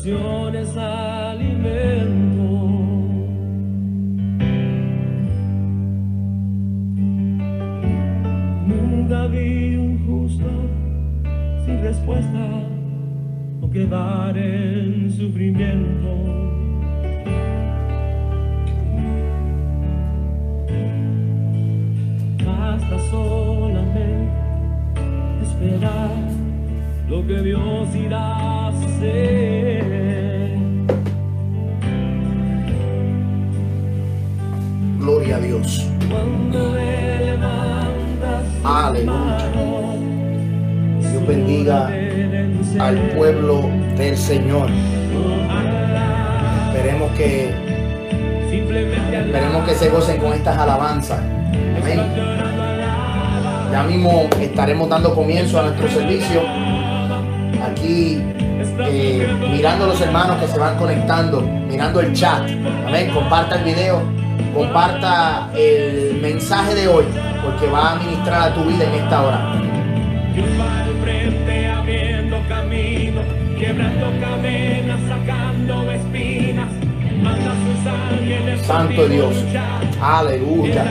oración 0.00 0.59
dando 55.00 55.14
comienzo 55.14 55.58
a 55.58 55.62
nuestro 55.62 55.88
servicio. 55.88 56.42
Aquí 57.64 58.22
eh, 58.80 59.26
mirando 59.50 59.84
a 59.84 59.88
los 59.88 60.00
hermanos 60.00 60.36
que 60.38 60.46
se 60.46 60.58
van 60.58 60.76
conectando, 60.76 61.40
mirando 61.40 62.00
el 62.00 62.12
chat. 62.12 62.42
Amén. 62.86 63.10
Comparta 63.14 63.56
el 63.56 63.64
video, 63.64 64.02
comparta 64.54 65.48
el 65.56 66.18
mensaje 66.20 66.74
de 66.74 66.88
hoy, 66.88 67.04
porque 67.42 67.66
va 67.68 67.92
a 67.92 67.94
ministrar 67.96 68.50
a 68.50 68.54
tu 68.54 68.62
vida 68.64 68.84
en 68.84 68.94
esta 69.02 69.22
hora. 69.22 69.52
Abriendo 71.78 72.36
camino, 72.48 73.22
Santo 78.66 79.08
Dios. 79.08 79.34
Aleluya. 80.02 80.84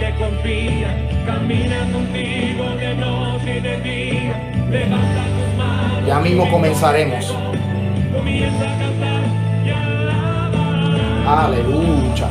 Que 0.00 0.14
confían. 0.16 0.96
Camina 1.26 1.78
contigo 1.92 2.64
de 2.76 2.94
noche 2.96 3.58
y 3.58 3.60
de 3.60 3.80
día. 3.80 4.52
Levanta 4.70 5.22
tus 5.36 5.58
manos. 5.58 6.06
Ya 6.06 6.18
mismo 6.18 6.50
comenzaremos. 6.50 7.34
Comienza 8.16 8.64
a 8.64 8.78
cantar 8.78 9.22
y 9.64 9.70
alaba. 9.70 11.44
Aleluya. 11.44 12.28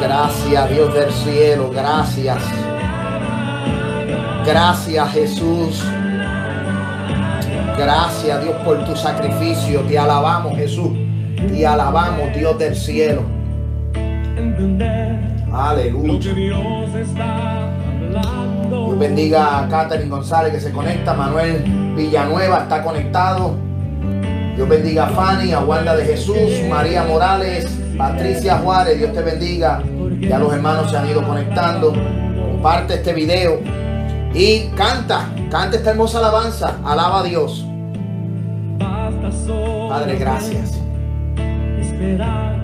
Gracias 0.00 0.70
Dios 0.70 0.94
del 0.94 1.12
cielo, 1.12 1.70
gracias. 1.70 2.42
Gracias 4.44 5.12
Jesús. 5.12 5.84
Gracias 7.78 8.42
Dios 8.42 8.56
por 8.64 8.84
tu 8.84 8.96
sacrificio. 8.96 9.80
Te 9.82 9.98
alabamos 9.98 10.56
Jesús. 10.56 10.90
Te 11.36 11.66
alabamos 11.66 12.34
Dios 12.34 12.58
del 12.58 12.74
cielo. 12.74 13.22
Aleluya. 15.54 16.34
Dios 16.34 16.94
está 16.94 17.68
hablando. 17.68 18.86
Dios 18.86 18.98
bendiga 18.98 19.60
a 19.60 19.68
Catherine 19.68 20.10
González 20.10 20.52
que 20.52 20.60
se 20.60 20.72
conecta. 20.72 21.14
Manuel 21.14 21.62
Villanueva 21.96 22.62
está 22.62 22.82
conectado. 22.82 23.54
Dios 24.56 24.68
bendiga 24.68 25.06
a 25.06 25.08
Fanny, 25.10 25.52
a 25.52 25.60
Wanda 25.60 25.96
de 25.96 26.04
Jesús, 26.06 26.36
María 26.68 27.04
Morales, 27.04 27.66
Patricia 27.96 28.58
Juárez. 28.58 28.98
Dios 28.98 29.12
te 29.12 29.22
bendiga. 29.22 29.80
Ya 30.20 30.38
los 30.38 30.52
hermanos 30.52 30.90
se 30.90 30.96
han 30.96 31.08
ido 31.08 31.24
conectando. 31.24 31.92
Comparte 31.92 32.94
este 32.94 33.12
video 33.12 33.60
y 34.34 34.70
canta. 34.76 35.28
Canta 35.50 35.76
esta 35.76 35.90
hermosa 35.90 36.18
alabanza. 36.18 36.78
Alaba 36.84 37.20
a 37.20 37.22
Dios. 37.22 37.64
Padre, 39.88 40.16
gracias. 40.18 40.80
Esperar. 41.78 42.63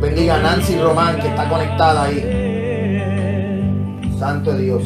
Bendiga 0.00 0.36
a 0.36 0.38
Nancy 0.38 0.78
Román 0.78 1.20
que 1.20 1.28
está 1.28 1.46
conectada 1.46 2.04
ahí. 2.04 2.20
Santo 4.18 4.56
Dios. 4.56 4.84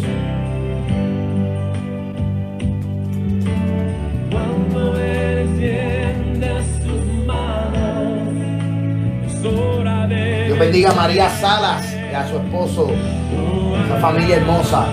Dios 10.47 10.59
bendiga 10.59 10.91
a 10.91 10.95
María 10.95 11.31
Salas 11.31 11.95
y 11.95 12.15
a 12.15 12.29
su 12.29 12.37
esposo, 12.37 12.91
esa 13.85 13.97
familia 14.01 14.37
hermosa. 14.37 14.87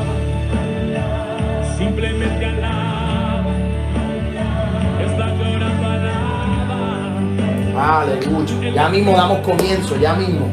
Aleluya. 7.82 8.74
Ya 8.76 8.90
mismo 8.90 9.14
damos 9.14 9.40
comienzo, 9.40 9.98
ya 9.98 10.14
mismo. 10.14 10.48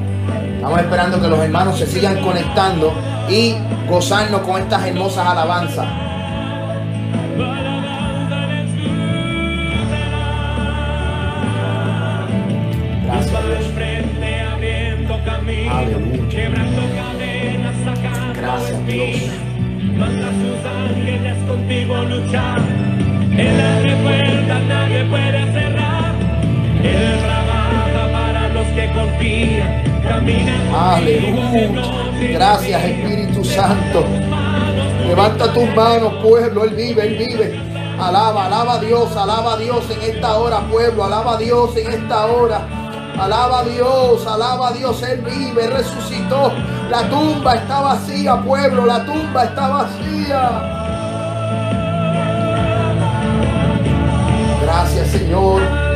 Estamos 0.57 0.81
esperando 0.81 1.21
que 1.21 1.29
los 1.29 1.39
hermanos 1.39 1.79
se 1.79 1.87
sigan 1.87 2.23
conectando 2.23 2.93
y 3.29 3.55
gozarnos 3.87 4.41
con 4.41 4.63
estas 4.63 4.87
hermosas 4.87 5.27
alabanzas. 5.27 5.87
Gracias 13.05 13.35
Aleluya. 15.71 16.29
Gracias, 18.35 18.87
Dios. 18.87 19.17
Manda 19.99 20.29
sus 20.41 20.65
ángeles 20.65 21.37
contigo 21.47 22.03
luchar. 22.05 22.61
Él 23.37 23.61
abre 23.61 23.97
puertas, 23.97 24.63
nadie 24.67 25.05
puede 25.05 25.53
cerrar. 25.53 25.68
Aleluya. 30.75 31.83
Gracias. 32.33 32.85
Espíritu 32.85 33.45
Santo. 33.45 34.05
Levanta 35.07 35.53
tus 35.53 35.75
manos, 35.75 36.15
pueblo. 36.23 36.65
Él 36.65 36.71
vive, 36.71 37.07
Él 37.07 37.17
vive. 37.19 37.61
Alaba, 38.01 38.47
alaba 38.47 38.75
a 38.75 38.79
Dios, 38.79 39.17
alaba 39.17 39.55
a 39.55 39.57
Dios 39.57 39.85
en 39.91 40.15
esta 40.15 40.37
hora, 40.37 40.61
pueblo. 40.71 41.05
Alaba 41.05 41.35
a 41.35 41.39
Dios 41.39 41.77
en 41.77 41.93
esta 41.93 42.27
hora. 42.27 42.61
Alaba 43.19 43.61
a 43.61 43.65
Dios, 43.65 44.27
alaba 44.27 44.69
a 44.69 44.73
Dios. 44.73 45.03
Él 45.03 45.21
vive, 45.23 45.67
resucitó. 45.67 46.53
La 46.91 47.09
tumba 47.09 47.55
está 47.55 47.81
vacía, 47.81 48.37
pueblo. 48.37 48.87
La 48.87 49.05
tumba 49.05 49.45
está 49.45 49.69
vacía. 49.69 50.75
Gracias, 54.63 55.09
Señor. 55.09 55.88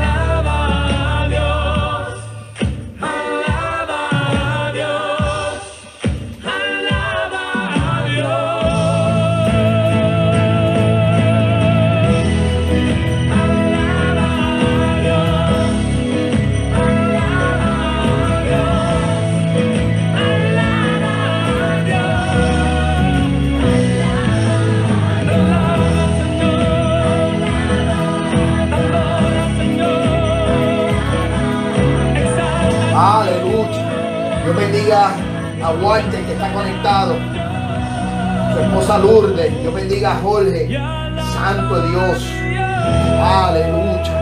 Walter 35.81 36.25
que 36.25 36.33
está 36.33 36.53
conectado. 36.53 37.15
Su 38.53 38.59
esposa 38.61 38.99
Lourdes. 38.99 39.61
Dios 39.61 39.75
bendiga 39.75 40.13
a 40.13 40.21
Jorge. 40.21 40.69
Santo 41.33 41.81
Dios. 41.89 42.27
Aleluya. 43.23 44.19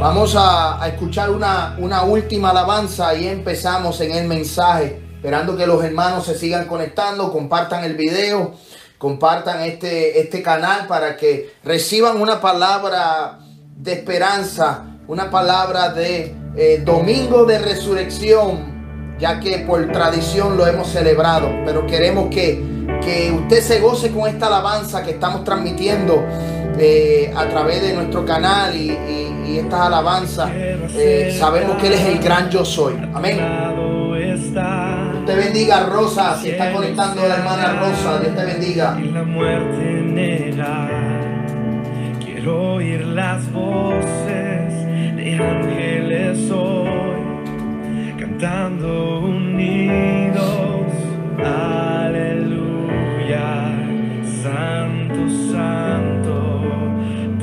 Vamos 0.00 0.34
a, 0.34 0.82
a 0.82 0.88
escuchar 0.88 1.30
una, 1.30 1.76
una 1.78 2.02
última 2.02 2.50
alabanza 2.50 3.14
y 3.14 3.26
empezamos 3.26 4.00
en 4.00 4.12
el 4.12 4.26
mensaje. 4.26 5.00
Esperando 5.16 5.54
que 5.56 5.66
los 5.66 5.84
hermanos 5.84 6.24
se 6.24 6.38
sigan 6.38 6.66
conectando, 6.66 7.30
compartan 7.30 7.84
el 7.84 7.94
video, 7.94 8.54
compartan 8.96 9.60
este, 9.60 10.18
este 10.18 10.42
canal 10.42 10.86
para 10.86 11.16
que 11.16 11.56
reciban 11.62 12.20
una 12.20 12.40
palabra 12.40 13.38
de 13.76 13.92
esperanza, 13.92 14.84
una 15.06 15.30
palabra 15.30 15.90
de 15.90 16.34
eh, 16.56 16.82
domingo 16.84 17.44
de 17.44 17.58
resurrección, 17.58 18.69
ya 19.20 19.38
que 19.40 19.58
por 19.58 19.86
tradición 19.92 20.56
lo 20.56 20.66
hemos 20.66 20.88
celebrado, 20.88 21.50
pero 21.64 21.86
queremos 21.86 22.28
que, 22.30 22.62
que 23.02 23.30
usted 23.32 23.60
se 23.60 23.80
goce 23.80 24.10
con 24.10 24.28
esta 24.28 24.46
alabanza 24.46 25.02
que 25.02 25.10
estamos 25.12 25.44
transmitiendo 25.44 26.24
eh, 26.78 27.32
a 27.36 27.46
través 27.46 27.82
de 27.82 27.92
nuestro 27.92 28.24
canal 28.24 28.74
y, 28.74 28.90
y, 28.90 29.58
estas 29.58 29.80
alabanzas. 29.80 30.50
Eh, 30.54 31.36
sabemos 31.38 31.76
que 31.76 31.88
Él 31.88 31.94
es 31.94 32.06
el 32.06 32.18
gran 32.20 32.48
yo 32.50 32.64
soy. 32.64 32.94
Amén. 33.12 33.38
te 35.26 35.34
bendiga 35.34 35.80
Rosa, 35.86 36.38
si 36.40 36.50
está 36.50 36.72
conectando 36.72 37.26
la 37.26 37.36
hermana 37.36 37.80
Rosa, 37.80 38.20
Dios 38.20 38.36
te 38.36 38.44
bendiga. 38.44 38.96
la 39.12 39.22
muerte 39.24 40.00
quiero 42.40 42.74
oír 42.74 43.04
las 43.04 43.52
voces 43.52 44.86
de 45.14 45.38
ángeles 45.38 46.50
hoy, 46.50 46.99
cantando 48.38 49.20
unidos. 49.20 50.86
Aleluya, 51.44 52.68
Santo, 54.42 55.28
Santo, 55.50 56.62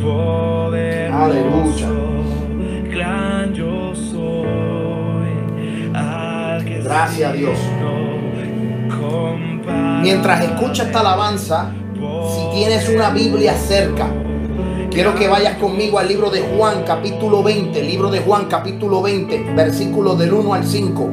poderoso, 0.01 1.17
Aleluya. 1.23 1.89
gran 2.89 3.53
yo 3.53 3.93
soy. 3.95 5.27
Gracias 6.83 7.29
a 7.29 7.33
Dios. 7.33 7.59
Mientras 10.01 10.41
escucha 10.41 10.83
esta 10.83 10.99
alabanza, 11.01 11.71
si 11.95 12.55
tienes 12.55 12.87
una 12.87 13.09
Biblia 13.09 13.53
cerca, 13.55 14.07
quiero 14.97 15.13
que 15.13 15.27
vayas 15.27 15.59
conmigo 15.59 15.99
al 15.99 16.07
libro 16.07 16.31
de 16.31 16.41
Juan 16.41 16.83
capítulo 16.83 17.44
20, 17.44 17.83
libro 17.83 18.09
de 18.09 18.19
Juan 18.19 18.47
capítulo 18.47 19.03
20, 19.03 19.53
versículos 19.53 20.17
del 20.17 20.33
1 20.33 20.53
al 20.55 20.65
5 20.65 21.11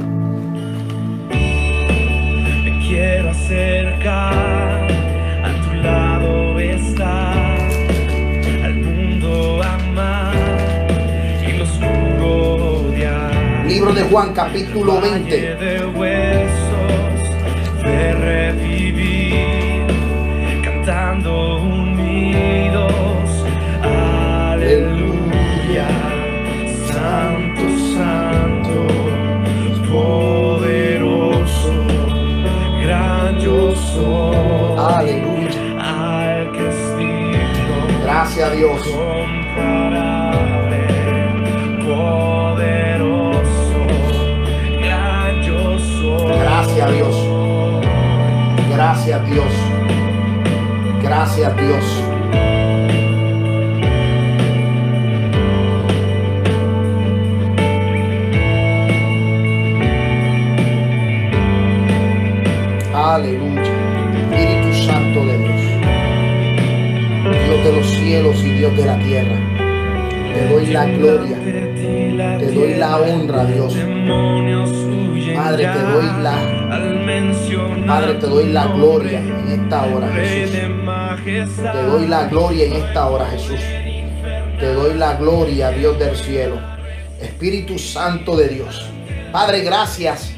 quiero 2.88 3.30
acercar, 3.30 4.88
a 5.44 5.52
tu 5.62 5.74
lado 5.82 6.58
estar, 6.60 7.58
al 8.64 8.74
mundo 8.74 9.60
amar 9.62 10.34
y 11.46 11.52
los 11.52 11.68
odiar. 12.22 13.66
Libro 13.66 13.92
de 13.92 14.02
Juan, 14.04 14.32
capítulo 14.32 14.98
20. 14.98 15.56
De 15.56 15.84
huesos, 15.84 17.20
de 17.82 18.14
revivir, 18.14 19.84
cantando 20.62 21.58
unidos, 21.58 23.13
Gracias 38.34 38.50
a 38.50 38.54
Dios. 38.56 38.82
Gracias 48.72 49.20
a 49.20 49.24
Dios. 49.24 49.52
Gracias 51.00 51.48
a 51.48 51.54
Dios. 51.54 51.84
Aleluya. 62.94 63.62
Espíritu 64.32 64.74
Santo 64.86 65.24
de 65.24 65.38
Dios. 65.38 65.53
De 67.64 67.72
los 67.72 67.86
cielos 67.86 68.36
y 68.44 68.50
Dios 68.50 68.76
de 68.76 68.84
la 68.84 68.98
tierra. 68.98 69.36
Te 70.34 70.48
doy 70.48 70.66
la 70.66 70.84
gloria. 70.84 71.38
Te 72.38 72.52
doy 72.52 72.74
la 72.74 72.98
honra, 72.98 73.46
Dios. 73.46 73.74
Padre, 75.34 75.66
te 75.66 75.82
doy 75.82 76.22
la 76.22 77.86
Padre, 77.86 78.14
te 78.14 78.26
doy 78.26 78.52
la 78.52 78.66
gloria 78.66 79.18
en 79.18 79.62
esta 79.62 79.86
hora, 79.86 80.08
Jesús. 80.12 80.58
Te 81.62 81.82
doy 81.86 82.06
la 82.06 82.26
gloria 82.26 82.66
en 82.66 82.72
esta 82.74 83.06
hora, 83.06 83.26
Jesús. 83.30 83.60
Te 84.60 84.74
doy 84.74 84.94
la 84.98 85.14
gloria, 85.14 85.70
Dios 85.70 85.98
del 85.98 86.16
cielo. 86.16 86.56
Espíritu 87.18 87.78
Santo 87.78 88.36
de 88.36 88.48
Dios. 88.48 88.90
Padre, 89.32 89.62
gracias 89.62 90.32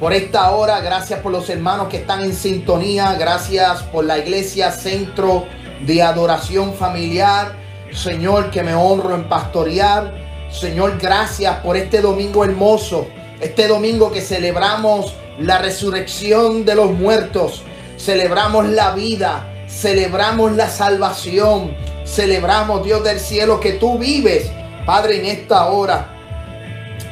por 0.00 0.14
esta 0.14 0.50
hora. 0.52 0.80
Gracias 0.80 1.20
por 1.20 1.32
los 1.32 1.50
hermanos 1.50 1.88
que 1.88 1.98
están 1.98 2.22
en 2.22 2.32
sintonía. 2.32 3.12
Gracias 3.18 3.82
por 3.82 4.06
la 4.06 4.18
iglesia 4.18 4.70
Centro 4.70 5.46
de 5.86 6.02
Adoración 6.02 6.74
Familiar. 6.74 7.56
Señor, 7.92 8.50
que 8.50 8.62
me 8.62 8.74
honro 8.74 9.14
en 9.14 9.28
pastorear. 9.28 10.14
Señor, 10.50 10.98
gracias 11.00 11.56
por 11.60 11.76
este 11.76 12.00
domingo 12.00 12.44
hermoso. 12.44 13.06
Este 13.40 13.68
domingo 13.68 14.10
que 14.10 14.20
celebramos 14.20 15.14
la 15.38 15.58
resurrección 15.58 16.64
de 16.64 16.74
los 16.74 16.92
muertos. 16.92 17.62
Celebramos 17.98 18.66
la 18.66 18.92
vida. 18.92 19.48
Celebramos 19.68 20.52
la 20.52 20.68
salvación. 20.68 21.74
Celebramos, 22.04 22.84
Dios 22.84 23.04
del 23.04 23.20
cielo, 23.20 23.60
que 23.60 23.72
tú 23.72 23.98
vives. 23.98 24.50
Padre, 24.86 25.18
en 25.18 25.26
esta 25.26 25.66
hora 25.66 26.08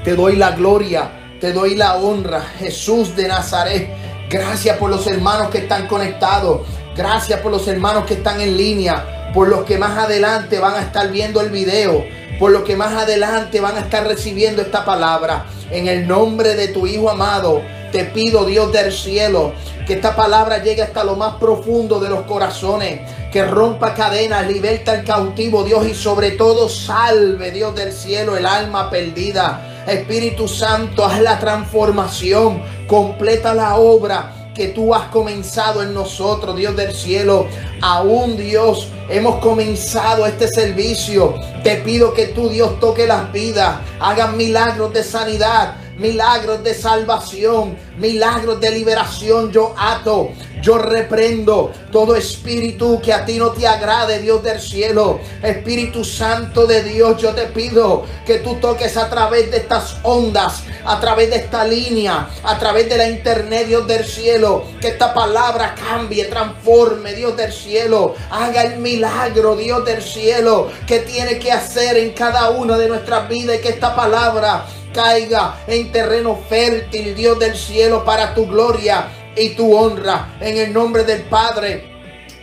te 0.04 0.14
doy 0.14 0.36
la 0.36 0.52
gloria 0.52 1.10
te 1.40 1.54
doy 1.54 1.74
la 1.74 1.96
honra, 1.96 2.42
Jesús 2.58 3.16
de 3.16 3.26
Nazaret. 3.26 3.88
Gracias 4.28 4.76
por 4.76 4.90
los 4.90 5.06
hermanos 5.06 5.48
que 5.48 5.58
están 5.58 5.88
conectados. 5.88 6.60
Gracias 6.97 7.40
por 7.40 7.52
los 7.52 7.66
hermanos 7.68 8.04
que 8.04 8.14
están 8.14 8.40
en 8.40 8.56
línea. 8.56 9.30
Por 9.32 9.49
los 9.49 9.64
que 9.64 9.78
más 9.78 9.97
adelante 9.97 10.59
van 10.59 10.75
a 10.75 10.80
estar 10.80 11.11
viendo 11.11 11.40
el 11.40 11.50
video. 11.50 12.04
Por 12.38 12.50
los 12.50 12.62
que 12.62 12.76
más 12.76 12.92
adelante 12.94 13.61
van 13.61 13.76
a 13.76 13.80
estar 13.80 14.06
recibiendo 14.06 14.61
esta 14.61 14.85
palabra. 14.85 15.47
En 15.70 15.87
el 15.87 16.09
nombre 16.09 16.56
de 16.56 16.68
tu 16.68 16.87
Hijo 16.87 17.11
amado. 17.11 17.62
Te 17.92 18.04
pido, 18.04 18.44
Dios 18.44 18.73
del 18.73 18.92
cielo, 18.92 19.52
que 19.85 19.94
esta 19.94 20.14
palabra 20.14 20.62
llegue 20.62 20.80
hasta 20.80 21.02
lo 21.02 21.16
más 21.16 21.35
profundo 21.35 21.99
de 21.99 22.09
los 22.09 22.23
corazones, 22.23 23.00
que 23.32 23.44
rompa 23.44 23.94
cadenas, 23.94 24.47
liberta 24.47 24.92
al 24.92 25.02
cautivo, 25.02 25.64
Dios, 25.64 25.85
y 25.88 25.94
sobre 25.94 26.30
todo 26.32 26.68
salve, 26.68 27.50
Dios 27.50 27.75
del 27.75 27.92
cielo, 27.92 28.37
el 28.37 28.47
alma 28.47 28.90
perdida. 28.90 29.85
Espíritu 29.88 30.47
Santo, 30.47 31.04
haz 31.04 31.20
la 31.20 31.40
transformación, 31.40 32.62
completa 32.87 33.54
la 33.54 33.75
obra 33.75 34.39
que 34.54 34.69
tú 34.69 34.95
has 34.95 35.09
comenzado 35.09 35.83
en 35.83 35.95
nosotros, 35.95 36.57
Dios 36.57 36.76
del 36.76 36.92
cielo. 36.92 37.47
Aún 37.80 38.37
Dios, 38.37 38.88
hemos 39.09 39.37
comenzado 39.37 40.26
este 40.26 40.49
servicio. 40.49 41.35
Te 41.62 41.76
pido 41.76 42.12
que 42.12 42.26
tú, 42.26 42.49
Dios, 42.49 42.78
toque 42.80 43.07
las 43.07 43.33
vidas, 43.33 43.80
hagan 44.00 44.37
milagros 44.37 44.92
de 44.92 45.04
sanidad, 45.04 45.76
milagros 45.99 46.64
de 46.64 46.75
salvación, 46.75 47.76
milagros 47.99 48.61
de 48.61 48.71
liberación. 48.71 49.52
Yo 49.52 49.75
ato, 49.78 50.30
yo 50.60 50.78
reprendo 50.78 51.72
todo 51.90 52.14
espíritu 52.16 53.00
que 53.00 53.12
a 53.12 53.24
ti 53.24 53.38
no 53.38 53.50
te 53.50 53.66
agrade, 53.66 54.20
Dios 54.20 54.42
del 54.42 54.60
cielo. 54.60 55.20
Espíritu 55.42 56.04
Santo 56.04 56.66
de 56.66 56.82
Dios, 56.82 57.20
yo 57.20 57.34
te 57.34 57.46
pido 57.46 58.04
que 58.26 58.38
tú 58.38 58.56
toques 58.56 58.96
a 58.96 59.08
través 59.08 59.50
de 59.50 59.58
estas 59.58 59.96
ondas, 60.02 60.64
a 60.84 61.00
través 61.00 61.30
de 61.30 61.36
esta 61.36 61.64
línea, 61.64 62.28
a 62.42 62.58
través 62.58 62.88
de 62.88 62.96
la 62.96 63.08
internet, 63.08 63.66
Dios 63.66 63.86
del 63.86 64.04
cielo. 64.04 64.64
Que 64.80 64.88
esta 64.88 65.14
palabra 65.14 65.74
cambie, 65.74 66.24
transforme, 66.26 67.14
Dios 67.14 67.36
del 67.36 67.52
cielo. 67.52 68.14
Haga 68.30 68.62
el 68.62 68.78
milagro, 68.78 69.56
Dios 69.56 69.84
del 69.84 70.02
cielo, 70.02 70.70
que 70.86 71.00
tiene 71.00 71.38
que 71.38 71.52
hacer 71.52 71.96
en 71.96 72.12
cada 72.12 72.50
una 72.50 72.76
de 72.76 72.88
nuestras 72.88 73.28
vidas 73.28 73.56
y 73.56 73.60
que 73.60 73.70
esta 73.70 73.94
palabra 73.94 74.66
caiga 74.92 75.56
en 75.66 75.92
terreno 75.92 76.38
fértil, 76.48 77.14
Dios 77.14 77.38
del 77.38 77.56
cielo, 77.56 78.04
para 78.04 78.34
tu 78.34 78.46
gloria 78.46 79.19
y 79.37 79.50
tu 79.50 79.76
honra. 79.76 80.37
En 80.40 80.56
el 80.58 80.72
nombre 80.72 81.04
del 81.04 81.22
Padre, 81.22 81.90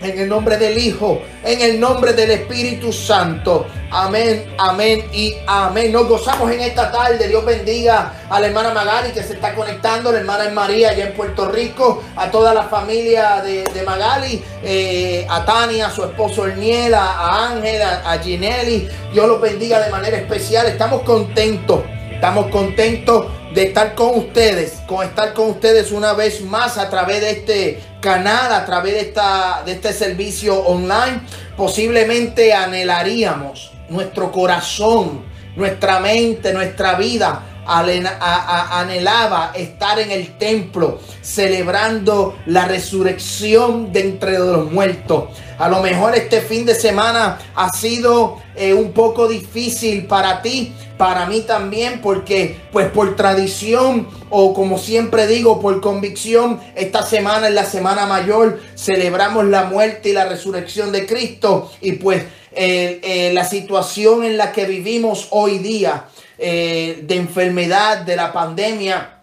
en 0.01 0.19
el 0.19 0.29
nombre 0.29 0.57
del 0.57 0.77
Hijo, 0.77 1.21
en 1.43 1.61
el 1.61 1.79
nombre 1.79 2.13
del 2.13 2.31
Espíritu 2.31 2.93
Santo. 2.93 3.65
Amén, 3.89 4.53
amén 4.57 5.05
y 5.11 5.35
amén. 5.47 5.91
Nos 5.91 6.07
gozamos 6.07 6.51
en 6.51 6.59
esta 6.61 6.91
tarde. 6.91 7.27
Dios 7.27 7.43
bendiga 7.43 8.13
a 8.29 8.39
la 8.39 8.47
hermana 8.47 8.73
Magali 8.73 9.11
que 9.11 9.23
se 9.23 9.33
está 9.33 9.55
conectando, 9.55 10.11
la 10.11 10.19
hermana 10.19 10.49
María 10.51 10.89
allá 10.89 11.07
en 11.07 11.13
Puerto 11.13 11.49
Rico, 11.49 12.03
a 12.15 12.29
toda 12.29 12.53
la 12.53 12.63
familia 12.63 13.41
de, 13.41 13.83
Magali, 13.85 14.43
eh, 14.63 15.25
a 15.29 15.45
Tania, 15.45 15.87
a 15.87 15.91
su 15.91 16.03
esposo 16.03 16.45
Erniel, 16.45 16.93
a 16.93 17.47
Ángel, 17.49 17.81
a, 17.81 18.11
a 18.11 18.19
Ginelli. 18.19 18.87
Dios 19.13 19.27
los 19.27 19.41
bendiga 19.41 19.79
de 19.79 19.89
manera 19.89 20.17
especial. 20.17 20.67
Estamos 20.67 21.01
contentos 21.03 21.81
Estamos 22.17 22.47
contentos 22.47 23.27
de 23.53 23.63
estar 23.63 23.95
con 23.95 24.17
ustedes, 24.17 24.73
con 24.87 25.05
estar 25.05 25.33
con 25.33 25.49
ustedes 25.49 25.91
una 25.91 26.13
vez 26.13 26.41
más 26.41 26.77
a 26.77 26.89
través 26.89 27.21
de 27.21 27.31
este 27.31 27.83
canal, 28.01 28.51
a 28.53 28.65
través 28.65 28.93
de, 28.93 28.99
esta, 29.01 29.63
de 29.65 29.73
este 29.73 29.93
servicio 29.93 30.59
online. 30.59 31.21
Posiblemente 31.55 32.53
anhelaríamos 32.53 33.71
nuestro 33.89 34.31
corazón, 34.31 35.25
nuestra 35.55 35.99
mente, 35.99 36.53
nuestra 36.53 36.95
vida 36.95 37.56
anhelaba 37.67 39.51
estar 39.55 39.99
en 39.99 40.11
el 40.11 40.37
templo 40.37 40.99
celebrando 41.21 42.37
la 42.45 42.65
resurrección 42.65 43.91
de 43.91 43.99
entre 44.01 44.39
los 44.39 44.71
muertos. 44.71 45.25
A 45.57 45.67
lo 45.69 45.81
mejor 45.81 46.15
este 46.15 46.41
fin 46.41 46.65
de 46.65 46.75
semana 46.75 47.39
ha 47.55 47.69
sido 47.73 48.37
eh, 48.55 48.73
un 48.73 48.93
poco 48.93 49.27
difícil 49.27 50.05
para 50.05 50.41
ti, 50.41 50.73
para 50.97 51.25
mí 51.25 51.41
también, 51.41 51.99
porque 52.01 52.59
pues 52.71 52.87
por 52.89 53.15
tradición 53.15 54.07
o 54.29 54.53
como 54.53 54.77
siempre 54.77 55.27
digo, 55.27 55.59
por 55.59 55.81
convicción, 55.81 56.59
esta 56.75 57.03
semana 57.03 57.47
es 57.47 57.53
la 57.53 57.65
semana 57.65 58.05
mayor, 58.05 58.59
celebramos 58.75 59.45
la 59.45 59.65
muerte 59.65 60.09
y 60.09 60.13
la 60.13 60.25
resurrección 60.25 60.91
de 60.91 61.05
Cristo 61.05 61.71
y 61.81 61.93
pues 61.93 62.23
eh, 62.53 62.99
eh, 63.03 63.31
la 63.33 63.43
situación 63.43 64.23
en 64.23 64.37
la 64.37 64.51
que 64.51 64.65
vivimos 64.65 65.27
hoy 65.31 65.59
día 65.59 66.05
eh, 66.37 67.03
de 67.03 67.15
enfermedad, 67.15 67.99
de 67.99 68.15
la 68.15 68.31
pandemia, 68.31 69.17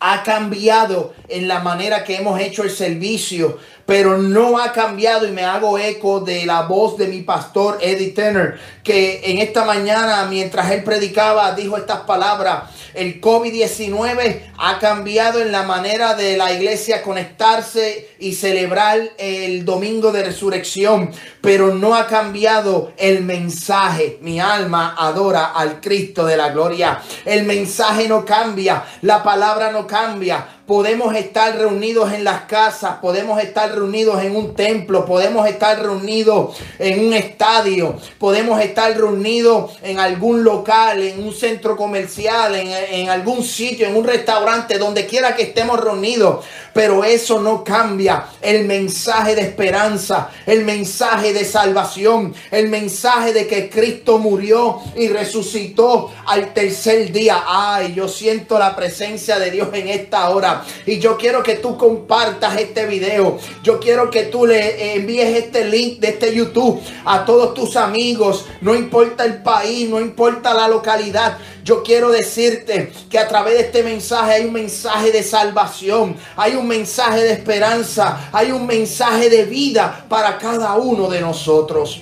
ha 0.00 0.22
cambiado 0.22 1.12
en 1.28 1.46
la 1.46 1.60
manera 1.60 2.04
que 2.04 2.16
hemos 2.16 2.40
hecho 2.40 2.62
el 2.62 2.70
servicio, 2.70 3.58
pero 3.84 4.16
no 4.16 4.58
ha 4.58 4.72
cambiado 4.72 5.28
y 5.28 5.30
me 5.30 5.44
hago 5.44 5.78
eco 5.78 6.20
de 6.20 6.46
la 6.46 6.62
voz 6.62 6.96
de 6.96 7.06
mi 7.06 7.20
pastor 7.20 7.78
Eddie 7.82 8.12
Turner, 8.12 8.58
que 8.82 9.20
en 9.24 9.38
esta 9.38 9.64
mañana 9.64 10.24
mientras 10.24 10.70
él 10.70 10.82
predicaba 10.84 11.54
dijo 11.54 11.76
estas 11.76 12.00
palabras, 12.00 12.62
el 12.94 13.20
COVID-19 13.20 14.52
ha 14.58 14.78
cambiado 14.78 15.40
en 15.40 15.52
la 15.52 15.62
manera 15.62 16.14
de 16.14 16.36
la 16.36 16.52
iglesia 16.52 17.02
conectarse 17.02 18.10
y 18.18 18.34
celebrar 18.34 19.00
el 19.18 19.64
domingo 19.64 20.12
de 20.12 20.24
resurrección, 20.24 21.10
pero 21.40 21.74
no 21.74 21.94
ha 21.94 22.06
cambiado 22.06 22.92
el 22.96 23.22
mensaje. 23.22 24.18
Mi 24.20 24.40
alma 24.40 24.94
adora 24.98 25.46
al 25.46 25.80
Cristo 25.80 26.26
de 26.26 26.36
la 26.36 26.50
gloria. 26.50 27.00
El 27.24 27.44
mensaje 27.44 28.08
no 28.08 28.24
cambia, 28.24 28.84
la 29.02 29.22
palabra 29.22 29.72
no 29.72 29.86
cambia, 29.86 30.59
podemos 30.70 31.16
estar 31.16 31.58
reunidos 31.58 32.12
en 32.12 32.22
las 32.22 32.42
casas, 32.42 32.98
podemos 33.02 33.42
estar 33.42 33.74
reunidos 33.74 34.22
en 34.22 34.36
un 34.36 34.54
templo, 34.54 35.04
podemos 35.04 35.48
estar 35.48 35.82
reunidos 35.82 36.56
en 36.78 37.08
un 37.08 37.12
estadio, 37.12 37.96
podemos 38.20 38.60
estar 38.60 38.96
reunidos 38.96 39.72
en 39.82 39.98
algún 39.98 40.44
local, 40.44 41.02
en 41.02 41.24
un 41.24 41.34
centro 41.34 41.76
comercial, 41.76 42.54
en, 42.54 43.08
algún 43.08 43.42
sitio, 43.42 43.88
en 43.88 43.96
un 43.96 44.04
restaurante, 44.04 44.78
donde 44.78 45.06
quiera 45.06 45.34
que 45.34 45.42
estemos 45.42 45.80
reunidos. 45.80 46.44
Pero 46.72 47.04
eso 47.04 47.40
no 47.40 47.64
cambia 47.64 48.26
el 48.40 48.64
mensaje 48.66 49.34
de 49.34 49.42
esperanza, 49.42 50.30
el 50.46 50.64
mensaje 50.64 51.32
de 51.32 51.44
salvación, 51.44 52.34
el 52.50 52.68
mensaje 52.68 53.32
de 53.32 53.46
que 53.46 53.68
Cristo 53.68 54.18
murió 54.18 54.80
y 54.96 55.08
resucitó 55.08 56.12
al 56.26 56.52
tercer 56.54 57.10
día. 57.12 57.44
Ay, 57.46 57.94
yo 57.94 58.08
siento 58.08 58.58
la 58.58 58.76
presencia 58.76 59.38
de 59.38 59.50
Dios 59.50 59.68
en 59.72 59.88
esta 59.88 60.30
hora. 60.30 60.64
Y 60.86 60.98
yo 60.98 61.16
quiero 61.16 61.42
que 61.42 61.56
tú 61.56 61.76
compartas 61.76 62.58
este 62.58 62.86
video. 62.86 63.38
Yo 63.62 63.80
quiero 63.80 64.10
que 64.10 64.24
tú 64.24 64.46
le 64.46 64.94
envíes 64.94 65.36
este 65.36 65.64
link 65.64 66.00
de 66.00 66.08
este 66.08 66.34
YouTube 66.34 66.80
a 67.04 67.24
todos 67.24 67.54
tus 67.54 67.76
amigos. 67.76 68.46
No 68.60 68.74
importa 68.74 69.24
el 69.24 69.42
país, 69.42 69.88
no 69.88 70.00
importa 70.00 70.54
la 70.54 70.68
localidad. 70.68 71.38
Yo 71.64 71.82
quiero 71.82 72.10
decirte 72.10 72.92
que 73.10 73.18
a 73.18 73.28
través 73.28 73.54
de 73.54 73.60
este 73.60 73.82
mensaje 73.82 74.32
hay 74.32 74.44
un 74.44 74.52
mensaje 74.52 75.12
de 75.12 75.22
salvación, 75.22 76.16
hay 76.36 76.56
mensaje 76.68 77.22
de 77.22 77.32
esperanza, 77.32 78.28
hay 78.32 78.50
un 78.52 78.66
mensaje 78.66 79.28
de 79.28 79.44
vida 79.44 80.04
para 80.08 80.38
cada 80.38 80.74
uno 80.76 81.08
de 81.08 81.20
nosotros. 81.20 82.00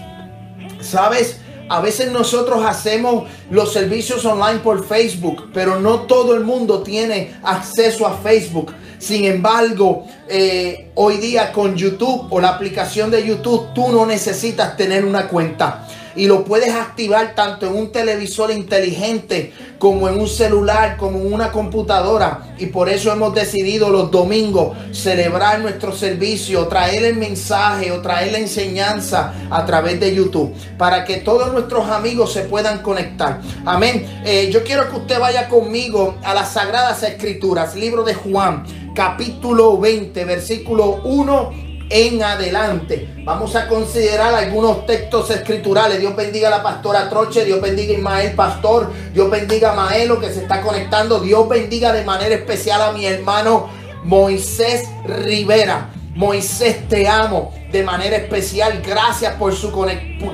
¿Sabes? 0.80 1.40
A 1.68 1.80
veces 1.80 2.10
nosotros 2.10 2.64
hacemos 2.64 3.28
los 3.50 3.72
servicios 3.72 4.24
online 4.24 4.60
por 4.60 4.86
Facebook, 4.86 5.50
pero 5.52 5.78
no 5.78 6.02
todo 6.02 6.34
el 6.34 6.44
mundo 6.44 6.82
tiene 6.82 7.34
acceso 7.42 8.06
a 8.06 8.16
Facebook. 8.16 8.72
Sin 8.98 9.24
embargo, 9.24 10.06
eh, 10.28 10.90
hoy 10.94 11.18
día 11.18 11.52
con 11.52 11.76
YouTube 11.76 12.26
o 12.30 12.40
la 12.40 12.48
aplicación 12.48 13.10
de 13.10 13.24
YouTube, 13.24 13.74
tú 13.74 13.92
no 13.92 14.06
necesitas 14.06 14.76
tener 14.76 15.04
una 15.04 15.28
cuenta 15.28 15.86
y 16.18 16.26
lo 16.26 16.44
puedes 16.44 16.74
activar 16.74 17.36
tanto 17.36 17.66
en 17.66 17.76
un 17.76 17.92
televisor 17.92 18.50
inteligente 18.50 19.52
como 19.78 20.08
en 20.08 20.18
un 20.18 20.26
celular, 20.26 20.96
como 20.96 21.20
en 21.20 21.32
una 21.32 21.52
computadora. 21.52 22.54
Y 22.58 22.66
por 22.66 22.88
eso 22.88 23.12
hemos 23.12 23.32
decidido 23.32 23.88
los 23.88 24.10
domingos 24.10 24.76
celebrar 24.90 25.60
nuestro 25.60 25.92
servicio, 25.92 26.66
traer 26.66 27.04
el 27.04 27.16
mensaje 27.16 27.92
o 27.92 28.02
traer 28.02 28.32
la 28.32 28.38
enseñanza 28.38 29.32
a 29.48 29.64
través 29.64 30.00
de 30.00 30.12
YouTube 30.12 30.52
para 30.76 31.04
que 31.04 31.18
todos 31.18 31.52
nuestros 31.52 31.88
amigos 31.88 32.32
se 32.32 32.42
puedan 32.42 32.82
conectar. 32.82 33.40
Amén. 33.64 34.20
Eh, 34.24 34.50
yo 34.52 34.64
quiero 34.64 34.90
que 34.90 34.96
usted 34.96 35.20
vaya 35.20 35.48
conmigo 35.48 36.16
a 36.24 36.34
las 36.34 36.52
Sagradas 36.52 37.04
Escrituras, 37.04 37.76
libro 37.76 38.02
de 38.02 38.14
Juan, 38.14 38.64
capítulo 38.92 39.78
20, 39.78 40.24
versículo 40.24 41.00
1 41.04 41.67
en 41.90 42.22
adelante. 42.22 43.08
Vamos 43.24 43.54
a 43.56 43.68
considerar 43.68 44.34
algunos 44.34 44.86
textos 44.86 45.30
escriturales. 45.30 46.00
Dios 46.00 46.14
bendiga 46.14 46.48
a 46.48 46.50
la 46.50 46.62
pastora 46.62 47.08
Troche, 47.08 47.44
Dios 47.44 47.60
bendiga 47.60 47.92
a 47.92 47.96
Ismael 47.96 48.32
Pastor, 48.34 48.90
Dios 49.12 49.30
bendiga 49.30 49.72
a 49.72 49.74
Maelo 49.74 50.20
que 50.20 50.32
se 50.32 50.40
está 50.40 50.60
conectando, 50.60 51.20
Dios 51.20 51.48
bendiga 51.48 51.92
de 51.92 52.04
manera 52.04 52.34
especial 52.34 52.82
a 52.82 52.92
mi 52.92 53.06
hermano 53.06 53.68
Moisés 54.04 54.88
Rivera. 55.06 55.90
Moisés, 56.18 56.88
te 56.88 57.06
amo 57.06 57.54
de 57.70 57.84
manera 57.84 58.16
especial. 58.16 58.82
Gracias 58.84 59.34
por 59.34 59.54
su 59.54 59.70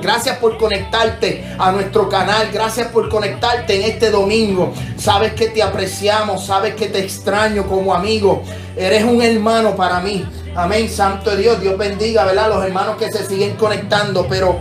gracias 0.01 0.39
por 0.39 0.57
conectarte 0.57 1.45
a 1.59 1.71
nuestro 1.71 2.09
canal. 2.09 2.49
Gracias 2.51 2.87
por 2.87 3.07
conectarte 3.07 3.75
en 3.75 3.83
este 3.83 4.09
domingo. 4.09 4.73
Sabes 4.97 5.33
que 5.33 5.49
te 5.49 5.61
apreciamos, 5.61 6.47
sabes 6.47 6.73
que 6.73 6.87
te 6.87 6.97
extraño 6.97 7.67
como 7.67 7.93
amigo. 7.93 8.41
Eres 8.75 9.03
un 9.03 9.21
hermano 9.21 9.75
para 9.75 9.99
mí. 9.99 10.25
Amén, 10.55 10.89
Santo 10.89 11.35
Dios. 11.35 11.61
Dios 11.61 11.77
bendiga, 11.77 12.25
¿verdad? 12.25 12.49
Los 12.49 12.65
hermanos 12.65 12.97
que 12.97 13.11
se 13.11 13.23
siguen 13.23 13.53
conectando, 13.55 14.25
pero 14.27 14.59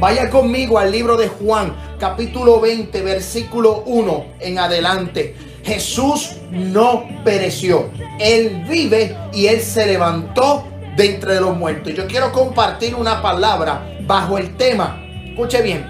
vaya 0.00 0.30
conmigo 0.30 0.78
al 0.78 0.92
libro 0.92 1.18
de 1.18 1.28
Juan, 1.28 1.76
capítulo 2.00 2.58
20, 2.58 3.02
versículo 3.02 3.82
1 3.84 4.24
en 4.40 4.58
adelante. 4.60 5.36
Jesús 5.66 6.36
no 6.52 7.08
pereció. 7.24 7.90
Él 8.20 8.64
vive 8.68 9.16
y 9.32 9.48
él 9.48 9.60
se 9.60 9.84
levantó 9.84 10.64
de 10.96 11.16
entre 11.16 11.40
los 11.40 11.56
muertos. 11.56 11.92
Yo 11.92 12.06
quiero 12.06 12.30
compartir 12.30 12.94
una 12.94 13.20
palabra 13.20 13.98
bajo 14.02 14.38
el 14.38 14.56
tema. 14.56 15.04
Escuche 15.24 15.60
bien. 15.62 15.84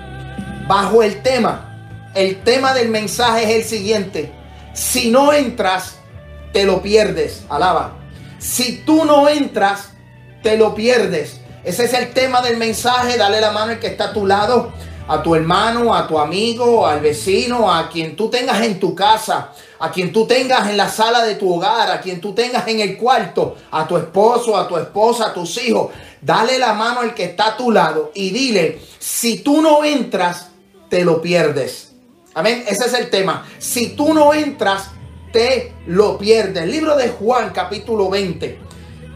Bajo 0.67 1.03
el 1.03 1.23
tema. 1.23 2.11
El 2.15 2.43
tema 2.43 2.73
del 2.73 2.89
mensaje 2.89 3.45
es 3.45 3.51
el 3.51 3.65
siguiente. 3.65 4.33
Si 4.73 5.11
no 5.11 5.35
entras, 5.35 5.99
te 6.55 6.65
lo 6.65 6.81
pierdes. 6.81 7.45
Alaba. 7.51 7.99
Si 8.39 8.79
tú 8.79 9.05
no 9.05 9.29
entras, 9.29 9.91
te 10.43 10.57
lo 10.57 10.75
pierdes. 10.75 11.41
Ese 11.65 11.85
es 11.85 11.93
el 11.93 12.15
tema 12.15 12.41
del 12.41 12.57
mensaje. 12.57 13.19
Dale 13.19 13.43
la 13.43 13.51
mano 13.51 13.73
al 13.73 13.79
que 13.79 13.89
está 13.89 14.05
a 14.05 14.13
tu 14.15 14.27
lado, 14.27 14.73
a 15.07 15.23
tu 15.23 15.35
hermano, 15.35 15.95
a 15.95 16.09
tu 16.09 16.19
amigo, 16.19 16.87
al 16.87 17.01
vecino, 17.01 17.73
a 17.73 17.91
quien 17.91 18.17
tú 18.17 18.31
tengas 18.31 18.63
en 18.63 18.81
tu 18.81 18.95
casa, 18.95 19.53
a 19.79 19.91
quien 19.91 20.13
tú 20.13 20.27
tengas 20.27 20.69
en 20.69 20.77
la 20.77 20.89
sala 20.89 21.25
de 21.25 21.35
tu 21.35 21.55
hogar, 21.55 21.91
a 21.91 22.01
quien 22.01 22.21
tú 22.21 22.35
tengas 22.35 22.67
en 22.69 22.81
el 22.81 22.97
cuarto, 22.97 23.57
a 23.71 23.87
tu 23.87 23.97
esposo, 23.97 24.57
a 24.57 24.67
tu 24.67 24.77
esposa, 24.77 25.27
a 25.27 25.35
tus 25.35 25.63
hijos. 25.63 25.91
Dale 26.21 26.59
la 26.59 26.73
mano 26.73 27.01
al 27.01 27.15
que 27.15 27.25
está 27.25 27.49
a 27.49 27.57
tu 27.57 27.71
lado 27.71 28.11
y 28.15 28.31
dile, 28.31 28.81
si 28.99 29.39
tú 29.39 29.61
no 29.61 29.85
entras, 29.85 30.49
te 30.89 31.05
lo 31.05 31.21
pierdes. 31.21 31.93
Amén. 32.35 32.65
Ese 32.67 32.87
es 32.87 32.95
el 32.95 33.11
tema. 33.11 33.47
Si 33.59 33.91
tú 33.91 34.13
no 34.13 34.35
entras, 34.35 34.91
te 35.33 35.75
lo 35.87 36.19
pierde. 36.19 36.65
El 36.65 36.71
libro 36.71 36.97
de 36.97 37.09
Juan 37.09 37.51
capítulo 37.55 38.11
20, 38.11 38.59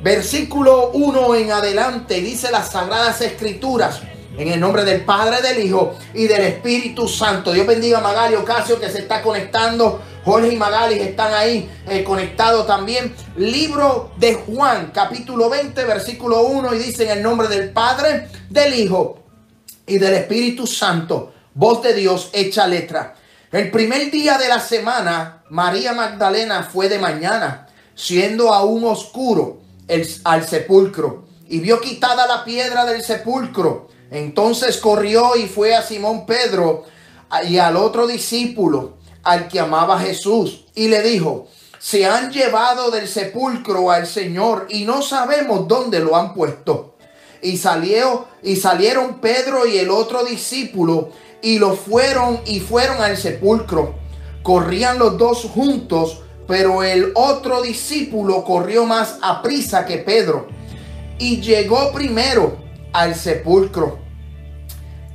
versículo 0.03 0.91
1 0.93 1.35
en 1.37 1.53
adelante, 1.53 2.21
dice 2.21 2.51
las 2.51 2.73
sagradas 2.73 3.21
escrituras. 3.21 4.01
En 4.41 4.49
el 4.49 4.59
nombre 4.59 4.87
del 4.87 5.03
Padre, 5.05 5.43
del 5.43 5.63
Hijo 5.63 5.99
y 6.15 6.27
del 6.27 6.41
Espíritu 6.41 7.07
Santo. 7.07 7.53
Dios 7.53 7.67
bendiga 7.67 7.99
a 7.99 8.01
Magali 8.01 8.37
Ocasio 8.37 8.81
que 8.81 8.89
se 8.89 9.01
está 9.01 9.21
conectando. 9.21 10.01
Jorge 10.25 10.55
y 10.55 10.57
Magali 10.57 10.99
están 10.99 11.35
ahí 11.35 11.71
eh, 11.87 12.03
conectados 12.03 12.67
también. 12.67 13.15
Libro 13.37 14.13
de 14.17 14.33
Juan, 14.33 14.93
capítulo 14.95 15.51
20, 15.51 15.85
versículo 15.85 16.45
1. 16.45 16.75
Y 16.75 16.79
dice 16.79 17.05
en 17.05 17.19
el 17.19 17.23
nombre 17.23 17.49
del 17.49 17.69
Padre, 17.69 18.29
del 18.49 18.73
Hijo 18.73 19.23
y 19.87 19.99
del 19.99 20.15
Espíritu 20.15 20.67
Santo. 20.67 21.35
Voz 21.53 21.83
de 21.83 21.93
Dios 21.93 22.31
hecha 22.33 22.67
letra. 22.67 23.17
El 23.53 23.71
primer 23.71 24.11
día 24.11 24.39
de 24.39 24.49
la 24.49 24.61
semana, 24.61 25.43
María 25.51 25.93
Magdalena 25.93 26.63
fue 26.63 26.89
de 26.89 26.99
mañana, 26.99 27.67
siendo 27.95 28.55
aún 28.55 28.85
oscuro, 28.85 29.61
al 30.25 30.49
sepulcro, 30.49 31.27
y 31.47 31.59
vio 31.59 31.79
quitada 31.79 32.27
la 32.27 32.43
piedra 32.43 32.87
del 32.87 33.03
sepulcro. 33.03 34.00
Entonces 34.11 34.79
corrió 34.79 35.37
y 35.37 35.47
fue 35.47 35.75
a 35.75 35.83
Simón 35.83 36.27
Pedro 36.27 36.85
y 37.49 37.59
al 37.59 37.77
otro 37.77 38.07
discípulo, 38.07 38.97
al 39.23 39.49
que 39.49 39.61
amaba 39.61 40.01
Jesús, 40.01 40.65
y 40.75 40.89
le 40.89 41.03
dijo, 41.03 41.47
se 41.79 42.05
han 42.07 42.31
llevado 42.31 42.91
del 42.91 43.09
sepulcro 43.09 43.91
al 43.91 44.07
Señor 44.07 44.67
y 44.69 44.85
no 44.85 45.01
sabemos 45.01 45.67
dónde 45.69 46.01
lo 46.01 46.17
han 46.17 46.35
puesto. 46.35 46.97
Y 47.41 47.57
salió 47.57 48.27
y 48.43 48.57
salieron 48.57 49.21
Pedro 49.21 49.67
y 49.67 49.79
el 49.79 49.91
otro 49.91 50.25
discípulo 50.25 51.11
y 51.41 51.59
lo 51.59 51.75
fueron 51.75 52.41
y 52.45 52.61
fueron 52.61 53.01
al 53.01 53.17
sepulcro. 53.17 53.95
Corrían 54.43 54.99
los 54.99 55.17
dos 55.17 55.45
juntos, 55.45 56.21
pero 56.47 56.83
el 56.83 57.13
otro 57.15 57.63
discípulo 57.63 58.45
corrió 58.45 58.85
más 58.85 59.19
a 59.23 59.41
prisa 59.41 59.87
que 59.87 59.99
Pedro 59.99 60.49
y 61.19 61.41
llegó 61.41 61.93
primero 61.93 62.59
al 62.93 63.15
sepulcro. 63.15 63.99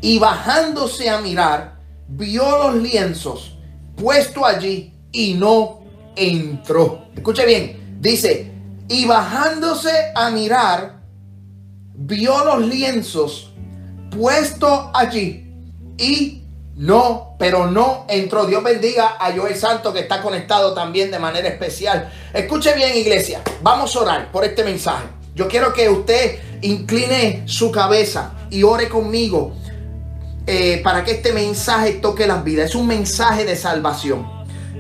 Y 0.02 0.20
bajándose 0.20 1.10
a 1.10 1.20
mirar, 1.20 1.80
vio 2.08 2.58
los 2.58 2.76
lienzos 2.76 3.58
puesto 3.96 4.46
allí 4.46 4.94
y 5.12 5.34
no 5.34 5.82
entró. 6.16 7.06
Escuche 7.16 7.46
bien, 7.46 7.98
dice, 8.00 8.52
y 8.88 9.06
bajándose 9.06 10.12
a 10.14 10.30
mirar, 10.30 11.02
vio 11.96 12.44
los 12.46 12.68
lienzos 12.68 13.54
puesto 14.12 14.92
allí 14.94 15.54
y 15.98 16.44
no, 16.76 17.36
pero 17.40 17.72
no 17.72 18.06
entró. 18.10 18.46
Dios 18.46 18.62
bendiga 18.64 19.16
a 19.20 19.32
Joel 19.34 19.56
Santo 19.56 19.94
que 19.94 20.02
está 20.02 20.22
conectado 20.22 20.74
también 20.74 21.10
de 21.10 21.20
manera 21.20 21.48
especial. 21.48 22.12
Escuche 22.34 22.76
bien, 22.76 22.96
iglesia. 22.96 23.42
Vamos 23.62 23.96
a 23.96 24.00
orar 24.02 24.32
por 24.32 24.44
este 24.44 24.64
mensaje. 24.64 25.06
Yo 25.36 25.50
quiero 25.50 25.74
que 25.74 25.90
usted 25.90 26.40
incline 26.62 27.44
su 27.46 27.70
cabeza 27.70 28.32
y 28.50 28.64
ore 28.64 28.88
conmigo 28.88 29.54
eh, 30.48 30.80
para 30.82 31.04
que 31.04 31.12
este 31.12 31.34
mensaje 31.34 31.94
toque 31.94 32.26
las 32.26 32.42
vidas. 32.44 32.70
Es 32.70 32.76
un 32.76 32.88
mensaje 32.88 33.44
de 33.44 33.58
salvación. 33.58 34.26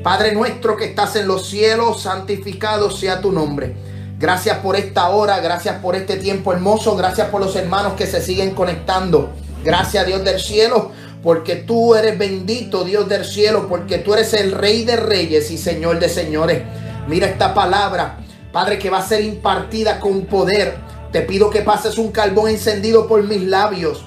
Padre 0.02 0.34
nuestro 0.34 0.78
que 0.78 0.86
estás 0.86 1.18
en 1.18 1.28
los 1.28 1.50
cielos, 1.50 2.04
santificado 2.04 2.90
sea 2.90 3.20
tu 3.20 3.34
nombre. 3.34 3.76
Gracias 4.18 4.60
por 4.60 4.78
esta 4.78 5.10
hora, 5.10 5.42
gracias 5.42 5.80
por 5.82 5.96
este 5.96 6.16
tiempo 6.16 6.54
hermoso, 6.54 6.96
gracias 6.96 7.28
por 7.28 7.42
los 7.42 7.54
hermanos 7.58 7.94
que 7.94 8.08
se 8.08 8.22
siguen 8.22 8.52
conectando. 8.52 9.32
Gracias 9.64 10.08
Dios 10.08 10.24
del 10.24 10.40
cielo, 10.40 10.92
porque 11.22 11.58
tú 11.58 11.96
eres 11.96 12.18
bendito 12.18 12.86
Dios 12.86 13.10
del 13.10 13.26
cielo, 13.26 13.68
porque 13.68 13.98
tú 13.98 14.14
eres 14.14 14.34
el 14.34 14.54
rey 14.54 14.86
de 14.86 14.96
reyes 14.96 15.52
y 15.52 15.58
señor 15.58 16.00
de 16.00 16.08
señores. 16.08 16.64
Mira 17.10 17.28
esta 17.28 17.54
palabra, 17.54 18.20
Padre, 18.56 18.80
que 18.80 18.90
va 18.90 19.00
a 19.00 19.06
ser 19.06 19.22
impartida 19.22 20.00
con 20.00 20.28
poder. 20.28 20.78
Te 21.12 21.24
pido 21.24 21.50
que 21.50 21.62
pases 21.62 21.98
un 21.98 22.14
carbón 22.14 22.48
encendido 22.48 23.06
por 23.06 23.22
mis 23.22 23.42
labios 23.42 24.06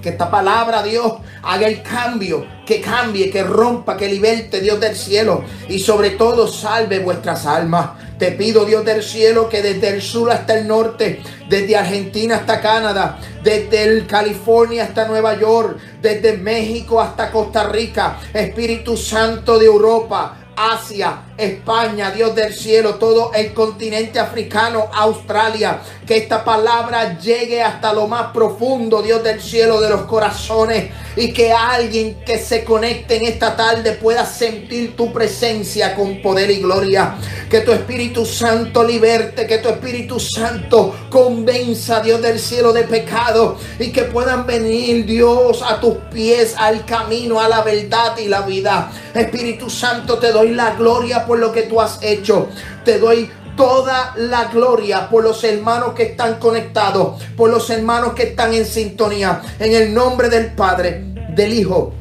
que 0.00 0.10
esta 0.10 0.30
palabra, 0.30 0.84
Dios, 0.84 1.14
haga 1.42 1.66
el 1.66 1.82
cambio, 1.82 2.46
que 2.64 2.80
cambie, 2.80 3.28
que 3.30 3.42
rompa, 3.42 3.96
que 3.96 4.08
liberte, 4.08 4.60
Dios 4.60 4.78
del 4.78 4.94
cielo. 4.94 5.42
Y 5.68 5.80
sobre 5.80 6.10
todo 6.10 6.46
salve 6.46 7.00
vuestras 7.00 7.44
almas. 7.44 7.90
Te 8.20 8.30
pido, 8.32 8.64
Dios 8.64 8.84
del 8.84 9.02
cielo, 9.02 9.48
que 9.48 9.62
desde 9.62 9.88
el 9.88 10.00
sur 10.00 10.30
hasta 10.30 10.58
el 10.58 10.68
norte, 10.68 11.20
desde 11.48 11.76
Argentina 11.76 12.36
hasta 12.36 12.60
Canadá, 12.60 13.18
desde 13.42 14.06
California 14.06 14.84
hasta 14.84 15.08
Nueva 15.08 15.36
York, 15.38 15.78
desde 16.00 16.36
México 16.36 17.00
hasta 17.00 17.32
Costa 17.32 17.64
Rica, 17.64 18.18
Espíritu 18.32 18.96
Santo 18.96 19.58
de 19.58 19.66
Europa, 19.66 20.36
Asia, 20.56 21.31
España, 21.36 22.10
Dios 22.10 22.34
del 22.34 22.52
cielo, 22.52 22.96
todo 22.96 23.32
el 23.34 23.52
continente 23.54 24.18
africano, 24.18 24.88
Australia. 24.92 25.80
Que 26.06 26.16
esta 26.18 26.44
palabra 26.44 27.18
llegue 27.18 27.62
hasta 27.62 27.92
lo 27.92 28.06
más 28.06 28.32
profundo, 28.32 29.02
Dios 29.02 29.22
del 29.22 29.40
cielo, 29.40 29.80
de 29.80 29.90
los 29.90 30.02
corazones. 30.02 30.90
Y 31.16 31.32
que 31.32 31.52
alguien 31.52 32.22
que 32.24 32.38
se 32.38 32.64
conecte 32.64 33.16
en 33.16 33.26
esta 33.26 33.56
tarde 33.56 33.92
pueda 33.92 34.26
sentir 34.26 34.96
tu 34.96 35.12
presencia 35.12 35.94
con 35.94 36.20
poder 36.20 36.50
y 36.50 36.60
gloria. 36.60 37.16
Que 37.50 37.60
tu 37.60 37.72
Espíritu 37.72 38.24
Santo 38.26 38.84
liberte, 38.84 39.46
que 39.46 39.58
tu 39.58 39.68
Espíritu 39.68 40.18
Santo 40.18 40.94
convenza, 41.10 42.00
Dios 42.00 42.20
del 42.20 42.38
cielo, 42.38 42.72
de 42.72 42.84
pecado. 42.84 43.56
Y 43.78 43.90
que 43.90 44.02
puedan 44.02 44.46
venir, 44.46 45.06
Dios, 45.06 45.62
a 45.62 45.80
tus 45.80 45.96
pies, 46.12 46.54
al 46.58 46.84
camino, 46.84 47.40
a 47.40 47.48
la 47.48 47.62
verdad 47.62 48.16
y 48.18 48.28
la 48.28 48.42
vida. 48.42 48.90
Espíritu 49.14 49.68
Santo, 49.68 50.18
te 50.18 50.32
doy 50.32 50.50
la 50.50 50.74
gloria 50.74 51.21
por 51.26 51.38
lo 51.38 51.52
que 51.52 51.62
tú 51.62 51.80
has 51.80 52.02
hecho. 52.02 52.48
Te 52.84 52.98
doy 52.98 53.30
toda 53.56 54.14
la 54.16 54.46
gloria 54.46 55.08
por 55.08 55.24
los 55.24 55.42
hermanos 55.44 55.92
que 55.94 56.04
están 56.04 56.38
conectados, 56.38 57.22
por 57.36 57.50
los 57.50 57.68
hermanos 57.70 58.14
que 58.14 58.24
están 58.24 58.54
en 58.54 58.64
sintonía. 58.64 59.42
En 59.58 59.74
el 59.74 59.92
nombre 59.92 60.28
del 60.28 60.52
Padre, 60.52 61.04
del 61.34 61.52
Hijo 61.52 61.92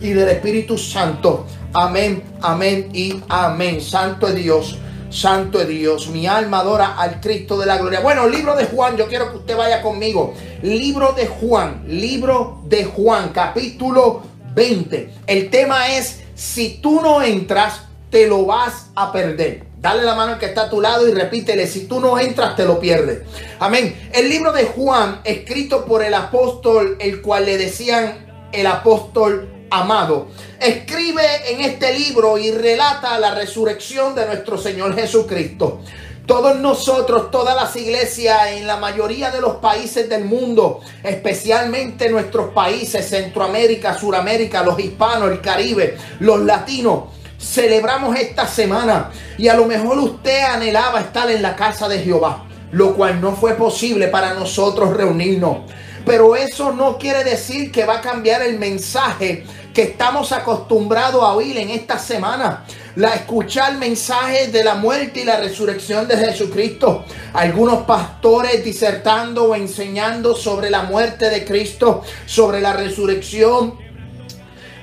y 0.00 0.10
del 0.10 0.28
Espíritu 0.28 0.76
Santo. 0.78 1.46
Amén, 1.72 2.22
amén 2.40 2.90
y 2.92 3.22
amén. 3.28 3.80
Santo 3.80 4.28
es 4.28 4.34
Dios. 4.34 4.78
Santo 5.12 5.60
es 5.60 5.68
Dios, 5.68 6.08
mi 6.08 6.26
alma 6.26 6.60
adora 6.60 6.96
al 6.96 7.20
Cristo 7.20 7.58
de 7.58 7.66
la 7.66 7.76
gloria. 7.76 8.00
Bueno, 8.00 8.26
libro 8.26 8.56
de 8.56 8.64
Juan, 8.64 8.96
yo 8.96 9.08
quiero 9.08 9.30
que 9.30 9.38
usted 9.38 9.56
vaya 9.56 9.82
conmigo. 9.82 10.32
Libro 10.62 11.12
de 11.12 11.26
Juan, 11.26 11.84
libro 11.86 12.62
de 12.64 12.86
Juan, 12.86 13.28
capítulo 13.28 14.22
20. 14.54 15.12
El 15.26 15.50
tema 15.50 15.90
es, 15.90 16.20
si 16.34 16.78
tú 16.80 17.02
no 17.02 17.20
entras, 17.20 17.82
te 18.12 18.26
lo 18.26 18.44
vas 18.44 18.90
a 18.94 19.10
perder. 19.10 19.64
Dale 19.78 20.02
la 20.02 20.14
mano 20.14 20.34
al 20.34 20.38
que 20.38 20.44
está 20.44 20.64
a 20.64 20.70
tu 20.70 20.82
lado 20.82 21.08
y 21.08 21.12
repítele, 21.12 21.66
si 21.66 21.86
tú 21.86 21.98
no 21.98 22.18
entras, 22.18 22.54
te 22.54 22.66
lo 22.66 22.78
pierdes. 22.78 23.22
Amén. 23.58 24.10
El 24.12 24.28
libro 24.28 24.52
de 24.52 24.66
Juan, 24.66 25.22
escrito 25.24 25.86
por 25.86 26.04
el 26.04 26.12
apóstol, 26.12 26.98
el 27.00 27.22
cual 27.22 27.46
le 27.46 27.56
decían 27.56 28.50
el 28.52 28.66
apóstol 28.66 29.66
amado, 29.70 30.28
escribe 30.60 31.22
en 31.48 31.62
este 31.62 31.98
libro 31.98 32.36
y 32.36 32.50
relata 32.52 33.18
la 33.18 33.34
resurrección 33.34 34.14
de 34.14 34.26
nuestro 34.26 34.58
Señor 34.58 34.94
Jesucristo. 34.94 35.80
Todos 36.26 36.56
nosotros, 36.56 37.30
todas 37.30 37.56
las 37.56 37.74
iglesias 37.76 38.48
en 38.50 38.66
la 38.66 38.76
mayoría 38.76 39.30
de 39.30 39.40
los 39.40 39.56
países 39.56 40.08
del 40.10 40.26
mundo, 40.26 40.80
especialmente 41.02 42.10
nuestros 42.10 42.52
países, 42.52 43.08
Centroamérica, 43.08 43.98
Suramérica, 43.98 44.62
los 44.62 44.78
hispanos, 44.78 45.30
el 45.30 45.40
Caribe, 45.40 45.96
los 46.20 46.40
latinos, 46.40 47.04
celebramos 47.42 48.16
esta 48.16 48.46
semana 48.46 49.10
y 49.36 49.48
a 49.48 49.54
lo 49.54 49.66
mejor 49.66 49.98
usted 49.98 50.44
anhelaba 50.44 51.00
estar 51.00 51.30
en 51.30 51.42
la 51.42 51.56
casa 51.56 51.88
de 51.88 51.98
Jehová, 51.98 52.44
lo 52.70 52.94
cual 52.94 53.20
no 53.20 53.32
fue 53.32 53.54
posible 53.54 54.08
para 54.08 54.34
nosotros 54.34 54.96
reunirnos. 54.96 55.58
Pero 56.06 56.34
eso 56.36 56.72
no 56.72 56.98
quiere 56.98 57.24
decir 57.24 57.70
que 57.70 57.84
va 57.84 57.98
a 57.98 58.00
cambiar 58.00 58.42
el 58.42 58.58
mensaje 58.58 59.44
que 59.72 59.82
estamos 59.82 60.32
acostumbrados 60.32 61.22
a 61.22 61.32
oír 61.32 61.56
en 61.58 61.70
esta 61.70 61.98
semana. 61.98 62.64
La 62.96 63.14
escuchar 63.14 63.78
mensajes 63.78 64.52
de 64.52 64.64
la 64.64 64.74
muerte 64.74 65.20
y 65.20 65.24
la 65.24 65.38
resurrección 65.38 66.06
de 66.08 66.16
Jesucristo. 66.16 67.04
Algunos 67.32 67.84
pastores 67.84 68.64
disertando 68.64 69.44
o 69.44 69.54
enseñando 69.54 70.34
sobre 70.34 70.70
la 70.70 70.82
muerte 70.82 71.30
de 71.30 71.44
Cristo, 71.44 72.02
sobre 72.26 72.60
la 72.60 72.72
resurrección. 72.74 73.78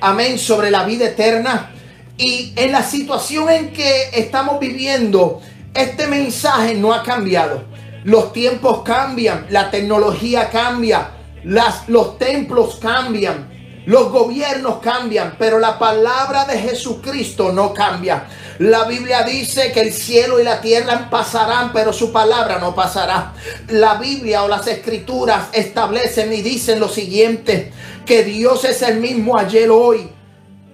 Amén, 0.01 0.39
sobre 0.39 0.71
la 0.71 0.85
vida 0.85 1.05
eterna. 1.05 1.71
Y 2.19 2.51
en 2.57 2.73
la 2.73 2.83
situación 2.83 3.49
en 3.49 3.71
que 3.71 4.09
estamos 4.11 4.59
viviendo, 4.59 5.39
este 5.73 6.05
mensaje 6.05 6.73
no 6.73 6.93
ha 6.93 7.01
cambiado. 7.01 7.63
Los 8.03 8.33
tiempos 8.33 8.81
cambian, 8.83 9.47
la 9.49 9.71
tecnología 9.71 10.49
cambia, 10.49 11.11
las, 11.45 11.87
los 11.87 12.17
templos 12.17 12.77
cambian, 12.81 13.83
los 13.85 14.11
gobiernos 14.11 14.79
cambian, 14.79 15.37
pero 15.39 15.59
la 15.59 15.79
palabra 15.79 16.43
de 16.43 16.59
Jesucristo 16.59 17.53
no 17.53 17.73
cambia. 17.73 18.25
La 18.57 18.83
Biblia 18.83 19.23
dice 19.23 19.71
que 19.71 19.79
el 19.79 19.93
cielo 19.93 20.41
y 20.41 20.43
la 20.43 20.59
tierra 20.59 21.09
pasarán, 21.09 21.71
pero 21.71 21.93
su 21.93 22.11
palabra 22.11 22.59
no 22.59 22.75
pasará. 22.75 23.31
La 23.69 23.93
Biblia 23.93 24.43
o 24.43 24.49
las 24.49 24.67
escrituras 24.67 25.47
establecen 25.53 26.33
y 26.33 26.41
dicen 26.41 26.81
lo 26.81 26.89
siguiente, 26.89 27.71
que 28.05 28.25
Dios 28.25 28.65
es 28.65 28.81
el 28.81 28.99
mismo 28.99 29.37
ayer, 29.37 29.69
hoy 29.69 30.18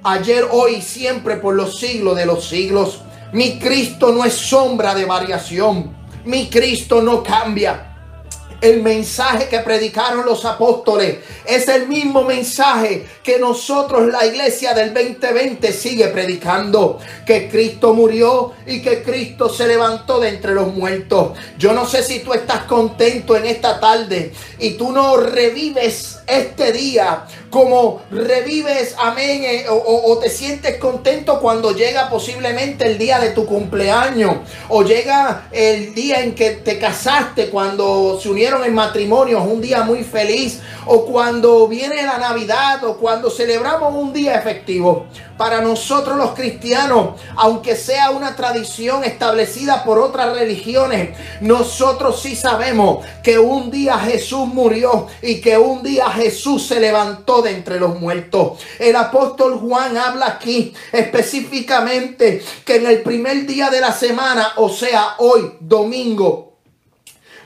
ayer, 0.06 0.48
hoy 0.52 0.76
y 0.76 0.82
siempre 0.82 1.38
por 1.38 1.56
los 1.56 1.80
siglos 1.80 2.15
de 2.15 2.26
los 2.26 2.48
siglos. 2.48 3.02
Mi 3.34 3.60
Cristo 3.60 4.13
no 4.13 4.24
es 4.24 4.34
sombra 4.34 4.94
de 4.94 5.04
variación. 5.04 5.94
Mi 6.24 6.48
Cristo 6.50 7.02
no 7.02 7.24
cambia. 7.24 7.91
El 8.62 8.82
mensaje 8.82 9.48
que 9.50 9.60
predicaron 9.60 10.26
los 10.26 10.46
apóstoles 10.46 11.18
es 11.46 11.68
el 11.68 11.88
mismo 11.88 12.24
mensaje 12.24 13.06
que 13.22 13.38
nosotros, 13.38 14.08
la 14.08 14.26
iglesia 14.26 14.74
del 14.74 14.94
2020, 14.94 15.74
sigue 15.74 16.08
predicando. 16.08 17.00
Que 17.26 17.50
Cristo 17.50 17.94
murió 17.94 18.54
y 18.65 18.82
que 18.82 19.04
Cristo 19.04 19.50
se 19.50 19.68
levantó 19.68 20.20
de 20.20 20.30
entre 20.30 20.54
los 20.54 20.74
muertos. 20.74 21.38
Yo 21.58 21.74
no 21.74 21.86
sé 21.86 22.02
si 22.04 22.20
tú 22.20 22.34
estás 22.34 22.63
contento 22.63 23.36
en 23.36 23.46
esta 23.46 23.80
tarde 23.80 24.32
y 24.60 24.72
tú 24.72 24.91
no 24.91 25.18
revives 25.18 26.20
este 26.28 26.72
día 26.72 27.26
como 27.56 28.02
revives, 28.12 28.96
amén, 29.00 29.46
eh, 29.46 29.65
o, 29.70 30.18
te 30.18 30.30
sientes 30.30 30.76
contento 30.78 31.39
cuando 31.39 31.72
llega 31.72 32.10
posiblemente 32.10 32.86
el 32.86 32.98
día 32.98 33.18
de 33.18 33.30
tu 33.30 33.46
cumpleaños, 33.46 34.39
o 34.68 34.84
llega 34.84 35.48
el 35.54 35.96
día 35.96 36.20
en 36.20 36.36
que 36.36 36.50
te 36.52 36.78
casaste, 36.78 37.50
cuando 37.50 38.20
se 38.22 38.28
unieron 38.28 38.65
en 38.65 38.74
matrimonio, 38.74 39.41
un 39.41 39.62
día 39.62 39.84
muy 39.84 40.04
feliz, 40.04 40.60
o 40.86 41.06
cuando 41.06 41.65
viene 41.70 42.04
la 42.04 42.18
Navidad, 42.18 42.84
o 42.84 42.98
cuando 42.98 43.30
celebramos 43.30 43.94
un 43.96 44.12
día 44.12 44.36
efectivo. 44.36 45.06
Para 45.38 45.62
nosotros 45.62 46.18
los 46.18 46.32
cristianos, 46.32 47.20
aunque 47.36 47.76
sea 47.76 48.10
una 48.12 48.36
tradición 48.36 49.04
establecida 49.04 49.84
por 49.84 50.00
otras 50.00 50.34
religiones, 50.34 51.18
nosotros 51.41 52.22
sí 52.22 52.36
sabemos 52.36 53.06
que 53.22 53.38
un 53.38 53.70
día 53.70 53.98
Jesús 54.00 54.48
murió 54.48 55.08
y 55.22 55.41
que 55.41 55.58
un 55.58 55.84
día 55.84 56.10
Jesús 56.10 56.68
se 56.68 56.80
levantó 56.80 57.41
entre 57.52 57.80
los 57.80 58.00
muertos. 58.00 58.60
El 58.80 58.96
apóstol 58.96 59.60
Juan 59.60 59.98
habla 59.98 60.28
aquí 60.28 60.74
específicamente 60.92 62.44
que 62.66 62.78
en 62.78 62.88
el 62.88 63.02
primer 63.02 63.46
día 63.46 63.70
de 63.70 63.82
la 63.82 63.92
semana, 63.92 64.54
o 64.58 64.70
sea, 64.70 65.16
hoy, 65.20 65.54
domingo, 65.60 66.54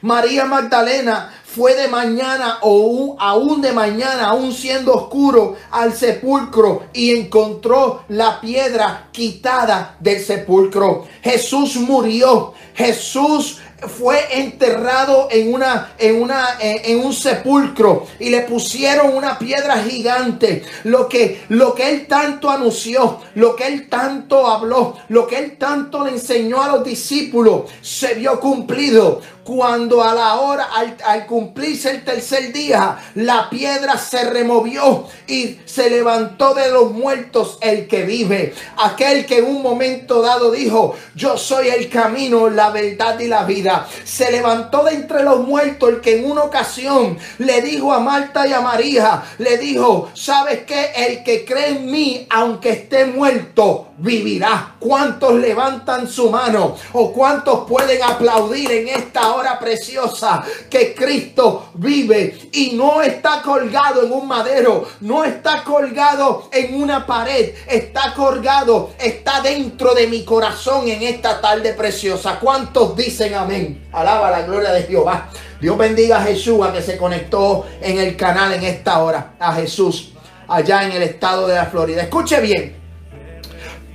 María 0.01 0.45
Magdalena 0.45 1.33
fue 1.43 1.75
de 1.75 1.87
mañana 1.87 2.59
o 2.61 3.17
aún 3.19 3.59
de 3.59 3.73
mañana, 3.73 4.29
aún 4.29 4.53
siendo 4.53 4.93
oscuro, 4.93 5.55
al 5.71 5.93
sepulcro 5.93 6.83
y 6.93 7.15
encontró 7.15 8.03
la 8.07 8.39
piedra 8.39 9.09
quitada 9.11 9.97
del 9.99 10.23
sepulcro. 10.23 11.07
Jesús 11.21 11.75
murió. 11.77 12.53
Jesús 12.75 13.59
fue 13.87 14.39
enterrado 14.39 15.27
en 15.31 15.53
una 15.53 15.93
en 15.97 16.21
una 16.21 16.57
en, 16.59 16.99
un 16.99 17.13
sepulcro 17.13 18.07
y 18.19 18.29
le 18.29 18.41
pusieron 18.41 19.15
una 19.15 19.37
piedra 19.39 19.83
gigante. 19.83 20.63
Lo 20.83 21.07
que 21.07 21.43
lo 21.49 21.73
que 21.73 21.89
él 21.89 22.07
tanto 22.07 22.49
anunció 22.49 23.21
lo 23.35 23.55
que 23.55 23.67
él 23.67 23.89
tanto 23.89 24.47
habló 24.47 24.97
lo 25.09 25.27
que 25.27 25.37
él 25.37 25.57
tanto 25.57 26.03
le 26.03 26.11
enseñó 26.11 26.61
a 26.61 26.69
los 26.69 26.83
discípulos 26.83 27.63
se 27.81 28.15
vio 28.15 28.39
cumplido 28.39 29.21
cuando 29.49 30.03
a 30.03 30.13
la 30.13 30.35
hora, 30.41 30.69
al, 31.05 31.25
cumplirse 31.25 31.89
el 31.89 32.03
tercer 32.03 32.53
día, 32.53 32.99
la 33.15 33.49
piedra 33.49 33.97
se 33.97 34.29
removió 34.29 35.07
y 35.27 35.57
se 35.65 35.89
levantó 35.89 36.53
de 36.53 36.69
los 36.69 36.91
muertos 36.91 37.57
el 37.59 37.87
que 37.87 38.03
vive. 38.03 38.53
Aquel 38.77 39.25
que 39.25 39.39
en 39.39 39.45
un 39.45 39.63
momento 39.63 40.21
dado 40.21 40.51
dijo, 40.51 40.95
yo 41.15 41.35
soy 41.35 41.69
el 41.69 41.89
camino, 41.89 42.47
la 42.47 42.69
verdad 42.69 43.19
y 43.19 43.25
la 43.25 43.43
vida. 43.43 43.87
Se 44.03 44.31
levantó 44.31 44.83
de 44.83 44.93
entre 44.93 45.23
los 45.23 45.39
muertos 45.39 45.89
el 45.89 46.01
que 46.01 46.19
en 46.19 46.29
una 46.29 46.43
ocasión 46.43 47.17
le 47.39 47.63
dijo 47.63 47.91
a 47.91 47.99
Marta 47.99 48.45
y 48.45 48.53
a 48.53 48.61
María, 48.61 49.23
le 49.39 49.57
dijo, 49.57 50.11
¿sabes 50.13 50.59
qué? 50.67 50.91
El 50.95 51.23
que 51.23 51.43
cree 51.43 51.69
en 51.69 51.89
mí, 51.89 52.27
aunque 52.29 52.69
esté 52.69 53.05
muerto, 53.05 53.87
vivirá. 53.97 54.75
¿Cuántos 54.79 55.33
levantan 55.33 56.07
su 56.07 56.29
mano 56.29 56.75
o 56.93 57.11
cuántos 57.11 57.67
pueden 57.67 58.03
aplaudir 58.03 58.71
en 58.71 58.89
esta 58.89 59.33
hora 59.33 59.38
preciosa 59.59 60.43
que 60.69 60.93
Cristo 60.93 61.69
vive 61.75 62.49
y 62.51 62.71
no 62.71 63.01
está 63.01 63.41
colgado 63.41 64.03
en 64.03 64.11
un 64.11 64.27
madero, 64.27 64.87
no 65.01 65.23
está 65.23 65.63
colgado 65.63 66.49
en 66.51 66.81
una 66.81 67.05
pared, 67.05 67.53
está 67.67 68.13
colgado, 68.13 68.91
está 68.99 69.41
dentro 69.41 69.93
de 69.93 70.07
mi 70.07 70.23
corazón 70.23 70.87
en 70.87 71.03
esta 71.03 71.39
tarde 71.41 71.73
preciosa. 71.73 72.39
¿Cuántos 72.39 72.95
dicen 72.95 73.33
amén? 73.33 73.87
Alaba 73.91 74.31
la 74.31 74.41
gloria 74.41 74.71
de 74.71 74.83
Jehová. 74.83 75.29
Dios 75.61 75.77
bendiga 75.77 76.17
a 76.17 76.23
Jesús 76.23 76.65
a 76.65 76.71
que 76.71 76.81
se 76.81 76.97
conectó 76.97 77.65
en 77.81 77.97
el 77.97 78.15
canal 78.15 78.53
en 78.53 78.63
esta 78.63 78.99
hora, 78.99 79.35
a 79.39 79.53
Jesús 79.53 80.13
allá 80.47 80.83
en 80.83 80.93
el 80.93 81.03
estado 81.03 81.47
de 81.47 81.55
la 81.55 81.65
Florida. 81.65 82.01
Escuche 82.01 82.41
bien, 82.41 82.75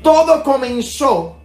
todo 0.03 0.43
comenzó 0.43 1.37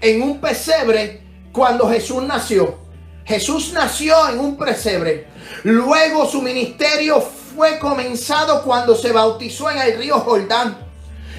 en 0.00 0.22
un 0.22 0.40
pesebre 0.40 1.22
cuando 1.52 1.88
Jesús 1.88 2.22
nació. 2.22 2.87
Jesús 3.28 3.72
nació 3.74 4.30
en 4.30 4.38
un 4.38 4.56
pesebre. 4.56 5.26
Luego 5.62 6.26
su 6.26 6.40
ministerio 6.40 7.20
fue 7.20 7.78
comenzado 7.78 8.62
cuando 8.62 8.96
se 8.96 9.12
bautizó 9.12 9.70
en 9.70 9.76
el 9.76 9.98
río 9.98 10.18
Jordán. 10.20 10.78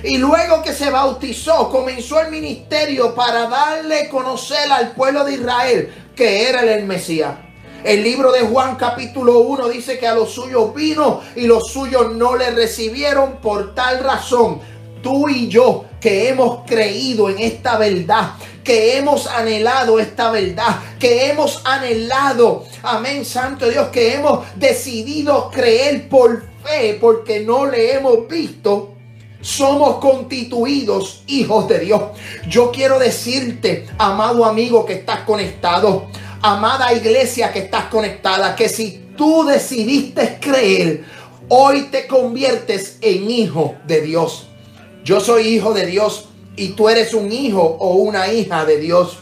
Y 0.03 0.19
luego 0.19 0.61
que 0.61 0.71
se 0.71 0.91
bautizó, 0.91 1.67
comenzó 1.71 2.21
el 2.21 2.29
ministerio 2.29 3.15
para 3.15 3.49
darle 3.49 4.07
conocer 4.07 4.71
al 4.71 4.91
pueblo 4.91 5.25
de 5.25 5.33
Israel 5.33 5.93
que 6.15 6.47
era 6.47 6.61
el 6.61 6.85
Mesías. 6.85 7.35
El 7.83 8.03
libro 8.03 8.31
de 8.31 8.41
Juan 8.41 8.75
capítulo 8.75 9.39
1 9.39 9.69
dice 9.69 9.97
que 9.97 10.07
a 10.07 10.13
los 10.13 10.31
suyos 10.31 10.75
vino 10.75 11.21
y 11.35 11.47
los 11.47 11.71
suyos 11.71 12.13
no 12.13 12.35
le 12.35 12.51
recibieron 12.51 13.37
por 13.37 13.73
tal 13.73 14.03
razón 14.03 14.61
tú 15.01 15.27
y 15.29 15.47
yo 15.47 15.85
que 15.99 16.29
hemos 16.29 16.65
creído 16.67 17.29
en 17.29 17.39
esta 17.39 17.77
verdad, 17.77 18.33
que 18.69 18.99
hemos 18.99 19.25
anhelado 19.25 19.99
esta 19.99 20.29
verdad, 20.29 20.79
que 20.99 21.25
hemos 21.25 21.65
anhelado, 21.65 22.67
amén, 22.83 23.25
Santo 23.25 23.67
Dios, 23.67 23.87
que 23.87 24.13
hemos 24.13 24.45
decidido 24.57 25.49
creer 25.49 26.07
por 26.07 26.43
fe 26.63 26.95
porque 27.01 27.39
no 27.39 27.65
le 27.65 27.95
hemos 27.95 28.27
visto. 28.27 28.93
Somos 29.41 29.95
constituidos 29.95 31.23
hijos 31.25 31.67
de 31.67 31.79
Dios. 31.79 32.03
Yo 32.47 32.69
quiero 32.69 32.99
decirte, 32.99 33.87
amado 33.97 34.45
amigo 34.45 34.85
que 34.85 34.93
estás 34.93 35.21
conectado, 35.21 36.05
amada 36.43 36.93
iglesia 36.93 37.51
que 37.51 37.61
estás 37.61 37.85
conectada, 37.85 38.55
que 38.55 38.69
si 38.69 39.03
tú 39.17 39.45
decidiste 39.45 40.37
creer, 40.39 41.05
hoy 41.47 41.87
te 41.89 42.05
conviertes 42.05 42.99
en 43.01 43.31
hijo 43.31 43.77
de 43.87 44.01
Dios. 44.01 44.47
Yo 45.03 45.19
soy 45.21 45.47
hijo 45.47 45.73
de 45.73 45.87
Dios 45.87 46.28
y 46.59 46.69
tú 46.69 46.89
eres 46.89 47.13
un 47.13 47.31
hijo 47.31 47.61
o 47.61 47.93
una 47.93 48.33
hija 48.33 48.65
de 48.65 48.77
Dios. 48.77 49.19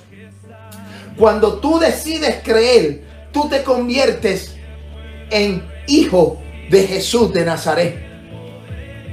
Cuando 1.16 1.60
tú 1.60 1.78
decides 1.78 2.38
creer, 2.44 3.04
tú 3.32 3.48
te 3.48 3.62
conviertes 3.62 4.56
en 5.30 5.64
hijo 5.86 6.42
de 6.72 6.88
Jesús 6.88 7.32
de 7.32 7.46
Nazaret. 7.46 7.96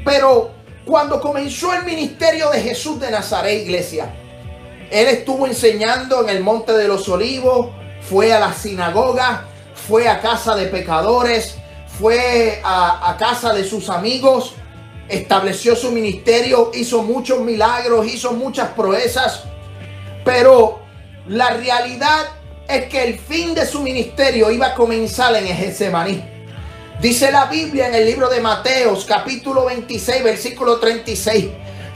Pero 0.06 0.52
cuando 0.86 1.20
comenzó 1.20 1.74
el 1.74 1.84
ministerio 1.84 2.48
de 2.48 2.62
Jesús 2.62 2.98
de 2.98 3.10
Nazaret, 3.10 3.62
iglesia, 3.62 4.14
él 4.90 5.08
estuvo 5.08 5.46
enseñando 5.46 6.22
en 6.22 6.30
el 6.30 6.42
Monte 6.42 6.72
de 6.72 6.88
los 6.88 7.06
Olivos, 7.10 7.68
fue 8.00 8.32
a 8.32 8.40
la 8.40 8.54
sinagoga, 8.54 9.48
fue 9.86 10.08
a 10.08 10.22
casa 10.22 10.56
de 10.56 10.68
pecadores, 10.68 11.56
fue 11.98 12.62
a, 12.64 13.10
a 13.10 13.18
casa 13.18 13.52
de 13.52 13.64
sus 13.64 13.90
amigos, 13.90 14.54
estableció 15.08 15.76
su 15.76 15.90
ministerio, 15.90 16.70
hizo 16.74 17.02
muchos 17.02 17.40
milagros, 17.40 18.06
hizo 18.06 18.32
muchas 18.32 18.70
proezas, 18.70 19.44
pero 20.24 20.80
la 21.28 21.50
realidad 21.50 22.26
es 22.68 22.86
que 22.86 23.04
el 23.04 23.18
fin 23.18 23.54
de 23.54 23.66
su 23.66 23.80
ministerio 23.80 24.50
iba 24.50 24.68
a 24.68 24.74
comenzar 24.74 25.34
en 25.36 25.46
Getsemaní. 25.46 26.22
Dice 27.00 27.30
la 27.30 27.46
Biblia 27.46 27.88
en 27.88 27.94
el 27.94 28.06
libro 28.06 28.28
de 28.28 28.40
Mateos, 28.40 29.04
capítulo 29.04 29.66
26, 29.66 30.22
versículo 30.22 30.78
36, 30.78 31.46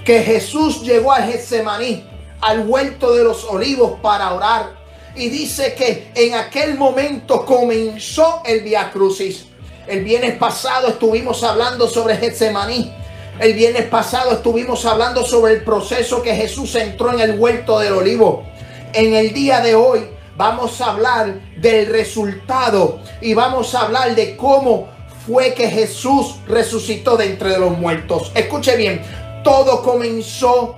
que 0.04 0.22
Jesús 0.22 0.82
llegó 0.82 1.12
a 1.12 1.22
Getsemaní, 1.22 2.04
al 2.40 2.66
huerto 2.68 3.14
de 3.14 3.24
los 3.24 3.44
olivos, 3.44 3.98
para 4.02 4.34
orar. 4.34 4.76
Y 5.14 5.30
dice 5.30 5.74
que 5.74 6.10
en 6.14 6.34
aquel 6.34 6.76
momento 6.76 7.44
comenzó 7.46 8.42
el 8.44 8.60
Via 8.60 8.90
Crucis. 8.90 9.47
El 9.88 10.04
viernes 10.04 10.36
pasado 10.36 10.88
estuvimos 10.88 11.42
hablando 11.42 11.88
sobre 11.88 12.18
Getsemaní. 12.18 12.92
El 13.40 13.54
viernes 13.54 13.84
pasado 13.84 14.32
estuvimos 14.32 14.84
hablando 14.84 15.24
sobre 15.24 15.54
el 15.54 15.64
proceso 15.64 16.20
que 16.20 16.34
Jesús 16.34 16.74
entró 16.74 17.10
en 17.14 17.20
el 17.20 17.40
huerto 17.40 17.78
del 17.78 17.94
olivo. 17.94 18.44
En 18.92 19.14
el 19.14 19.32
día 19.32 19.60
de 19.62 19.74
hoy 19.74 20.00
vamos 20.36 20.82
a 20.82 20.90
hablar 20.90 21.40
del 21.56 21.86
resultado 21.86 23.00
y 23.22 23.32
vamos 23.32 23.74
a 23.74 23.80
hablar 23.80 24.14
de 24.14 24.36
cómo 24.36 24.90
fue 25.26 25.54
que 25.54 25.70
Jesús 25.70 26.36
resucitó 26.46 27.16
de 27.16 27.24
entre 27.24 27.58
los 27.58 27.70
muertos. 27.78 28.30
Escuche 28.34 28.76
bien, 28.76 29.00
todo 29.42 29.82
comenzó 29.82 30.76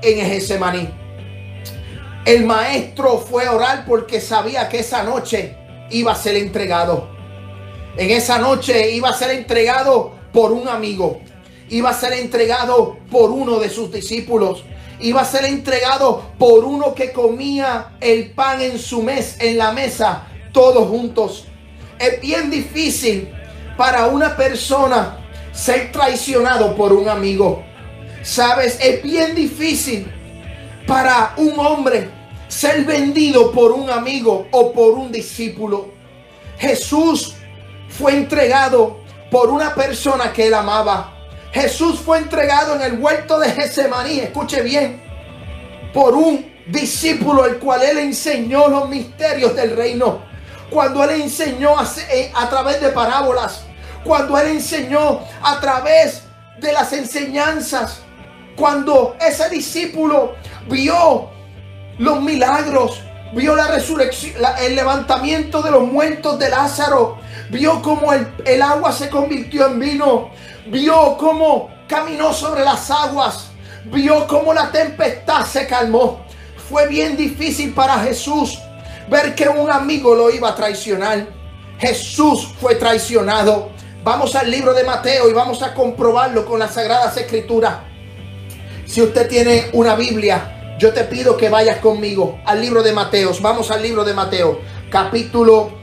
en 0.00 0.24
Getsemaní. 0.24 0.88
El 2.24 2.44
maestro 2.44 3.18
fue 3.18 3.46
a 3.46 3.52
orar 3.52 3.84
porque 3.84 4.20
sabía 4.20 4.68
que 4.68 4.78
esa 4.78 5.02
noche 5.02 5.56
iba 5.90 6.12
a 6.12 6.14
ser 6.14 6.36
entregado. 6.36 7.20
En 7.96 8.10
esa 8.10 8.38
noche 8.38 8.90
iba 8.90 9.10
a 9.10 9.14
ser 9.14 9.30
entregado 9.30 10.12
por 10.32 10.52
un 10.52 10.68
amigo 10.68 11.20
iba 11.72 11.88
a 11.88 11.94
ser 11.94 12.12
entregado 12.12 12.98
por 13.10 13.30
uno 13.30 13.58
de 13.58 13.70
sus 13.70 13.90
discípulos. 13.90 14.62
Iba 15.00 15.22
a 15.22 15.24
ser 15.24 15.46
entregado 15.46 16.22
por 16.38 16.64
uno 16.64 16.94
que 16.94 17.12
comía 17.12 17.92
el 18.00 18.30
pan 18.32 18.60
en 18.60 18.78
su 18.78 19.02
mes, 19.02 19.36
en 19.40 19.58
la 19.58 19.72
mesa, 19.72 20.28
todos 20.52 20.88
juntos. 20.88 21.46
Es 21.98 22.20
bien 22.20 22.50
difícil 22.50 23.28
para 23.76 24.06
una 24.06 24.36
persona 24.36 25.18
ser 25.52 25.90
traicionado 25.90 26.76
por 26.76 26.92
un 26.92 27.08
amigo. 27.08 27.64
Sabes, 28.22 28.78
es 28.80 29.02
bien 29.02 29.34
difícil 29.34 30.06
para 30.86 31.32
un 31.38 31.58
hombre 31.58 32.10
ser 32.48 32.84
vendido 32.84 33.50
por 33.50 33.72
un 33.72 33.88
amigo 33.88 34.46
o 34.52 34.72
por 34.72 34.92
un 34.92 35.10
discípulo. 35.10 35.88
Jesús 36.58 37.34
fue 37.98 38.14
entregado 38.16 39.00
por 39.30 39.50
una 39.50 39.74
persona 39.74 40.32
que 40.32 40.46
él 40.46 40.54
amaba. 40.54 41.12
Jesús 41.52 42.00
fue 42.00 42.18
entregado 42.18 42.74
en 42.76 42.82
el 42.82 42.98
huerto 42.98 43.38
de 43.38 43.50
Getsemaní, 43.50 44.20
escuche 44.20 44.62
bien, 44.62 45.02
por 45.92 46.14
un 46.14 46.50
discípulo 46.66 47.44
el 47.44 47.58
cual 47.58 47.82
él 47.82 47.98
enseñó 47.98 48.68
los 48.68 48.88
misterios 48.88 49.54
del 49.54 49.76
reino. 49.76 50.20
Cuando 50.70 51.04
él 51.04 51.22
enseñó 51.22 51.78
a, 51.78 51.86
eh, 52.10 52.32
a 52.34 52.48
través 52.48 52.80
de 52.80 52.88
parábolas, 52.90 53.64
cuando 54.04 54.38
él 54.38 54.48
enseñó 54.48 55.20
a 55.42 55.60
través 55.60 56.22
de 56.58 56.72
las 56.72 56.92
enseñanzas, 56.92 58.00
cuando 58.56 59.16
ese 59.20 59.48
discípulo 59.50 60.34
vio 60.68 61.30
los 61.98 62.20
milagros, 62.20 63.02
vio 63.34 63.54
la 63.54 63.66
resurrección, 63.68 64.34
el 64.60 64.74
levantamiento 64.74 65.62
de 65.62 65.70
los 65.70 65.82
muertos 65.82 66.38
de 66.38 66.48
Lázaro, 66.48 67.18
vio 67.52 67.82
cómo 67.82 68.12
el, 68.14 68.26
el 68.46 68.62
agua 68.62 68.90
se 68.92 69.10
convirtió 69.10 69.66
en 69.66 69.78
vino, 69.78 70.30
vio 70.66 71.16
cómo 71.18 71.70
caminó 71.86 72.32
sobre 72.32 72.64
las 72.64 72.90
aguas, 72.90 73.50
vio 73.84 74.26
cómo 74.26 74.54
la 74.54 74.72
tempestad 74.72 75.44
se 75.44 75.66
calmó. 75.66 76.24
Fue 76.68 76.88
bien 76.88 77.16
difícil 77.16 77.74
para 77.74 77.98
Jesús 77.98 78.58
ver 79.08 79.34
que 79.34 79.48
un 79.48 79.70
amigo 79.70 80.14
lo 80.14 80.30
iba 80.30 80.48
a 80.48 80.54
traicionar. 80.54 81.26
Jesús 81.78 82.48
fue 82.58 82.76
traicionado. 82.76 83.70
Vamos 84.02 84.34
al 84.34 84.50
libro 84.50 84.72
de 84.72 84.84
Mateo 84.84 85.28
y 85.28 85.34
vamos 85.34 85.62
a 85.62 85.74
comprobarlo 85.74 86.46
con 86.46 86.58
las 86.58 86.74
Sagradas 86.74 87.16
Escrituras. 87.18 87.74
Si 88.86 89.02
usted 89.02 89.28
tiene 89.28 89.68
una 89.74 89.94
Biblia, 89.94 90.76
yo 90.78 90.94
te 90.94 91.04
pido 91.04 91.36
que 91.36 91.50
vayas 91.50 91.78
conmigo 91.78 92.40
al 92.46 92.62
libro 92.62 92.82
de 92.82 92.92
Mateo. 92.92 93.32
Vamos 93.42 93.70
al 93.70 93.82
libro 93.82 94.04
de 94.04 94.14
Mateo, 94.14 94.60
capítulo 94.90 95.81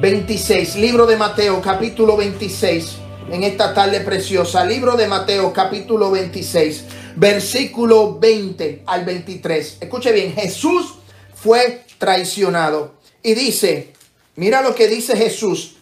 26. 0.00 0.76
Libro 0.76 1.06
de 1.06 1.16
Mateo, 1.16 1.62
capítulo 1.62 2.18
26. 2.18 2.96
En 3.30 3.42
esta 3.44 3.72
tarde 3.72 4.00
preciosa. 4.00 4.62
Libro 4.62 4.94
de 4.94 5.08
Mateo, 5.08 5.54
capítulo 5.54 6.10
26. 6.10 6.84
Versículo 7.16 8.18
20 8.18 8.82
al 8.84 9.06
23. 9.06 9.78
Escuche 9.80 10.12
bien, 10.12 10.34
Jesús 10.34 10.96
fue 11.34 11.84
traicionado. 11.96 12.96
Y 13.22 13.32
dice, 13.32 13.94
mira 14.34 14.60
lo 14.60 14.74
que 14.74 14.86
dice 14.86 15.16
Jesús. 15.16 15.76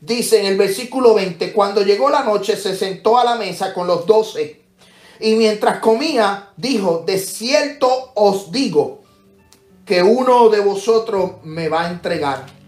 Dice 0.00 0.40
en 0.40 0.46
el 0.46 0.58
versículo 0.58 1.14
20, 1.14 1.52
cuando 1.52 1.82
llegó 1.82 2.10
la 2.10 2.24
noche 2.24 2.56
se 2.56 2.74
sentó 2.74 3.18
a 3.18 3.24
la 3.24 3.36
mesa 3.36 3.72
con 3.72 3.86
los 3.86 4.04
doce. 4.04 4.62
Y 5.20 5.34
mientras 5.36 5.78
comía, 5.78 6.50
dijo, 6.56 7.04
de 7.06 7.18
cierto 7.18 8.10
os 8.16 8.50
digo 8.50 9.02
que 9.86 10.02
uno 10.02 10.48
de 10.48 10.58
vosotros 10.58 11.34
me 11.44 11.68
va 11.68 11.82
a 11.86 11.90
entregar. 11.90 12.59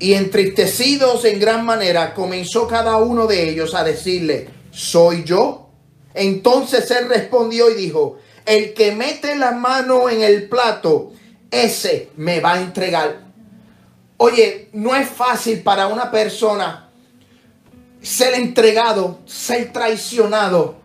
Y 0.00 0.14
entristecidos 0.14 1.24
en 1.26 1.38
gran 1.38 1.64
manera, 1.64 2.14
comenzó 2.14 2.66
cada 2.66 2.96
uno 2.96 3.26
de 3.26 3.50
ellos 3.50 3.74
a 3.74 3.84
decirle, 3.84 4.48
¿soy 4.72 5.22
yo? 5.24 5.68
Entonces 6.14 6.90
él 6.90 7.08
respondió 7.08 7.70
y 7.70 7.74
dijo, 7.74 8.18
el 8.46 8.72
que 8.74 8.92
mete 8.92 9.36
la 9.36 9.52
mano 9.52 10.08
en 10.08 10.22
el 10.22 10.48
plato, 10.48 11.12
ese 11.50 12.08
me 12.16 12.40
va 12.40 12.54
a 12.54 12.60
entregar. 12.60 13.20
Oye, 14.16 14.70
no 14.72 14.94
es 14.96 15.08
fácil 15.08 15.60
para 15.62 15.86
una 15.86 16.10
persona 16.10 16.90
ser 18.00 18.34
entregado, 18.34 19.20
ser 19.26 19.72
traicionado 19.72 20.76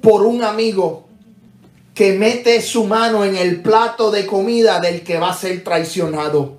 por 0.00 0.22
un 0.22 0.42
amigo 0.42 1.06
que 1.94 2.12
mete 2.12 2.62
su 2.62 2.84
mano 2.84 3.24
en 3.24 3.36
el 3.36 3.60
plato 3.60 4.10
de 4.10 4.26
comida 4.26 4.80
del 4.80 5.02
que 5.02 5.18
va 5.18 5.30
a 5.30 5.36
ser 5.36 5.64
traicionado. 5.64 6.57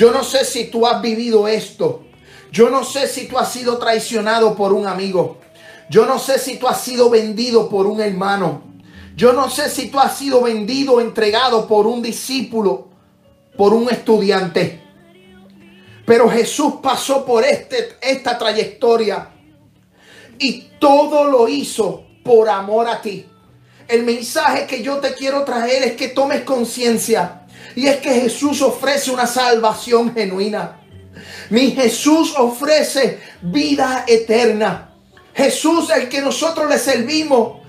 Yo 0.00 0.10
no 0.12 0.24
sé 0.24 0.46
si 0.46 0.64
tú 0.64 0.86
has 0.86 1.02
vivido 1.02 1.46
esto. 1.46 2.04
Yo 2.50 2.70
no 2.70 2.84
sé 2.84 3.06
si 3.06 3.28
tú 3.28 3.38
has 3.38 3.52
sido 3.52 3.76
traicionado 3.76 4.56
por 4.56 4.72
un 4.72 4.86
amigo. 4.86 5.36
Yo 5.90 6.06
no 6.06 6.18
sé 6.18 6.38
si 6.38 6.56
tú 6.56 6.66
has 6.66 6.80
sido 6.80 7.10
vendido 7.10 7.68
por 7.68 7.86
un 7.86 8.00
hermano. 8.00 8.62
Yo 9.14 9.34
no 9.34 9.50
sé 9.50 9.68
si 9.68 9.90
tú 9.90 10.00
has 10.00 10.16
sido 10.16 10.40
vendido, 10.40 11.02
entregado 11.02 11.68
por 11.68 11.86
un 11.86 12.00
discípulo, 12.00 12.88
por 13.58 13.74
un 13.74 13.90
estudiante. 13.90 14.80
Pero 16.06 16.30
Jesús 16.30 16.76
pasó 16.82 17.22
por 17.22 17.44
este, 17.44 17.98
esta 18.00 18.38
trayectoria 18.38 19.28
y 20.38 20.62
todo 20.78 21.24
lo 21.24 21.46
hizo 21.46 22.06
por 22.24 22.48
amor 22.48 22.88
a 22.88 23.02
ti. 23.02 23.26
El 23.86 24.04
mensaje 24.04 24.66
que 24.66 24.82
yo 24.82 24.96
te 24.96 25.12
quiero 25.12 25.44
traer 25.44 25.82
es 25.82 25.92
que 25.92 26.08
tomes 26.08 26.40
conciencia 26.40 27.39
y 27.74 27.86
es 27.86 27.98
que 27.98 28.12
Jesús 28.12 28.62
ofrece 28.62 29.10
una 29.10 29.26
salvación 29.26 30.12
genuina. 30.14 30.80
Mi 31.50 31.72
Jesús 31.72 32.34
ofrece 32.36 33.20
vida 33.42 34.04
eterna. 34.06 34.90
Jesús, 35.34 35.90
el 35.90 36.08
que 36.08 36.20
nosotros 36.20 36.68
le 36.68 36.78
servimos, 36.78 37.60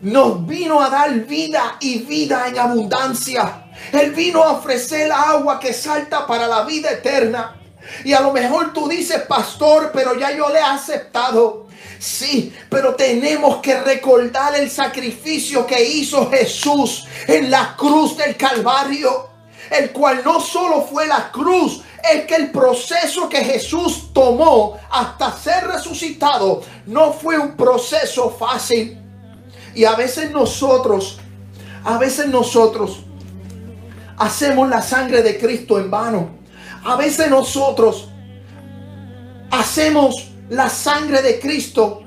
nos 0.00 0.46
vino 0.46 0.80
a 0.80 0.90
dar 0.90 1.12
vida 1.26 1.76
y 1.80 1.98
vida 2.00 2.46
en 2.48 2.58
abundancia. 2.58 3.64
Él 3.92 4.12
vino 4.12 4.42
a 4.42 4.52
ofrecer 4.52 5.10
agua 5.10 5.58
que 5.58 5.72
salta 5.72 6.26
para 6.26 6.46
la 6.46 6.64
vida 6.64 6.90
eterna. 6.90 7.56
Y 8.04 8.12
a 8.12 8.20
lo 8.20 8.32
mejor 8.32 8.72
tú 8.72 8.88
dices, 8.88 9.22
pastor, 9.22 9.90
pero 9.92 10.18
ya 10.18 10.36
yo 10.36 10.48
le 10.50 10.58
he 10.58 10.62
aceptado. 10.62 11.68
Sí, 11.98 12.54
pero 12.68 12.94
tenemos 12.94 13.58
que 13.58 13.80
recordar 13.80 14.54
el 14.54 14.70
sacrificio 14.70 15.66
que 15.66 15.82
hizo 15.82 16.30
Jesús 16.30 17.06
en 17.26 17.50
la 17.50 17.74
cruz 17.76 18.16
del 18.16 18.36
Calvario, 18.36 19.28
el 19.70 19.92
cual 19.92 20.22
no 20.24 20.40
solo 20.40 20.82
fue 20.82 21.06
la 21.06 21.30
cruz, 21.30 21.82
es 22.12 22.24
que 22.26 22.36
el 22.36 22.50
proceso 22.50 23.28
que 23.28 23.44
Jesús 23.44 24.12
tomó 24.12 24.78
hasta 24.90 25.32
ser 25.32 25.66
resucitado 25.66 26.62
no 26.86 27.12
fue 27.12 27.38
un 27.38 27.56
proceso 27.56 28.30
fácil. 28.30 28.98
Y 29.74 29.84
a 29.84 29.94
veces 29.94 30.30
nosotros, 30.30 31.18
a 31.84 31.98
veces 31.98 32.28
nosotros 32.28 33.00
hacemos 34.16 34.68
la 34.68 34.82
sangre 34.82 35.22
de 35.22 35.38
Cristo 35.38 35.78
en 35.78 35.90
vano. 35.90 36.30
A 36.84 36.96
veces 36.96 37.28
nosotros 37.30 38.08
hacemos 39.50 40.30
la 40.48 40.68
sangre 40.68 41.22
de 41.22 41.38
Cristo 41.38 42.02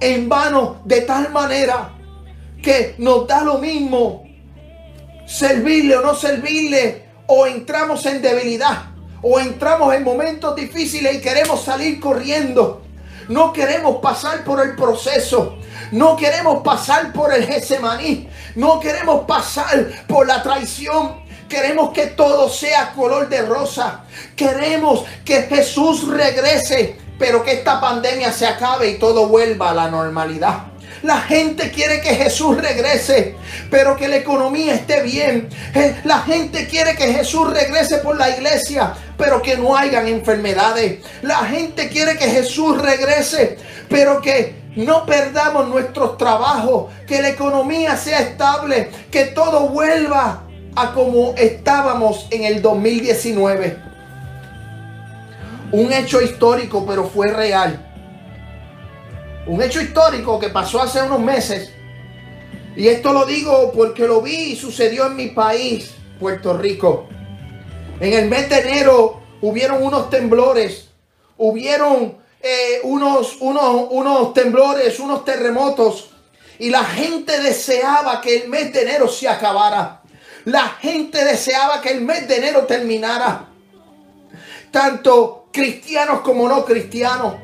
en 0.00 0.28
vano 0.28 0.80
de 0.84 1.02
tal 1.02 1.30
manera 1.30 1.90
que 2.62 2.94
nos 2.98 3.26
da 3.26 3.42
lo 3.44 3.58
mismo 3.58 4.23
servirle 5.26 5.96
o 5.96 6.02
no 6.02 6.14
servirle 6.14 7.04
o 7.26 7.46
entramos 7.46 8.04
en 8.06 8.20
debilidad 8.20 8.94
o 9.22 9.40
entramos 9.40 9.94
en 9.94 10.04
momentos 10.04 10.54
difíciles 10.54 11.16
y 11.16 11.20
queremos 11.20 11.64
salir 11.64 11.98
corriendo. 11.98 12.82
No 13.28 13.54
queremos 13.54 13.96
pasar 14.02 14.44
por 14.44 14.60
el 14.60 14.76
proceso. 14.76 15.56
No 15.92 16.14
queremos 16.14 16.62
pasar 16.62 17.10
por 17.12 17.32
el 17.32 17.46
Getsemaní. 17.46 18.28
No 18.56 18.78
queremos 18.80 19.24
pasar 19.24 20.04
por 20.06 20.26
la 20.26 20.42
traición. 20.42 21.24
Queremos 21.48 21.92
que 21.92 22.08
todo 22.08 22.50
sea 22.50 22.92
color 22.92 23.30
de 23.30 23.42
rosa. 23.42 24.04
Queremos 24.36 25.04
que 25.24 25.42
Jesús 25.44 26.06
regrese, 26.06 26.98
pero 27.18 27.42
que 27.42 27.52
esta 27.52 27.80
pandemia 27.80 28.30
se 28.30 28.46
acabe 28.46 28.90
y 28.90 28.98
todo 28.98 29.28
vuelva 29.28 29.70
a 29.70 29.74
la 29.74 29.88
normalidad. 29.88 30.73
La 31.04 31.20
gente 31.20 31.70
quiere 31.70 32.00
que 32.00 32.14
Jesús 32.14 32.56
regrese, 32.56 33.36
pero 33.70 33.94
que 33.94 34.08
la 34.08 34.16
economía 34.16 34.74
esté 34.74 35.02
bien. 35.02 35.50
La 36.04 36.20
gente 36.20 36.66
quiere 36.66 36.96
que 36.96 37.12
Jesús 37.12 37.52
regrese 37.52 37.98
por 37.98 38.16
la 38.16 38.30
iglesia, 38.30 38.94
pero 39.18 39.42
que 39.42 39.58
no 39.58 39.76
hayan 39.76 40.08
enfermedades. 40.08 41.00
La 41.20 41.44
gente 41.44 41.90
quiere 41.90 42.16
que 42.16 42.30
Jesús 42.30 42.80
regrese, 42.80 43.58
pero 43.90 44.22
que 44.22 44.54
no 44.76 45.04
perdamos 45.04 45.68
nuestros 45.68 46.16
trabajos, 46.16 46.90
que 47.06 47.20
la 47.20 47.28
economía 47.28 47.98
sea 47.98 48.20
estable, 48.20 48.88
que 49.10 49.26
todo 49.26 49.68
vuelva 49.68 50.44
a 50.74 50.92
como 50.94 51.34
estábamos 51.36 52.28
en 52.30 52.44
el 52.44 52.62
2019. 52.62 53.76
Un 55.70 55.92
hecho 55.92 56.22
histórico, 56.22 56.86
pero 56.86 57.04
fue 57.04 57.30
real. 57.30 57.83
Un 59.46 59.62
hecho 59.62 59.80
histórico 59.80 60.38
que 60.38 60.48
pasó 60.48 60.80
hace 60.80 61.02
unos 61.02 61.20
meses. 61.20 61.70
Y 62.76 62.88
esto 62.88 63.12
lo 63.12 63.26
digo 63.26 63.72
porque 63.72 64.06
lo 64.06 64.20
vi 64.20 64.52
y 64.52 64.56
sucedió 64.56 65.06
en 65.06 65.16
mi 65.16 65.28
país, 65.28 65.92
Puerto 66.18 66.56
Rico. 66.56 67.08
En 68.00 68.12
el 68.12 68.28
mes 68.28 68.48
de 68.48 68.58
enero 68.58 69.20
hubieron 69.42 69.82
unos 69.82 70.10
temblores, 70.10 70.88
hubieron 71.36 72.16
eh, 72.40 72.80
unos, 72.82 73.36
unos, 73.40 73.86
unos 73.90 74.34
temblores, 74.34 74.98
unos 74.98 75.24
terremotos. 75.24 76.10
Y 76.58 76.70
la 76.70 76.84
gente 76.84 77.40
deseaba 77.40 78.20
que 78.20 78.42
el 78.42 78.48
mes 78.48 78.72
de 78.72 78.82
enero 78.82 79.08
se 79.08 79.28
acabara. 79.28 80.02
La 80.44 80.68
gente 80.80 81.24
deseaba 81.24 81.80
que 81.80 81.90
el 81.90 82.00
mes 82.00 82.26
de 82.28 82.36
enero 82.36 82.64
terminara. 82.64 83.48
Tanto 84.70 85.48
cristianos 85.52 86.20
como 86.20 86.48
no 86.48 86.64
cristianos. 86.64 87.34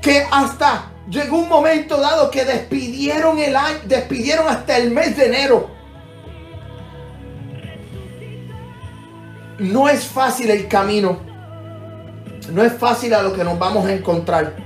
Que 0.00 0.26
hasta 0.30 0.92
llegó 1.08 1.38
un 1.38 1.48
momento 1.48 2.00
dado 2.00 2.30
que 2.30 2.44
despidieron 2.44 3.38
el 3.38 3.56
año, 3.56 3.78
despidieron 3.84 4.48
hasta 4.48 4.76
el 4.76 4.90
mes 4.90 5.16
de 5.16 5.26
enero. 5.26 5.70
No 9.58 9.88
es 9.88 10.04
fácil 10.04 10.50
el 10.50 10.68
camino. 10.68 11.20
No 12.50 12.64
es 12.64 12.72
fácil 12.72 13.14
a 13.14 13.22
lo 13.22 13.34
que 13.34 13.44
nos 13.44 13.58
vamos 13.58 13.86
a 13.86 13.92
encontrar. 13.92 14.56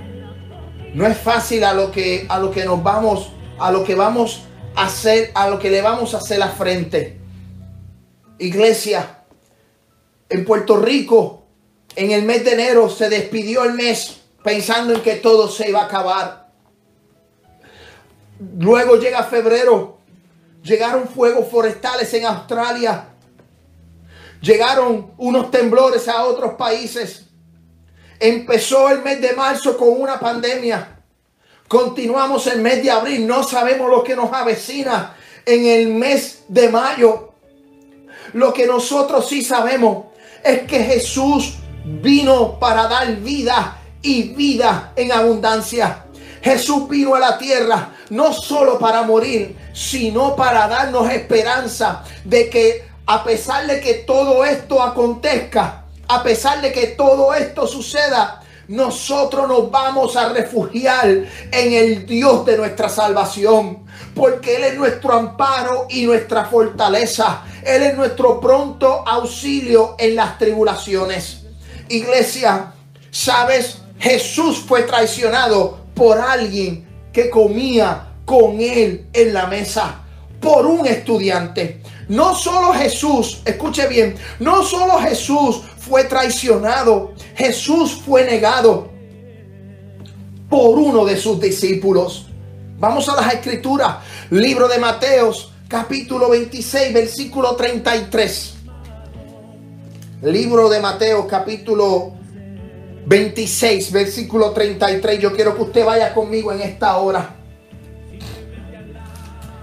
No 0.95 1.07
es 1.07 1.19
fácil 1.19 1.65
a 1.65 1.75
lo 1.75 1.91
que 1.91 2.27
a 2.29 2.39
lo 2.39 2.53
que 2.53 2.65
nos 2.65 2.83
vamos 2.83 3.33
a 3.59 3.71
lo 3.71 3.85
que 3.85 3.95
vamos 3.95 4.43
a 4.75 4.87
hacer, 4.87 5.31
a 5.35 5.49
lo 5.49 5.59
que 5.59 5.71
le 5.71 5.83
vamos 5.83 6.15
a 6.15 6.19
hacer 6.19 6.39
la 6.39 6.49
frente. 6.49 7.21
Iglesia, 8.39 9.25
en 10.29 10.45
Puerto 10.45 10.77
Rico, 10.77 11.45
en 11.97 12.11
el 12.11 12.23
mes 12.25 12.45
de 12.45 12.53
enero 12.53 12.89
se 12.89 13.09
despidió 13.09 13.65
el 13.65 13.75
mes 13.75 14.21
pensando 14.45 14.93
en 14.93 15.01
que 15.01 15.17
todo 15.17 15.49
se 15.49 15.71
iba 15.71 15.81
a 15.81 15.87
acabar. 15.87 16.51
Luego 18.59 18.97
llega 18.97 19.25
febrero, 19.25 19.99
llegaron 20.63 21.09
fuegos 21.09 21.49
forestales 21.49 22.13
en 22.13 22.27
Australia. 22.27 23.09
Llegaron 24.43 25.13
unos 25.17 25.51
temblores 25.51 26.07
a 26.07 26.27
otros 26.27 26.53
países. 26.55 27.25
Empezó 28.21 28.91
el 28.91 29.01
mes 29.01 29.19
de 29.23 29.33
marzo 29.33 29.79
con 29.79 29.99
una 29.99 30.21
pandemia. 30.21 31.01
Continuamos 31.67 32.47
el 32.47 32.61
mes 32.61 32.83
de 32.83 32.91
abril. 32.91 33.27
No 33.27 33.43
sabemos 33.43 33.89
lo 33.89 34.05
que 34.05 34.15
nos 34.15 34.31
avecina 34.31 35.17
en 35.47 35.65
el 35.65 35.89
mes 35.95 36.45
de 36.49 36.69
mayo. 36.69 37.33
Lo 38.35 38.53
que 38.53 38.67
nosotros 38.67 39.27
sí 39.27 39.43
sabemos 39.43 40.09
es 40.45 40.65
que 40.65 40.85
Jesús 40.85 41.55
vino 41.87 42.59
para 42.59 42.87
dar 42.87 43.17
vida 43.17 43.81
y 44.05 44.35
vida 44.35 44.93
en 44.95 45.11
abundancia. 45.11 46.05
Jesús 46.43 46.89
vino 46.89 47.15
a 47.15 47.19
la 47.19 47.39
tierra 47.39 47.91
no 48.11 48.33
solo 48.33 48.79
para 48.79 49.03
morir, 49.03 49.57
sino 49.73 50.37
para 50.37 50.69
darnos 50.69 51.11
esperanza 51.11 52.05
de 52.23 52.51
que 52.51 52.85
a 53.07 53.25
pesar 53.25 53.67
de 53.67 53.81
que 53.81 53.95
todo 53.95 54.45
esto 54.45 54.83
acontezca, 54.83 55.85
a 56.07 56.23
pesar 56.23 56.61
de 56.61 56.71
que 56.71 56.89
todo 56.89 57.35
esto 57.35 57.67
suceda, 57.67 58.43
nosotros 58.69 59.49
nos 59.49 59.71
vamos 59.71 60.17
a 60.17 60.31
refugiar 60.31 61.09
en 61.09 61.73
el 61.73 62.07
Dios 62.07 62.45
de 62.45 62.59
nuestra 62.59 62.89
salvación, 62.89 63.85
porque 64.15 64.57
Él 64.57 64.65
es 64.65 64.77
nuestro 64.77 65.15
amparo 65.15 65.87
y 65.89 66.05
nuestra 66.05 66.45
fortaleza. 66.45 67.43
Él 67.63 67.83
es 67.83 67.97
nuestro 67.97 68.39
pronto 68.41 69.07
auxilio 69.07 69.97
en 69.99 70.17
las 70.17 70.39
tribulaciones. 70.39 71.43
Iglesia, 71.89 72.73
¿sabes? 73.11 73.79
Jesús 73.99 74.59
fue 74.67 74.83
traicionado 74.83 75.79
por 75.95 76.19
alguien 76.19 76.87
que 77.13 77.31
comía 77.31 78.15
con 78.25 78.61
Él 78.61 79.07
en 79.13 79.33
la 79.33 79.47
mesa, 79.47 80.03
por 80.41 80.67
un 80.67 80.87
estudiante. 80.87 81.81
No 82.09 82.35
solo 82.35 82.73
Jesús, 82.75 83.41
escuche 83.45 83.87
bien, 83.87 84.15
no 84.41 84.63
solo 84.63 84.99
Jesús 84.99 85.63
fue 85.79 86.05
traicionado, 86.05 87.15
Jesús 87.35 88.03
fue 88.05 88.25
negado 88.25 88.91
por 90.51 90.79
uno 90.79 91.05
de 91.05 91.17
sus 91.17 91.41
discípulos. 91.41 92.27
Vamos 92.79 93.09
a 93.09 93.17
las 93.17 93.33
escrituras, 93.33 93.97
libro 94.31 94.69
de 94.69 94.79
Mateos, 94.79 95.53
capítulo 95.69 96.29
26, 96.31 96.93
versículo 96.93 97.57
33. 97.57 98.55
Libro 100.23 100.69
de 100.69 100.81
Mateo, 100.81 101.27
capítulo 101.27 102.15
26, 103.07 103.93
versículo 103.93 104.51
33. 104.53 105.19
Yo 105.21 105.33
quiero 105.33 105.57
que 105.57 105.63
usted 105.63 105.85
vaya 105.85 106.15
conmigo 106.15 106.53
en 106.53 106.63
esta 106.63 106.97
hora. 106.97 107.37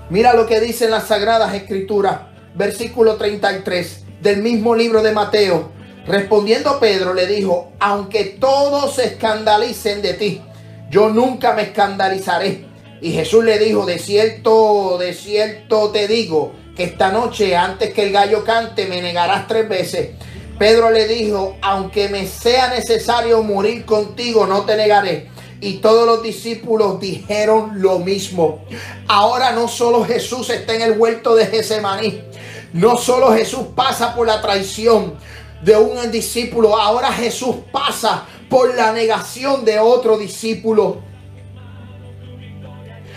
Mira 0.10 0.34
lo 0.34 0.45
que 0.45 0.60
dice 0.60 0.86
en 0.86 0.91
las 0.91 1.08
Sagradas 1.08 1.54
Escrituras, 1.54 2.19
versículo 2.54 3.15
33 3.15 4.04
del 4.21 4.41
mismo 4.41 4.75
libro 4.75 5.01
de 5.01 5.13
Mateo. 5.13 5.71
Respondiendo 6.06 6.80
Pedro 6.80 7.13
le 7.13 7.27
dijo, 7.27 7.71
aunque 7.80 8.25
todos 8.25 8.95
se 8.95 9.06
escandalicen 9.06 10.01
de 10.01 10.13
ti, 10.15 10.41
yo 10.89 11.10
nunca 11.10 11.54
me 11.54 11.63
escandalizaré. 11.63 12.65
Y 13.01 13.12
Jesús 13.12 13.43
le 13.43 13.58
dijo, 13.58 13.86
de 13.86 13.99
cierto, 13.99 14.97
de 14.99 15.13
cierto 15.13 15.89
te 15.91 16.08
digo, 16.08 16.51
que 16.75 16.84
esta 16.84 17.12
noche 17.12 17.56
antes 17.56 17.93
que 17.93 18.04
el 18.04 18.12
gallo 18.12 18.43
cante 18.43 18.88
me 18.88 19.01
negarás 19.01 19.47
tres 19.47 19.67
veces. 19.67 20.10
Pedro 20.62 20.91
le 20.91 21.08
dijo, 21.08 21.58
aunque 21.63 22.08
me 22.08 22.28
sea 22.28 22.67
necesario 22.67 23.41
morir 23.41 23.84
contigo, 23.84 24.45
no 24.45 24.62
te 24.62 24.76
negaré. 24.76 25.32
Y 25.60 25.78
todos 25.78 26.06
los 26.06 26.21
discípulos 26.21 27.00
dijeron 27.00 27.82
lo 27.82 27.97
mismo. 27.97 28.63
Ahora 29.08 29.54
no 29.54 29.67
solo 29.67 30.06
Jesús 30.06 30.52
está 30.52 30.76
en 30.76 30.82
el 30.82 31.00
huerto 31.00 31.34
de 31.34 31.47
Gesemaní, 31.47 32.21
no 32.74 32.95
solo 32.95 33.34
Jesús 33.34 33.69
pasa 33.76 34.13
por 34.13 34.28
la 34.28 34.39
traición, 34.39 35.15
de 35.63 35.76
un 35.76 36.12
discípulo. 36.12 36.78
Ahora 36.78 37.12
Jesús 37.12 37.56
pasa 37.71 38.26
por 38.47 38.76
la 38.76 38.91
negación 38.91 39.65
de 39.65 39.80
otro 39.80 40.15
discípulo. 40.19 41.00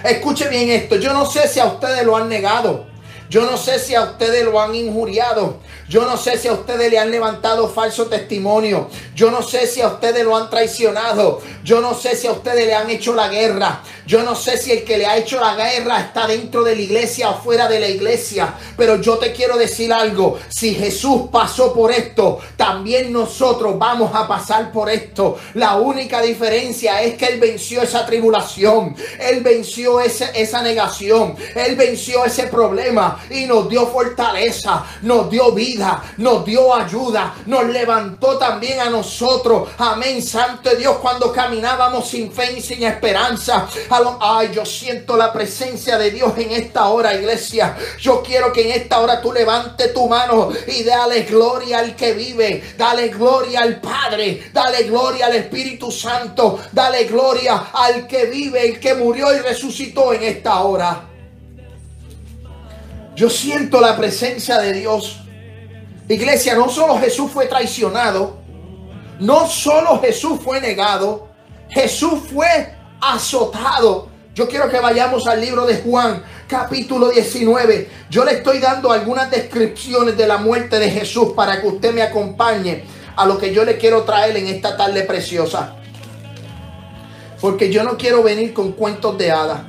Escuche 0.03 0.49
bien 0.49 0.71
esto. 0.71 0.97
Yo 0.97 1.13
no 1.13 1.27
sé 1.27 1.47
si 1.47 1.61
a 1.61 1.67
ustedes 1.67 2.07
lo 2.07 2.17
han 2.17 2.31
negado. 2.31 2.87
Yo 3.29 3.45
no 3.45 3.59
sé 3.59 3.79
si 3.79 3.95
a 3.95 4.03
ustedes 4.03 4.45
lo 4.45 4.59
han 4.59 4.75
injuriado. 4.75 5.59
Yo 5.89 6.07
no 6.07 6.17
sé 6.17 6.39
si 6.39 6.49
a 6.49 6.55
ustedes 6.55 6.91
le 6.91 6.99
han 6.99 7.11
levantado 7.11 7.69
falso 7.69 8.07
testimonio. 8.07 8.89
Yo 9.15 9.31
no 9.31 9.43
sé 9.43 9.67
si 9.67 9.83
a 9.83 9.89
ustedes 9.89 10.25
lo 10.25 10.35
han 10.35 10.49
traicionado. 10.49 11.43
Yo 11.63 11.81
no 11.81 11.95
sé 11.95 12.17
si 12.17 12.27
a 12.27 12.33
ustedes 12.33 12.67
le 12.67 12.75
han 12.75 12.89
hecho 12.89 13.15
la 13.15 13.29
guerra. 13.29 13.83
Yo 14.07 14.23
no 14.23 14.35
sé 14.35 14.57
si 14.57 14.73
el 14.73 14.85
que 14.85 14.99
le 14.99 15.07
ha 15.07 15.17
hecho 15.17 15.39
la 15.39 15.55
guerra 15.55 16.01
está 16.01 16.27
dentro 16.27 16.63
de 16.63 16.75
la 16.75 16.83
iglesia 16.83 17.31
o 17.31 17.43
fuera 17.43 17.69
de 17.69 17.81
la 17.81 17.89
iglesia. 17.89 18.55
Pero 18.77 18.97
yo 19.01 19.19
te 19.19 19.33
quiero 19.33 19.59
decir 19.59 19.93
algo. 19.93 20.39
Si 20.49 20.75
Jesús 20.75 21.29
pasó 21.31 21.75
por 21.75 21.93
esto, 21.93 22.39
también 22.57 23.13
nosotros 23.13 23.79
vamos 23.79 24.15
a 24.15 24.27
pasar 24.27 24.73
por 24.73 24.89
esto. 24.89 25.39
La 25.55 25.77
única 25.77 26.23
diferencia 26.23 27.03
es 27.03 27.15
que 27.15 27.27
Él 27.27 27.41
venció 27.41 27.83
esa 27.83 28.07
tribulación. 28.07 28.97
Él 29.21 29.43
venció 29.43 30.01
esa 30.01 30.63
negación. 30.63 31.37
Él 31.55 31.77
venció 31.77 32.25
ese 32.25 32.45
problema 32.45 33.23
y 33.31 33.45
nos 33.45 33.69
dio 33.69 33.87
fortaleza. 33.87 34.85
Nos 35.03 35.31
dio 35.31 35.53
vida. 35.53 35.74
Nos 36.19 36.45
dio 36.45 36.75
ayuda. 36.75 37.35
Nos 37.47 37.65
levantó 37.67 38.39
también 38.39 38.81
a 38.81 38.91
nosotros. 38.91 39.69
Amén. 39.79 40.23
Santo 40.23 40.75
Dios 40.77 40.99
cuando 40.99 41.33
caminábamos 41.33 42.09
sin 42.09 42.33
fe 42.33 42.55
y 42.59 42.61
sin 42.61 42.83
esperanza. 42.83 43.67
Ay, 44.21 44.51
yo 44.53 44.65
siento 44.65 45.17
la 45.17 45.33
presencia 45.33 45.99
de 45.99 46.11
Dios 46.11 46.33
en 46.39 46.53
esta 46.53 46.89
hora, 46.89 47.15
iglesia. 47.15 47.77
Yo 48.01 48.23
quiero 48.23 48.53
que 48.53 48.63
en 48.63 48.81
esta 48.81 49.01
hora 49.01 49.21
tú 49.21 49.33
levantes 49.33 49.93
tu 49.93 50.09
mano 50.09 50.51
y 50.67 50.83
dale 50.85 51.23
gloria 51.23 51.81
al 51.81 51.97
que 51.97 52.13
vive. 52.13 52.75
Dale 52.77 53.09
gloria 53.09 53.61
al 53.61 53.81
Padre. 53.81 54.51
Dale 54.53 54.85
gloria 54.85 55.27
al 55.27 55.35
Espíritu 55.35 55.91
Santo. 55.91 56.61
Dale 56.73 57.05
gloria 57.05 57.67
al 57.73 58.07
que 58.07 58.27
vive, 58.27 58.69
el 58.69 58.81
que 58.81 58.95
murió 58.95 59.35
y 59.35 59.39
resucitó 59.41 60.13
en 60.13 60.23
esta 60.25 60.61
hora. 60.63 61.09
Yo 63.15 63.31
siento 63.31 63.81
la 63.81 63.97
presencia 63.97 64.59
de 64.59 64.73
Dios. 64.73 65.24
Iglesia, 66.09 66.55
no 66.55 66.69
solo 66.69 66.99
Jesús 66.99 67.31
fue 67.31 67.47
traicionado, 67.47 68.37
no 69.21 69.47
solo 69.47 70.01
Jesús 70.01 70.39
fue 70.43 70.61
negado, 70.61 71.29
Jesús 71.71 72.21
fue 72.33 72.75
azotado. 73.01 74.09
Yo 74.35 74.49
quiero 74.49 74.69
que 74.69 74.81
vayamos 74.81 75.27
al 75.27 75.41
libro 75.41 75.65
de 75.65 75.77
Juan, 75.79 76.23
capítulo 76.47 77.09
19. 77.09 77.89
Yo 78.11 78.25
le 78.25 78.33
estoy 78.33 78.59
dando 78.59 78.93
algunas 78.93 79.31
descripciones 79.31 80.17
de 80.17 80.27
la 80.27 80.37
muerte 80.39 80.79
de 80.79 80.91
Jesús 80.91 81.33
para 81.35 81.61
que 81.61 81.69
usted 81.69 81.95
me 81.95 82.03
acompañe 82.03 82.85
a 83.17 83.25
lo 83.27 83.39
que 83.39 83.55
yo 83.55 83.65
le 83.65 83.79
quiero 83.79 84.03
traer 84.03 84.37
en 84.37 84.49
esta 84.49 84.77
tarde 84.77 85.03
preciosa. 85.05 85.77
Porque 87.41 87.71
yo 87.71 87.83
no 87.83 87.97
quiero 87.97 88.23
venir 88.23 88.53
con 88.53 88.73
cuentos 88.73 89.17
de 89.17 89.31
hadas. 89.31 89.63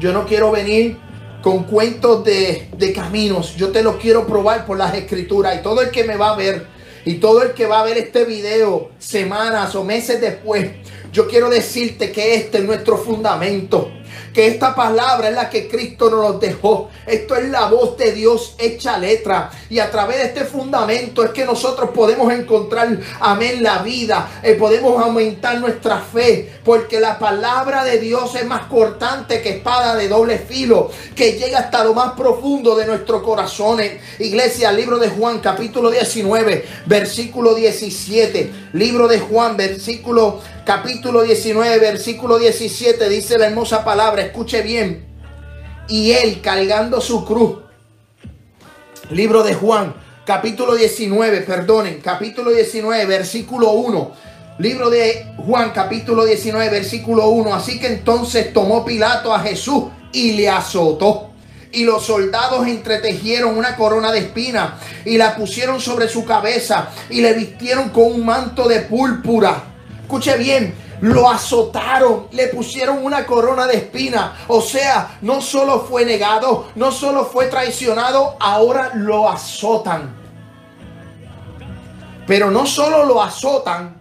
Yo 0.00 0.12
no 0.12 0.26
quiero 0.26 0.50
venir 0.50 0.98
con 1.42 1.64
cuentos 1.64 2.24
de, 2.24 2.68
de 2.76 2.92
caminos. 2.92 3.56
Yo 3.56 3.70
te 3.70 3.82
lo 3.82 3.98
quiero 3.98 4.26
probar 4.26 4.66
por 4.66 4.78
las 4.78 4.94
escrituras. 4.94 5.56
Y 5.58 5.62
todo 5.62 5.82
el 5.82 5.90
que 5.90 6.04
me 6.04 6.16
va 6.16 6.30
a 6.30 6.36
ver 6.36 6.66
y 7.04 7.14
todo 7.14 7.42
el 7.42 7.52
que 7.52 7.66
va 7.66 7.80
a 7.80 7.84
ver 7.84 7.96
este 7.96 8.24
video 8.24 8.90
semanas 8.98 9.74
o 9.74 9.84
meses 9.84 10.20
después, 10.20 10.68
yo 11.12 11.26
quiero 11.26 11.48
decirte 11.48 12.12
que 12.12 12.34
este 12.34 12.58
es 12.58 12.64
nuestro 12.64 12.98
fundamento 12.98 13.90
que 14.32 14.46
esta 14.46 14.74
palabra 14.74 15.28
es 15.28 15.34
la 15.34 15.50
que 15.50 15.68
Cristo 15.68 16.10
nos 16.10 16.40
dejó. 16.40 16.90
Esto 17.06 17.36
es 17.36 17.48
la 17.48 17.66
voz 17.66 17.96
de 17.96 18.12
Dios 18.12 18.54
hecha 18.58 18.98
letra. 18.98 19.50
Y 19.70 19.78
a 19.78 19.90
través 19.90 20.18
de 20.18 20.24
este 20.24 20.44
fundamento 20.44 21.24
es 21.24 21.30
que 21.30 21.44
nosotros 21.44 21.90
podemos 21.94 22.32
encontrar, 22.32 22.98
amén, 23.20 23.62
la 23.62 23.78
vida. 23.78 24.40
Eh, 24.42 24.54
podemos 24.54 25.02
aumentar 25.02 25.58
nuestra 25.58 25.98
fe. 25.98 26.58
Porque 26.64 27.00
la 27.00 27.18
palabra 27.18 27.84
de 27.84 27.98
Dios 27.98 28.34
es 28.34 28.46
más 28.46 28.66
cortante 28.66 29.40
que 29.42 29.50
espada 29.50 29.96
de 29.96 30.08
doble 30.08 30.38
filo. 30.38 30.90
Que 31.14 31.32
llega 31.32 31.58
hasta 31.58 31.84
lo 31.84 31.94
más 31.94 32.12
profundo 32.12 32.76
de 32.76 32.86
nuestros 32.86 33.22
corazones. 33.22 34.00
Iglesia, 34.18 34.72
libro 34.72 34.98
de 34.98 35.08
Juan, 35.08 35.40
capítulo 35.40 35.90
19, 35.90 36.64
versículo 36.86 37.54
17. 37.54 38.52
Libro 38.72 39.08
de 39.08 39.18
Juan, 39.18 39.56
versículo 39.56 40.40
capítulo 40.68 41.22
19, 41.22 41.78
versículo 41.78 42.38
17, 42.38 43.08
dice 43.08 43.38
la 43.38 43.46
hermosa 43.46 43.82
palabra, 43.82 43.97
escuche 44.18 44.62
bien. 44.62 45.04
Y 45.88 46.12
él 46.12 46.40
cargando 46.40 47.00
su 47.00 47.24
cruz. 47.24 47.58
Libro 49.10 49.42
de 49.42 49.54
Juan, 49.54 49.94
capítulo 50.24 50.74
19, 50.74 51.40
perdonen, 51.40 52.00
capítulo 52.00 52.50
19, 52.50 53.06
versículo 53.06 53.70
1. 53.70 54.12
Libro 54.58 54.90
de 54.90 55.32
Juan, 55.38 55.70
capítulo 55.74 56.24
19, 56.24 56.70
versículo 56.70 57.28
1. 57.28 57.54
Así 57.54 57.80
que 57.80 57.88
entonces 57.88 58.52
tomó 58.52 58.84
Pilato 58.84 59.34
a 59.34 59.40
Jesús 59.40 59.84
y 60.12 60.32
le 60.32 60.48
azotó. 60.48 61.30
Y 61.72 61.84
los 61.84 62.04
soldados 62.04 62.66
entretejieron 62.66 63.56
una 63.56 63.76
corona 63.76 64.12
de 64.12 64.20
espina 64.20 64.78
y 65.04 65.18
la 65.18 65.36
pusieron 65.36 65.80
sobre 65.80 66.08
su 66.08 66.24
cabeza 66.24 66.90
y 67.10 67.20
le 67.20 67.32
vistieron 67.34 67.90
con 67.90 68.04
un 68.04 68.24
manto 68.24 68.68
de 68.68 68.80
púrpura 68.80 69.64
Escuche 70.08 70.38
bien, 70.38 70.74
lo 71.00 71.28
azotaron, 71.28 72.28
le 72.32 72.48
pusieron 72.48 73.04
una 73.04 73.24
corona 73.26 73.66
de 73.66 73.76
espina. 73.76 74.44
O 74.48 74.60
sea, 74.60 75.18
no 75.22 75.40
solo 75.40 75.80
fue 75.80 76.04
negado, 76.04 76.68
no 76.74 76.92
solo 76.92 77.24
fue 77.26 77.46
traicionado, 77.46 78.36
ahora 78.40 78.92
lo 78.94 79.28
azotan. 79.28 80.16
Pero 82.26 82.50
no 82.50 82.66
solo 82.66 83.04
lo 83.04 83.22
azotan, 83.22 83.96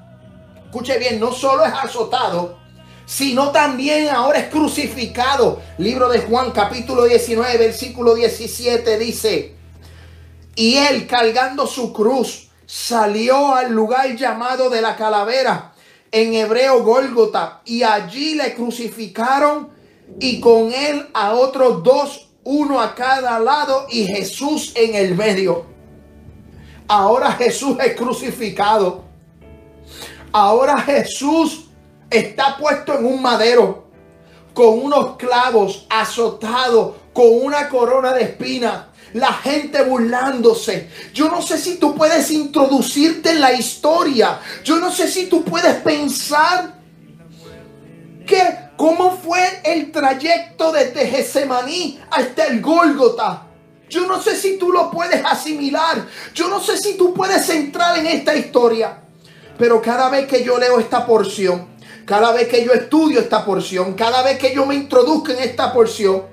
escuche 0.65 0.97
bien, 0.99 1.19
no 1.19 1.31
solo 1.31 1.63
es 1.63 1.71
azotado, 1.71 2.57
sino 3.05 3.51
también 3.51 4.09
ahora 4.09 4.39
es 4.39 4.49
crucificado. 4.49 5.61
Libro 5.77 6.09
de 6.09 6.19
Juan 6.19 6.51
capítulo 6.51 7.05
19, 7.05 7.57
versículo 7.57 8.15
17 8.15 8.97
dice, 8.97 9.55
y 10.55 10.75
él 10.75 11.07
cargando 11.07 11.67
su 11.67 11.93
cruz 11.93 12.49
salió 12.65 13.55
al 13.55 13.71
lugar 13.71 14.13
llamado 14.17 14.69
de 14.69 14.81
la 14.81 14.97
calavera, 14.97 15.71
en 16.11 16.33
hebreo 16.33 16.83
Gólgota, 16.83 17.61
y 17.65 17.83
allí 17.83 18.35
le 18.35 18.53
crucificaron 18.53 19.69
y 20.19 20.39
con 20.39 20.71
él 20.71 21.07
a 21.13 21.33
otros 21.33 21.83
dos, 21.83 22.29
uno 22.43 22.79
a 22.81 22.95
cada 22.95 23.39
lado 23.39 23.87
y 23.89 24.05
Jesús 24.05 24.71
en 24.75 24.95
el 24.95 25.15
medio. 25.15 25.65
Ahora 26.87 27.33
Jesús 27.33 27.77
es 27.83 27.95
crucificado. 27.95 29.03
Ahora 30.31 30.79
Jesús 30.81 31.65
está 32.09 32.57
puesto 32.57 32.97
en 32.97 33.05
un 33.05 33.21
madero 33.21 33.87
con 34.53 34.79
unos 34.79 35.17
clavos, 35.17 35.85
azotado, 35.89 36.95
con 37.13 37.27
una 37.29 37.69
corona 37.69 38.13
de 38.13 38.23
espinas. 38.23 38.86
La 39.13 39.33
gente 39.33 39.83
burlándose. 39.83 40.89
Yo 41.13 41.29
no 41.29 41.41
sé 41.41 41.57
si 41.57 41.77
tú 41.77 41.95
puedes 41.95 42.29
introducirte 42.31 43.31
en 43.31 43.41
la 43.41 43.53
historia. 43.53 44.39
Yo 44.63 44.77
no 44.77 44.91
sé 44.91 45.07
si 45.07 45.27
tú 45.27 45.43
puedes 45.43 45.75
pensar 45.77 46.75
que 48.25 48.41
cómo 48.75 49.17
fue 49.17 49.61
el 49.63 49.91
trayecto 49.91 50.71
desde 50.71 51.07
Gesemaní 51.07 51.99
hasta 52.11 52.45
el 52.45 52.61
Gólgota. 52.61 53.43
Yo 53.89 54.05
no 54.05 54.21
sé 54.21 54.35
si 54.35 54.57
tú 54.57 54.71
lo 54.71 54.91
puedes 54.91 55.23
asimilar. 55.25 56.05
Yo 56.33 56.49
no 56.49 56.59
sé 56.59 56.77
si 56.77 56.97
tú 56.97 57.13
puedes 57.13 57.49
entrar 57.49 57.97
en 57.97 58.07
esta 58.07 58.35
historia. 58.35 58.99
Pero 59.57 59.81
cada 59.81 60.09
vez 60.09 60.27
que 60.27 60.43
yo 60.43 60.59
leo 60.59 60.79
esta 60.79 61.05
porción, 61.05 61.67
cada 62.05 62.31
vez 62.31 62.47
que 62.47 62.63
yo 62.63 62.73
estudio 62.73 63.19
esta 63.19 63.43
porción, 63.43 63.93
cada 63.93 64.21
vez 64.21 64.37
que 64.37 64.53
yo 64.53 64.65
me 64.65 64.75
introduzco 64.75 65.31
en 65.31 65.39
esta 65.39 65.73
porción, 65.73 66.23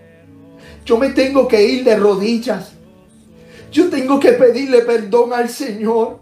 yo 0.85 0.99
me 0.99 1.11
tengo 1.11 1.49
que 1.49 1.63
ir 1.65 1.85
de 1.85 1.97
rodillas. 1.97 2.73
Yo 3.73 3.89
tengo 3.89 4.21
que 4.21 4.33
pedirle 4.33 4.83
perdón 4.83 5.33
al 5.33 5.49
Señor. 5.49 6.21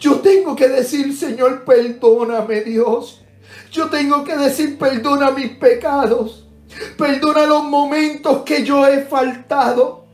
Yo 0.00 0.20
tengo 0.20 0.56
que 0.56 0.68
decir, 0.68 1.16
Señor, 1.16 1.64
perdóname 1.64 2.62
Dios. 2.62 3.22
Yo 3.70 3.88
tengo 3.88 4.24
que 4.24 4.36
decir, 4.36 4.78
perdona 4.78 5.30
mis 5.30 5.50
pecados. 5.50 6.48
Perdona 6.96 7.46
los 7.46 7.64
momentos 7.64 8.42
que 8.42 8.64
yo 8.64 8.86
he 8.86 9.02
faltado. 9.02 10.06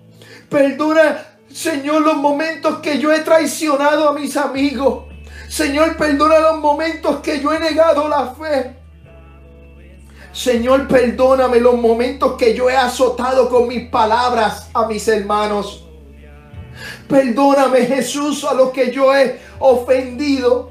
Perdona, 0.50 1.26
Señor, 1.50 2.02
los 2.02 2.16
momentos 2.16 2.80
que 2.80 2.98
yo 2.98 3.12
he 3.12 3.20
traicionado 3.20 4.08
a 4.08 4.12
mis 4.12 4.36
amigos. 4.36 5.04
Señor, 5.48 5.96
perdona 5.96 6.38
los 6.40 6.58
momentos 6.58 7.20
que 7.20 7.40
yo 7.40 7.52
he 7.52 7.60
negado 7.60 8.08
la 8.08 8.34
fe. 8.34 8.77
Señor, 10.38 10.86
perdóname 10.86 11.58
los 11.58 11.76
momentos 11.76 12.36
que 12.36 12.54
yo 12.54 12.70
he 12.70 12.76
azotado 12.76 13.48
con 13.48 13.66
mis 13.66 13.88
palabras 13.88 14.70
a 14.72 14.86
mis 14.86 15.08
hermanos. 15.08 15.84
Perdóname, 17.08 17.80
Jesús, 17.86 18.44
a 18.44 18.54
los 18.54 18.70
que 18.70 18.92
yo 18.92 19.12
he 19.12 19.40
ofendido. 19.58 20.70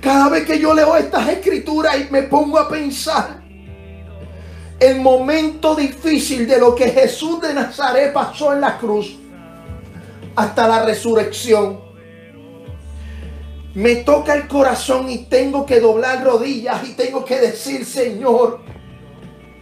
Cada 0.00 0.30
vez 0.30 0.46
que 0.46 0.58
yo 0.58 0.74
leo 0.74 0.96
estas 0.96 1.28
escrituras 1.28 1.96
y 2.00 2.12
me 2.12 2.24
pongo 2.24 2.58
a 2.58 2.68
pensar 2.68 3.40
el 4.80 5.00
momento 5.00 5.76
difícil 5.76 6.48
de 6.48 6.58
lo 6.58 6.74
que 6.74 6.88
Jesús 6.88 7.40
de 7.40 7.54
Nazaret 7.54 8.12
pasó 8.12 8.52
en 8.52 8.62
la 8.62 8.78
cruz 8.78 9.16
hasta 10.34 10.66
la 10.66 10.84
resurrección 10.84 11.89
me 13.74 13.96
toca 13.96 14.34
el 14.34 14.48
corazón 14.48 15.08
y 15.08 15.18
tengo 15.26 15.64
que 15.64 15.80
doblar 15.80 16.24
rodillas 16.24 16.86
y 16.88 16.94
tengo 16.94 17.24
que 17.24 17.38
decir, 17.38 17.84
Señor, 17.84 18.60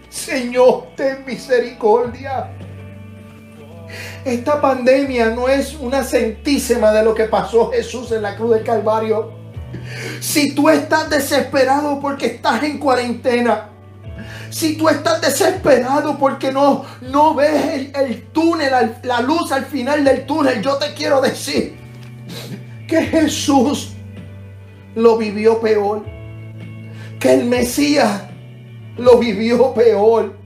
Señor, 0.09 0.89
ten 0.97 1.25
misericordia. 1.27 2.51
Esta 4.25 4.61
pandemia 4.61 5.31
no 5.31 5.49
es 5.49 5.75
una 5.75 6.03
centísima 6.03 6.93
de 6.93 7.03
lo 7.03 7.15
que 7.15 7.25
pasó 7.25 7.71
Jesús 7.71 8.13
en 8.13 8.23
la 8.23 8.37
cruz 8.37 8.55
del 8.55 8.65
Calvario. 8.65 9.33
Si 10.21 10.55
tú 10.55 10.69
estás 10.69 11.11
desesperado 11.11 12.01
porque 12.01 12.27
estás 12.27 12.63
en 12.63 12.79
cuarentena, 12.79 13.71
si 14.51 14.77
tú 14.77 14.89
estás 14.89 15.21
desesperado 15.21 16.19
porque 16.19 16.51
no, 16.51 16.85
no 17.03 17.35
ves 17.35 17.91
el, 17.95 18.23
túnel, 18.33 18.97
la 19.03 19.21
luz 19.21 19.53
al 19.53 19.67
final 19.67 20.05
del 20.05 20.25
túnel, 20.25 20.63
yo 20.63 20.77
te 20.77 20.95
quiero 20.95 21.21
decir 21.21 21.79
que 22.87 23.03
Jesús 23.03 23.95
lo 24.99 25.17
vivió 25.17 25.61
peor. 25.61 26.05
Que 27.19 27.35
el 27.35 27.45
Mesías 27.45 28.23
lo 28.97 29.19
vivió 29.19 29.73
peor. 29.73 30.37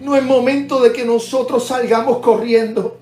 No 0.00 0.16
es 0.16 0.22
momento 0.22 0.80
de 0.80 0.92
que 0.92 1.04
nosotros 1.04 1.66
salgamos 1.66 2.18
corriendo. 2.18 2.98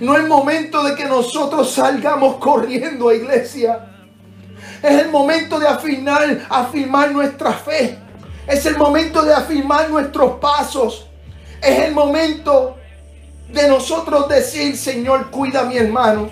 No 0.00 0.16
es 0.16 0.26
momento 0.26 0.82
de 0.82 0.94
que 0.94 1.04
nosotros 1.04 1.70
salgamos 1.70 2.36
corriendo 2.36 3.10
a 3.10 3.14
iglesia. 3.14 3.86
Es 4.82 5.02
el 5.02 5.10
momento 5.10 5.58
de 5.58 5.68
afirmar, 5.68 6.46
afirmar 6.48 7.12
nuestra 7.12 7.52
fe. 7.52 7.98
Es 8.46 8.64
el 8.66 8.76
momento 8.76 9.22
de 9.22 9.34
afirmar 9.34 9.90
nuestros 9.90 10.38
pasos. 10.40 11.06
Es 11.62 11.78
el 11.80 11.92
momento 11.92 12.76
de 13.48 13.68
nosotros 13.68 14.28
decir, 14.28 14.76
Señor, 14.76 15.30
cuida 15.30 15.60
a 15.60 15.64
mi 15.64 15.76
hermano. 15.76 16.30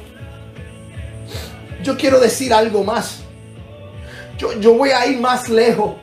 Yo 1.82 1.96
quiero 1.96 2.20
decir 2.20 2.52
algo 2.52 2.84
más. 2.84 3.20
Yo, 4.36 4.52
yo 4.60 4.74
voy 4.74 4.90
a 4.90 5.06
ir 5.06 5.20
más 5.20 5.48
lejos. 5.48 5.96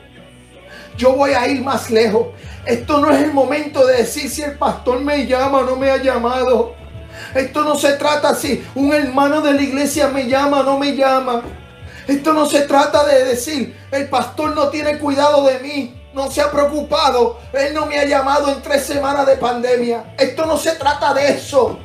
Yo 0.96 1.12
voy 1.12 1.32
a 1.32 1.46
ir 1.48 1.62
más 1.62 1.90
lejos. 1.90 2.28
Esto 2.64 2.98
no 2.98 3.12
es 3.12 3.22
el 3.22 3.32
momento 3.32 3.86
de 3.86 3.98
decir 3.98 4.30
si 4.30 4.42
el 4.42 4.58
pastor 4.58 5.00
me 5.00 5.26
llama 5.26 5.58
o 5.58 5.64
no 5.64 5.76
me 5.76 5.90
ha 5.90 5.98
llamado. 5.98 6.74
Esto 7.34 7.62
no 7.64 7.76
se 7.76 7.92
trata 7.94 8.34
si 8.34 8.64
un 8.74 8.92
hermano 8.92 9.40
de 9.40 9.52
la 9.52 9.62
iglesia 9.62 10.08
me 10.08 10.26
llama 10.26 10.60
o 10.60 10.62
no 10.62 10.78
me 10.78 10.96
llama. 10.96 11.42
Esto 12.06 12.32
no 12.32 12.46
se 12.46 12.62
trata 12.62 13.04
de 13.04 13.24
decir, 13.24 13.76
el 13.90 14.08
pastor 14.08 14.54
no 14.54 14.68
tiene 14.68 14.98
cuidado 14.98 15.44
de 15.44 15.58
mí, 15.58 16.00
no 16.14 16.30
se 16.30 16.40
ha 16.40 16.50
preocupado, 16.50 17.40
él 17.52 17.74
no 17.74 17.86
me 17.86 17.98
ha 17.98 18.04
llamado 18.04 18.52
en 18.52 18.62
tres 18.62 18.84
semanas 18.84 19.26
de 19.26 19.36
pandemia. 19.36 20.14
Esto 20.16 20.46
no 20.46 20.56
se 20.56 20.72
trata 20.72 21.12
de 21.12 21.32
eso. 21.32 21.78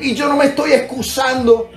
Y 0.00 0.14
yo 0.14 0.28
no 0.28 0.36
me 0.36 0.46
estoy 0.46 0.72
excusando. 0.72 1.70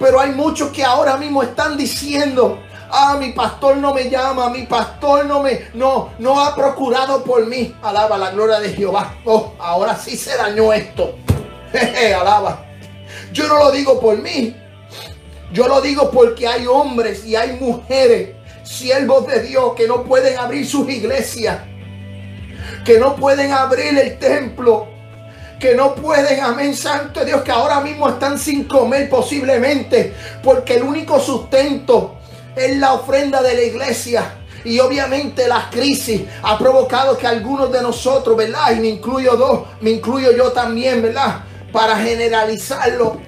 Pero 0.00 0.18
hay 0.18 0.30
muchos 0.30 0.70
que 0.70 0.82
ahora 0.82 1.18
mismo 1.18 1.42
están 1.42 1.76
diciendo, 1.76 2.58
ah, 2.90 3.18
mi 3.20 3.32
pastor 3.32 3.76
no 3.76 3.92
me 3.92 4.08
llama, 4.08 4.48
mi 4.48 4.62
pastor 4.62 5.26
no 5.26 5.42
me, 5.42 5.68
no, 5.74 6.14
no 6.18 6.40
ha 6.40 6.56
procurado 6.56 7.22
por 7.22 7.46
mí. 7.46 7.76
Alaba 7.82 8.16
la 8.16 8.30
gloria 8.30 8.60
de 8.60 8.70
Jehová. 8.70 9.14
Oh, 9.26 9.52
ahora 9.58 9.94
sí 9.94 10.16
se 10.16 10.38
dañó 10.38 10.72
esto. 10.72 11.16
Jeje, 11.72 12.14
alaba. 12.14 12.64
Yo 13.30 13.46
no 13.46 13.58
lo 13.58 13.70
digo 13.70 14.00
por 14.00 14.16
mí. 14.16 14.56
Yo 15.52 15.68
lo 15.68 15.82
digo 15.82 16.10
porque 16.10 16.48
hay 16.48 16.66
hombres 16.66 17.26
y 17.26 17.36
hay 17.36 17.58
mujeres, 17.60 18.30
siervos 18.62 19.26
de 19.26 19.42
Dios, 19.42 19.74
que 19.74 19.86
no 19.86 20.04
pueden 20.04 20.38
abrir 20.38 20.66
sus 20.66 20.88
iglesias, 20.88 21.58
que 22.86 22.98
no 22.98 23.16
pueden 23.16 23.52
abrir 23.52 23.98
el 23.98 24.18
templo, 24.18 24.88
que 25.60 25.74
no 25.74 25.94
pueden, 25.94 26.40
amén, 26.40 26.74
santo 26.74 27.22
Dios, 27.22 27.42
que 27.42 27.52
ahora 27.52 27.80
mismo 27.80 28.08
están 28.08 28.38
sin 28.38 28.64
comer 28.64 29.10
posiblemente, 29.10 30.14
porque 30.42 30.76
el 30.76 30.82
único 30.82 31.20
sustento 31.20 32.16
es 32.56 32.78
la 32.78 32.94
ofrenda 32.94 33.42
de 33.42 33.54
la 33.54 33.62
iglesia. 33.62 34.36
Y 34.64 34.78
obviamente 34.80 35.46
la 35.46 35.68
crisis 35.70 36.22
ha 36.42 36.58
provocado 36.58 37.16
que 37.16 37.26
algunos 37.26 37.70
de 37.70 37.82
nosotros, 37.82 38.36
¿verdad? 38.36 38.72
Y 38.76 38.80
me 38.80 38.88
incluyo 38.88 39.36
dos, 39.36 39.60
me 39.80 39.90
incluyo 39.90 40.32
yo 40.32 40.50
también, 40.52 41.02
¿verdad? 41.02 41.44
Para 41.72 41.96
generalizarlo, 41.96 43.20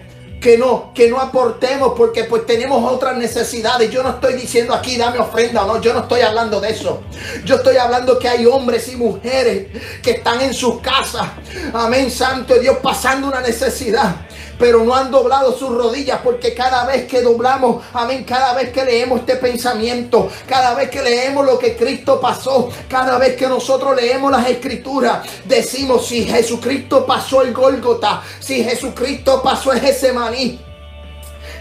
que 0.42 0.58
no, 0.58 0.92
que 0.92 1.08
no 1.08 1.20
aportemos 1.20 1.92
porque 1.96 2.24
pues 2.24 2.44
tenemos 2.44 2.92
otras 2.92 3.16
necesidades. 3.16 3.88
Yo 3.90 4.02
no 4.02 4.10
estoy 4.10 4.34
diciendo 4.34 4.74
aquí 4.74 4.96
dame 4.96 5.18
ofrenda 5.20 5.64
o 5.64 5.68
no, 5.68 5.80
yo 5.80 5.94
no 5.94 6.00
estoy 6.00 6.20
hablando 6.20 6.60
de 6.60 6.70
eso. 6.70 7.02
Yo 7.44 7.54
estoy 7.56 7.76
hablando 7.76 8.18
que 8.18 8.28
hay 8.28 8.44
hombres 8.44 8.88
y 8.88 8.96
mujeres 8.96 9.68
que 10.02 10.10
están 10.10 10.40
en 10.40 10.52
sus 10.52 10.80
casas, 10.80 11.28
amén, 11.72 12.10
santo 12.10 12.58
Dios, 12.58 12.78
pasando 12.82 13.28
una 13.28 13.40
necesidad 13.40 14.16
pero 14.62 14.84
no 14.84 14.94
han 14.94 15.10
doblado 15.10 15.58
sus 15.58 15.70
rodillas 15.70 16.20
porque 16.22 16.54
cada 16.54 16.84
vez 16.84 17.08
que 17.08 17.20
doblamos, 17.20 17.84
amén, 17.94 18.22
cada 18.22 18.54
vez 18.54 18.70
que 18.70 18.84
leemos 18.84 19.18
este 19.18 19.34
pensamiento, 19.34 20.30
cada 20.46 20.72
vez 20.74 20.88
que 20.88 21.02
leemos 21.02 21.44
lo 21.44 21.58
que 21.58 21.76
Cristo 21.76 22.20
pasó, 22.20 22.68
cada 22.88 23.18
vez 23.18 23.34
que 23.34 23.48
nosotros 23.48 23.96
leemos 23.96 24.30
las 24.30 24.48
escrituras, 24.48 25.26
decimos 25.46 26.06
si 26.06 26.24
Jesucristo 26.26 27.04
pasó 27.04 27.42
el 27.42 27.52
Gólgota, 27.52 28.22
si 28.38 28.62
Jesucristo 28.62 29.42
pasó 29.42 29.72
el 29.72 29.80
Gesemaní, 29.80 30.60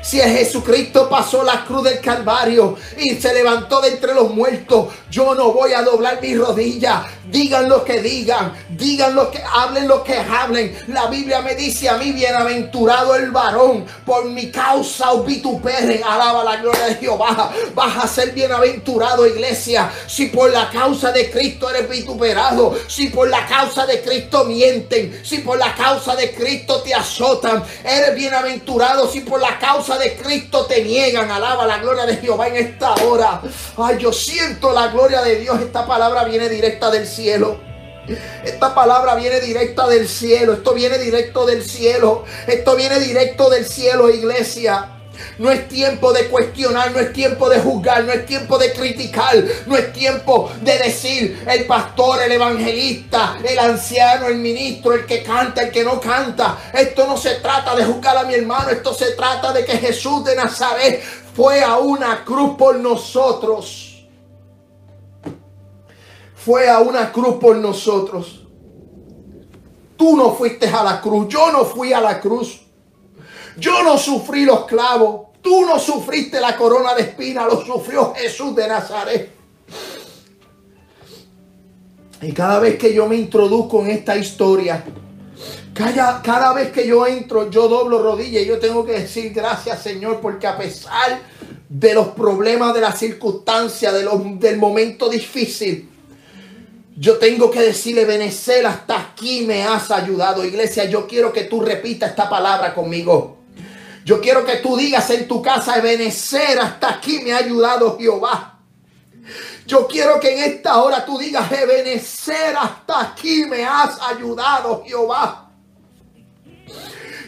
Si 0.02 0.20
Jesucristo 0.20 1.08
pasó 1.08 1.44
la 1.44 1.64
cruz 1.64 1.84
del 1.84 2.00
Calvario 2.00 2.76
y 2.98 3.16
se 3.16 3.34
levantó 3.34 3.82
de 3.82 3.90
entre 3.90 4.14
los 4.14 4.34
muertos, 4.34 4.88
yo 5.10 5.36
no 5.36 5.52
voy 5.52 5.74
a 5.74 5.84
doblar 5.84 6.20
mi 6.22 6.36
rodilla. 6.36 7.06
Digan 7.30 7.70
lo 7.70 7.86
que 7.86 8.02
digan, 8.02 8.54
digan 8.70 9.16
lo 9.16 9.30
que 9.30 9.42
hablen 9.42 9.88
lo 9.88 10.04
que 10.04 10.18
hablen. 10.18 10.78
La 10.88 11.08
Biblia 11.08 11.42
me 11.42 11.56
dice 11.56 11.88
a 11.88 11.98
mí, 11.98 12.12
bienaventurado 12.12 13.16
el 13.16 13.32
varón, 13.32 13.86
por 14.06 14.26
mi 14.26 14.50
causa 14.50 15.12
os 15.12 15.26
vituperen. 15.26 16.02
Alaba 16.04 16.44
la 16.44 16.58
gloria 16.58 16.88
de 16.88 16.96
Jehová. 16.96 17.52
Vas 17.76 18.04
a 18.04 18.08
ser 18.08 18.32
bienaventurado, 18.32 19.28
iglesia. 19.28 19.92
Si 20.08 20.28
por 20.28 20.52
la 20.52 20.70
causa 20.70 21.12
de 21.12 21.30
Cristo 21.30 21.70
eres 21.70 21.90
vituperado, 21.90 22.76
si 22.88 23.08
por 23.08 23.30
la 23.30 23.46
causa 23.46 23.86
de 23.86 24.02
Cristo 24.02 24.46
mienten, 24.46 25.22
si 25.24 25.40
por 25.40 25.58
la 25.58 25.76
causa 25.76 26.16
de 26.16 26.34
Cristo 26.34 26.82
te 26.82 26.94
azotan, 26.94 27.64
eres 27.84 28.16
bienaventurado. 28.16 29.10
Si 29.10 29.22
por 29.22 29.40
la 29.40 29.60
causa 29.60 29.91
de 29.98 30.16
Cristo 30.16 30.66
te 30.66 30.84
niegan, 30.84 31.32
alaba 31.32 31.66
la 31.66 31.78
gloria 31.78 32.06
de 32.06 32.18
Jehová 32.18 32.48
en 32.48 32.56
esta 32.58 32.94
hora. 33.06 33.42
Ay, 33.78 33.98
yo 34.00 34.12
siento 34.12 34.72
la 34.72 34.88
gloria 34.88 35.22
de 35.22 35.38
Dios. 35.38 35.60
Esta 35.62 35.86
palabra 35.86 36.24
viene 36.24 36.50
directa 36.50 36.90
del 36.90 37.08
cielo 37.08 37.22
cielo. 37.22 37.60
Esta 38.44 38.74
palabra 38.74 39.16
viene 39.16 39.40
directa 39.40 39.88
del 39.88 40.08
cielo. 40.08 40.54
Esto 40.54 40.74
viene 40.74 40.98
directo 40.98 41.46
del 41.46 41.64
cielo. 41.64 42.26
Esto 42.48 42.76
viene 42.76 43.00
directo 43.00 43.50
del 43.50 43.66
cielo, 43.66 44.10
iglesia. 44.10 45.01
No 45.38 45.50
es 45.50 45.68
tiempo 45.68 46.14
de 46.14 46.28
cuestionar, 46.28 46.92
no 46.92 47.00
es 47.00 47.14
tiempo 47.14 47.50
de 47.50 47.60
juzgar, 47.60 48.04
no 48.04 48.12
es 48.12 48.26
tiempo 48.26 48.58
de 48.58 48.74
criticar, 48.74 49.36
no 49.66 49.76
es 49.76 49.94
tiempo 49.94 50.52
de 50.62 50.78
decir 50.78 51.44
el 51.48 51.66
pastor, 51.66 52.22
el 52.22 52.32
evangelista, 52.32 53.38
el 53.44 53.60
anciano, 53.60 54.28
el 54.28 54.36
ministro, 54.36 54.94
el 54.94 55.06
que 55.06 55.24
canta, 55.24 55.64
el 55.64 55.72
que 55.72 55.84
no 55.84 56.00
canta. 56.00 56.58
Esto 56.74 57.08
no 57.08 57.18
se 57.18 57.36
trata 57.36 57.76
de 57.76 57.86
juzgar 57.86 58.18
a 58.18 58.24
mi 58.24 58.34
hermano, 58.34 58.70
esto 58.70 58.94
se 58.94 59.12
trata 59.12 59.54
de 59.54 59.66
que 59.66 59.78
Jesús 59.78 60.24
de 60.24 60.36
Nazaret 60.36 61.04
fue 61.36 61.64
a 61.64 61.78
una 61.78 62.24
cruz 62.24 62.58
por 62.58 62.76
nosotros 62.78 63.92
fue 66.46 66.68
a 66.68 66.80
una 66.80 67.12
cruz 67.12 67.36
por 67.40 67.56
nosotros. 67.58 68.42
Tú 69.96 70.18
no 70.18 70.34
fuiste 70.34 70.68
a 70.68 70.84
la 70.84 71.00
cruz, 71.00 71.28
yo 71.30 71.52
no 71.52 71.66
fui 71.66 71.94
a 71.94 72.02
la 72.02 72.20
cruz. 72.20 72.62
Yo 73.62 73.84
no 73.84 73.96
sufrí 73.96 74.44
los 74.44 74.66
clavos, 74.66 75.28
tú 75.40 75.64
no 75.64 75.78
sufriste 75.78 76.42
la 76.42 76.58
corona 76.58 76.96
de 76.96 77.04
espina, 77.04 77.46
lo 77.46 77.64
sufrió 77.64 78.12
Jesús 78.16 78.56
de 78.56 78.68
Nazaret. 78.68 79.30
Y 82.24 82.32
cada 82.32 82.60
vez 82.60 82.80
que 82.80 82.92
yo 82.92 83.08
me 83.08 83.16
introduzco 83.16 83.82
en 83.82 83.92
esta 83.92 84.18
historia, 84.18 84.84
cada, 85.76 86.54
vez 86.54 86.72
que 86.72 86.88
yo 86.88 87.06
entro, 87.06 87.52
yo 87.52 87.68
doblo 87.68 88.02
rodillas 88.02 88.42
y 88.42 88.48
yo 88.48 88.58
tengo 88.58 88.84
que 88.84 88.94
decir 88.94 89.32
gracias 89.32 89.84
Señor, 89.84 90.22
porque 90.22 90.48
a 90.48 90.58
pesar 90.58 91.22
de 91.70 91.94
los 91.94 92.08
problemas, 92.08 92.74
de 92.74 92.82
las 92.82 92.98
circunstancias, 92.98 93.94
del 93.94 94.58
momento 94.58 95.08
difícil, 95.08 95.88
yo 96.98 97.20
tengo 97.20 97.52
que 97.52 97.62
decirle, 97.62 98.06
Benecer, 98.06 98.66
hasta 98.66 99.00
aquí 99.00 99.46
me 99.46 99.64
has 99.64 99.92
ayudado. 99.92 100.44
Iglesia, 100.44 100.86
yo 100.86 101.06
quiero 101.06 101.32
que 101.32 101.44
tú 101.44 101.62
repitas 101.62 102.10
esta 102.10 102.28
palabra 102.28 102.74
conmigo. 102.74 103.41
Yo 104.04 104.20
quiero 104.20 104.46
que 104.46 104.58
tú 104.58 104.76
digas 104.76 105.10
en 105.12 105.28
tu 105.28 105.42
casa, 105.42 105.80
Benecer, 105.80 106.60
hasta 106.60 106.96
aquí 106.96 107.20
me 107.20 107.34
ha 107.34 107.38
ayudado 107.38 107.98
Jehová. 107.98 108.60
Yo 109.66 109.88
quiero 109.88 110.20
que 110.20 110.34
en 110.34 110.52
esta 110.54 110.82
hora 110.82 111.06
tú 111.06 111.18
digas, 111.18 111.50
Benecer, 111.50 112.56
hasta 112.58 113.02
aquí 113.02 113.46
me 113.46 113.64
has 113.64 114.02
ayudado 114.02 114.84
Jehová. 114.86 115.50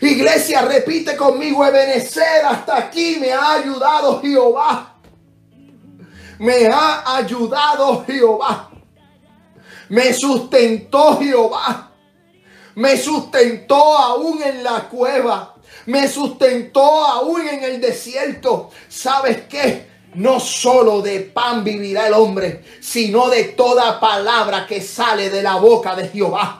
Iglesia, 0.01 0.63
repite 0.63 1.15
conmigo, 1.15 1.59
Benecer, 1.59 2.43
hasta 2.45 2.77
aquí 2.77 3.17
me 3.19 3.31
ha 3.31 3.53
ayudado 3.53 4.19
Jehová. 4.21 4.95
Me 6.39 6.67
ha 6.67 7.15
ayudado 7.15 8.03
Jehová. 8.05 8.69
Me 9.89 10.11
sustentó 10.13 11.19
Jehová. 11.19 11.91
Me 12.75 12.97
sustentó 12.97 13.97
aún 13.97 14.41
en 14.41 14.63
la 14.63 14.89
cueva. 14.89 15.52
Me 15.85 16.07
sustentó 16.07 16.81
aún 16.81 17.47
en 17.47 17.63
el 17.63 17.81
desierto. 17.81 18.69
¿Sabes 18.87 19.43
qué? 19.49 19.93
No 20.15 20.39
solo 20.39 21.01
de 21.01 21.21
pan 21.21 21.63
vivirá 21.63 22.07
el 22.07 22.13
hombre, 22.13 22.63
sino 22.79 23.29
de 23.29 23.45
toda 23.45 23.99
palabra 23.99 24.67
que 24.67 24.81
sale 24.81 25.29
de 25.29 25.41
la 25.41 25.55
boca 25.55 25.95
de 25.95 26.07
Jehová. 26.07 26.59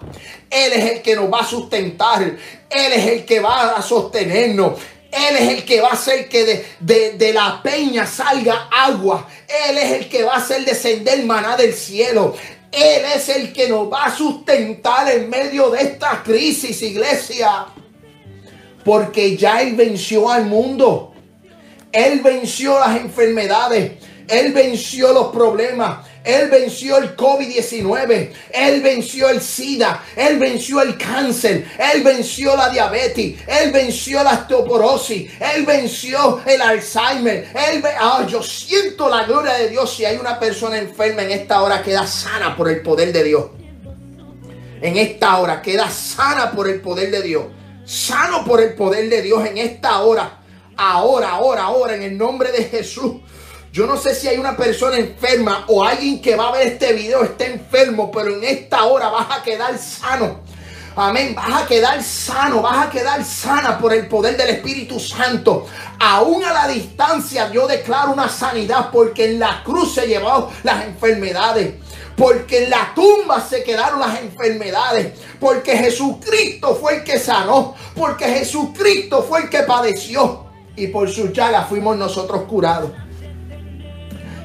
Él 0.50 0.74
es 0.74 0.92
el 0.92 1.02
que 1.02 1.16
nos 1.16 1.32
va 1.32 1.42
a 1.42 1.46
sustentar. 1.46 2.22
Él 2.24 2.94
es 2.94 3.08
el 3.08 3.26
que 3.26 3.40
va 3.40 3.76
a 3.76 3.82
sostenernos. 3.82 4.74
Él 5.12 5.36
es 5.36 5.50
el 5.50 5.66
que 5.66 5.80
va 5.80 5.90
a 5.90 5.94
hacer 5.94 6.28
que 6.28 6.44
de, 6.44 6.66
de, 6.80 7.12
de, 7.12 7.34
la 7.34 7.62
peña 7.62 8.08
salga 8.08 8.68
agua. 8.72 9.28
Él 9.70 9.78
es 9.78 9.92
el 9.92 10.10
que 10.10 10.24
va 10.24 10.34
a 10.34 10.38
hacer 10.38 10.66
descender 10.66 11.24
maná 11.24 11.56
del 11.56 11.74
cielo. 11.74 12.36
Él 12.72 13.04
es 13.16 13.30
el 13.30 13.54
que 13.54 13.70
nos 13.70 13.92
va 13.92 14.06
a 14.06 14.16
sustentar 14.18 15.08
en 15.12 15.30
medio 15.30 15.70
de 15.70 15.84
esta 15.84 16.24
crisis, 16.24 16.82
iglesia. 16.82 17.68
Porque 18.84 19.38
ya 19.38 19.62
Él 19.62 19.76
venció 19.76 20.30
al 20.30 20.46
mundo. 20.46 21.14
Él 21.92 22.22
venció 22.22 22.80
las 22.80 23.00
enfermedades. 23.00 23.92
Él 24.28 24.54
venció 24.54 25.14
los 25.14 25.28
problemas. 25.28 26.08
Él 26.24 26.50
venció 26.50 26.98
el 26.98 27.16
COVID-19. 27.16 28.30
Él 28.52 28.82
venció 28.82 29.30
el 29.30 29.42
SIDA. 29.42 30.04
Él 30.16 30.40
venció 30.40 30.82
el 30.82 30.98
cáncer. 30.98 31.66
Él 31.78 32.02
venció 32.04 32.56
la 32.56 32.70
diabetes. 32.70 33.36
Él 33.46 33.72
venció 33.72 34.24
la 34.24 34.34
osteoporosis. 34.34 35.32
Él 35.40 35.66
venció 35.66 36.42
el 36.46 36.62
Alzheimer. 36.62 37.50
Él 37.54 37.84
ah, 38.00 38.26
yo 38.28 38.42
siento 38.42 39.10
la 39.10 39.26
gloria 39.26 39.54
de 39.54 39.70
Dios. 39.70 39.94
Si 39.96 40.06
hay 40.06 40.18
una 40.18 40.40
persona 40.40 40.78
enferma 40.78 41.24
en 41.24 41.32
esta 41.32 41.62
hora, 41.62 41.84
queda 41.84 42.08
sana 42.08 42.56
por 42.56 42.70
el 42.70 42.82
poder 42.82 43.12
de 43.12 43.24
Dios. 43.24 43.46
En 44.82 44.98
esta 44.98 45.38
hora 45.38 45.62
queda 45.62 45.90
sana 45.90 46.52
por 46.52 46.70
el 46.70 46.82
poder 46.82 47.12
de 47.12 47.22
Dios. 47.22 47.46
Sano 47.86 48.46
por 48.46 48.62
el 48.62 48.74
poder 48.74 49.10
de 49.10 49.22
Dios 49.22 49.46
en 49.46 49.58
esta 49.58 50.02
hora. 50.02 50.40
Ahora, 50.76 51.32
ahora, 51.32 51.64
ahora, 51.64 51.96
en 51.96 52.04
el 52.04 52.18
nombre 52.18 52.52
de 52.52 52.64
Jesús. 52.66 53.16
Yo 53.72 53.88
no 53.88 53.98
sé 53.98 54.14
si 54.14 54.28
hay 54.28 54.38
una 54.38 54.56
persona 54.56 54.98
enferma 54.98 55.66
o 55.68 55.84
alguien 55.84 56.22
que 56.22 56.36
va 56.36 56.50
a 56.50 56.52
ver 56.52 56.68
este 56.68 56.94
video 56.94 57.24
está 57.24 57.46
enfermo, 57.46 58.12
pero 58.12 58.36
en 58.36 58.44
esta 58.44 58.84
hora 58.84 59.10
vas 59.10 59.28
a 59.32 59.42
quedar 59.42 59.78
sano. 59.80 60.42
Amén. 60.96 61.34
Vas 61.34 61.64
a 61.64 61.66
quedar 61.66 62.04
sano, 62.04 62.62
vas 62.62 62.88
a 62.88 62.90
quedar 62.92 63.26
sana 63.26 63.80
por 63.80 63.94
el 63.94 64.08
poder 64.08 64.38
del 64.38 64.50
Espíritu 64.50 65.00
Santo. 65.00 65.66
Aún 66.00 66.44
a 66.44 66.54
la 66.54 66.68
distancia 66.68 67.52
yo 67.52 67.66
declaro 67.66 68.12
una 68.12 68.30
sanidad 68.30 68.90
porque 68.92 69.26
en 69.26 69.40
la 69.40 69.64
cruz 69.64 69.96
se 69.96 70.06
llevaron 70.06 70.50
las 70.62 70.86
enfermedades. 70.86 71.74
Porque 72.16 72.66
en 72.66 72.70
la 72.70 72.94
tumba 72.94 73.42
se 73.42 73.64
quedaron 73.64 74.00
las 74.00 74.20
enfermedades. 74.22 75.20
Porque 75.40 75.78
Jesucristo 75.78 76.76
fue 76.76 76.98
el 76.98 77.04
que 77.04 77.20
sanó. 77.20 77.76
Porque 77.96 78.26
Jesucristo 78.26 79.24
fue 79.24 79.44
el 79.44 79.50
que 79.50 79.60
padeció. 79.60 80.46
Y 80.76 80.88
por 80.88 81.10
su 81.10 81.32
llaga 81.32 81.64
fuimos 81.64 81.98
nosotros 81.98 82.44
curados. 82.44 82.92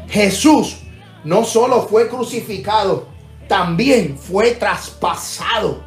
Jesús 0.09 0.79
no 1.25 1.45
solo 1.45 1.83
fue 1.83 2.09
crucificado, 2.09 3.09
también 3.47 4.16
fue 4.19 4.53
traspasado. 4.53 5.83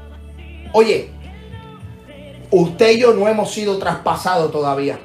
Oye, 0.73 1.09
usted 2.51 2.91
y 2.91 2.99
yo 2.99 3.13
no 3.13 3.27
hemos 3.27 3.51
sido 3.51 3.77
traspasados 3.77 4.51
todavía. 4.51 4.99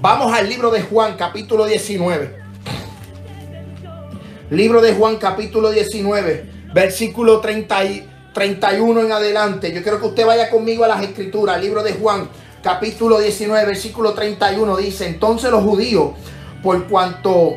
Vamos 0.00 0.32
al 0.32 0.48
libro 0.48 0.70
de 0.70 0.82
Juan 0.82 1.16
capítulo 1.16 1.64
19. 1.64 2.41
Libro 4.52 4.82
de 4.82 4.92
Juan 4.92 5.16
capítulo 5.16 5.70
19, 5.70 6.68
versículo 6.74 7.40
30 7.40 7.84
y 7.86 8.08
31 8.34 9.00
en 9.00 9.12
adelante. 9.12 9.72
Yo 9.72 9.82
quiero 9.82 9.98
que 9.98 10.08
usted 10.08 10.26
vaya 10.26 10.50
conmigo 10.50 10.84
a 10.84 10.88
las 10.88 11.02
escrituras. 11.02 11.58
Libro 11.58 11.82
de 11.82 11.94
Juan 11.94 12.28
capítulo 12.62 13.18
19, 13.18 13.64
versículo 13.64 14.12
31 14.12 14.76
dice, 14.76 15.06
entonces 15.06 15.50
los 15.50 15.62
judíos, 15.62 16.10
por 16.62 16.86
cuanto 16.86 17.54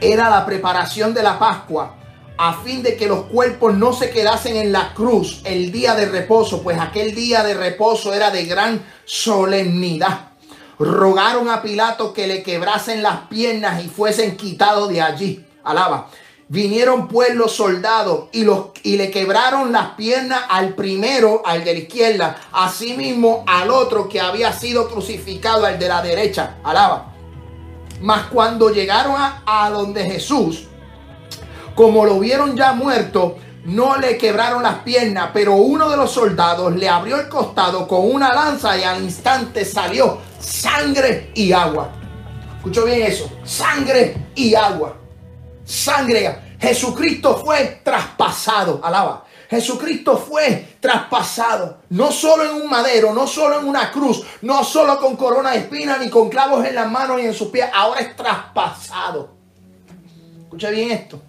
era 0.00 0.28
la 0.28 0.44
preparación 0.44 1.14
de 1.14 1.22
la 1.22 1.38
Pascua 1.38 1.94
a 2.36 2.54
fin 2.54 2.82
de 2.82 2.96
que 2.96 3.06
los 3.06 3.26
cuerpos 3.26 3.72
no 3.74 3.92
se 3.92 4.10
quedasen 4.10 4.56
en 4.56 4.72
la 4.72 4.92
cruz 4.94 5.42
el 5.44 5.70
día 5.70 5.94
de 5.94 6.06
reposo, 6.06 6.60
pues 6.60 6.76
aquel 6.80 7.14
día 7.14 7.44
de 7.44 7.54
reposo 7.54 8.12
era 8.12 8.32
de 8.32 8.46
gran 8.46 8.84
solemnidad. 9.04 10.30
Rogaron 10.80 11.48
a 11.48 11.62
Pilato 11.62 12.12
que 12.12 12.26
le 12.26 12.42
quebrasen 12.42 13.00
las 13.00 13.28
piernas 13.28 13.84
y 13.84 13.88
fuesen 13.88 14.36
quitados 14.36 14.88
de 14.88 15.02
allí. 15.02 15.44
Alaba. 15.68 16.08
Vinieron 16.50 17.08
pues 17.08 17.34
los 17.34 17.52
soldados 17.52 18.28
y, 18.32 18.42
los, 18.42 18.68
y 18.82 18.96
le 18.96 19.10
quebraron 19.10 19.70
las 19.70 19.88
piernas 19.90 20.44
al 20.48 20.74
primero, 20.74 21.42
al 21.44 21.62
de 21.62 21.74
la 21.74 21.78
izquierda, 21.80 22.36
asimismo 22.52 23.44
al 23.46 23.70
otro 23.70 24.08
que 24.08 24.18
había 24.18 24.50
sido 24.54 24.88
crucificado, 24.88 25.66
al 25.66 25.78
de 25.78 25.88
la 25.88 26.00
derecha. 26.00 26.56
Alaba. 26.64 27.12
Mas 28.00 28.28
cuando 28.28 28.70
llegaron 28.70 29.14
a, 29.18 29.70
donde 29.70 30.04
Jesús, 30.04 30.68
como 31.74 32.06
lo 32.06 32.18
vieron 32.18 32.56
ya 32.56 32.72
muerto, 32.72 33.36
no 33.64 33.98
le 33.98 34.16
quebraron 34.16 34.62
las 34.62 34.76
piernas, 34.76 35.30
pero 35.34 35.56
uno 35.56 35.90
de 35.90 35.98
los 35.98 36.10
soldados 36.10 36.74
le 36.76 36.88
abrió 36.88 37.20
el 37.20 37.28
costado 37.28 37.86
con 37.86 38.10
una 38.10 38.32
lanza 38.32 38.78
y 38.78 38.84
al 38.84 39.02
instante 39.02 39.66
salió 39.66 40.18
sangre 40.38 41.30
y 41.34 41.52
agua. 41.52 41.90
Escucho 42.56 42.86
bien 42.86 43.02
eso, 43.02 43.30
sangre 43.44 44.28
y 44.34 44.54
agua. 44.54 44.96
Sangre. 45.68 46.56
Jesucristo 46.58 47.36
fue 47.44 47.82
traspasado, 47.84 48.80
alaba. 48.82 49.26
Jesucristo 49.50 50.16
fue 50.16 50.76
traspasado, 50.80 51.78
no 51.90 52.10
solo 52.10 52.44
en 52.44 52.62
un 52.62 52.70
madero, 52.70 53.12
no 53.14 53.26
solo 53.26 53.60
en 53.60 53.66
una 53.66 53.90
cruz, 53.90 54.22
no 54.42 54.64
solo 54.64 54.98
con 54.98 55.16
corona 55.16 55.52
de 55.52 55.58
espinas, 55.58 56.00
ni 56.00 56.10
con 56.10 56.28
clavos 56.28 56.64
en 56.66 56.74
las 56.74 56.90
manos 56.90 57.20
y 57.20 57.26
en 57.26 57.34
sus 57.34 57.48
pies, 57.48 57.66
ahora 57.72 58.00
es 58.00 58.16
traspasado. 58.16 59.30
Escucha 60.42 60.70
bien 60.70 60.90
esto. 60.90 61.20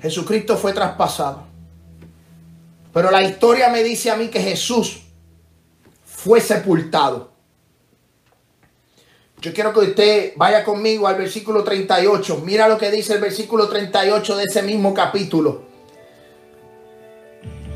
Jesucristo 0.00 0.56
fue 0.56 0.72
traspasado. 0.72 1.44
Pero 2.92 3.10
la 3.10 3.22
historia 3.22 3.68
me 3.68 3.82
dice 3.82 4.10
a 4.10 4.16
mí 4.16 4.28
que 4.28 4.40
Jesús 4.40 5.00
fue 6.04 6.40
sepultado. 6.40 7.27
Yo 9.40 9.54
quiero 9.54 9.72
que 9.72 9.80
usted 9.80 10.32
vaya 10.34 10.64
conmigo 10.64 11.06
al 11.06 11.14
versículo 11.14 11.62
38. 11.62 12.42
Mira 12.44 12.66
lo 12.66 12.76
que 12.76 12.90
dice 12.90 13.14
el 13.14 13.20
versículo 13.20 13.68
38 13.68 14.36
de 14.36 14.44
ese 14.44 14.62
mismo 14.62 14.92
capítulo. 14.92 15.62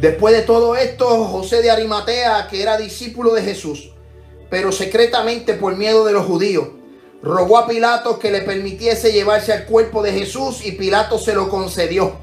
Después 0.01 0.35
de 0.35 0.43
todo 0.43 0.75
esto, 0.75 1.07
José 1.27 1.63
de 1.63 1.71
Arimatea, 1.71 2.49
que 2.49 2.61
era 2.61 2.77
discípulo 2.77 3.33
de 3.33 3.43
Jesús, 3.43 3.93
pero 4.51 4.73
secretamente 4.73 5.55
por 5.55 5.77
miedo 5.77 6.05
de 6.05 6.13
los 6.13 6.27
judíos, 6.27 6.67
rogó 7.23 7.59
a 7.59 7.69
Pilato 7.69 8.19
que 8.19 8.33
le 8.33 8.43
permitiese 8.43 9.13
llevarse 9.13 9.53
al 9.53 9.65
cuerpo 9.67 10.03
de 10.03 10.13
Jesús 10.13 10.67
y 10.67 10.73
Pilato 10.73 11.17
se 11.17 11.33
lo 11.33 11.49
concedió. 11.49 12.17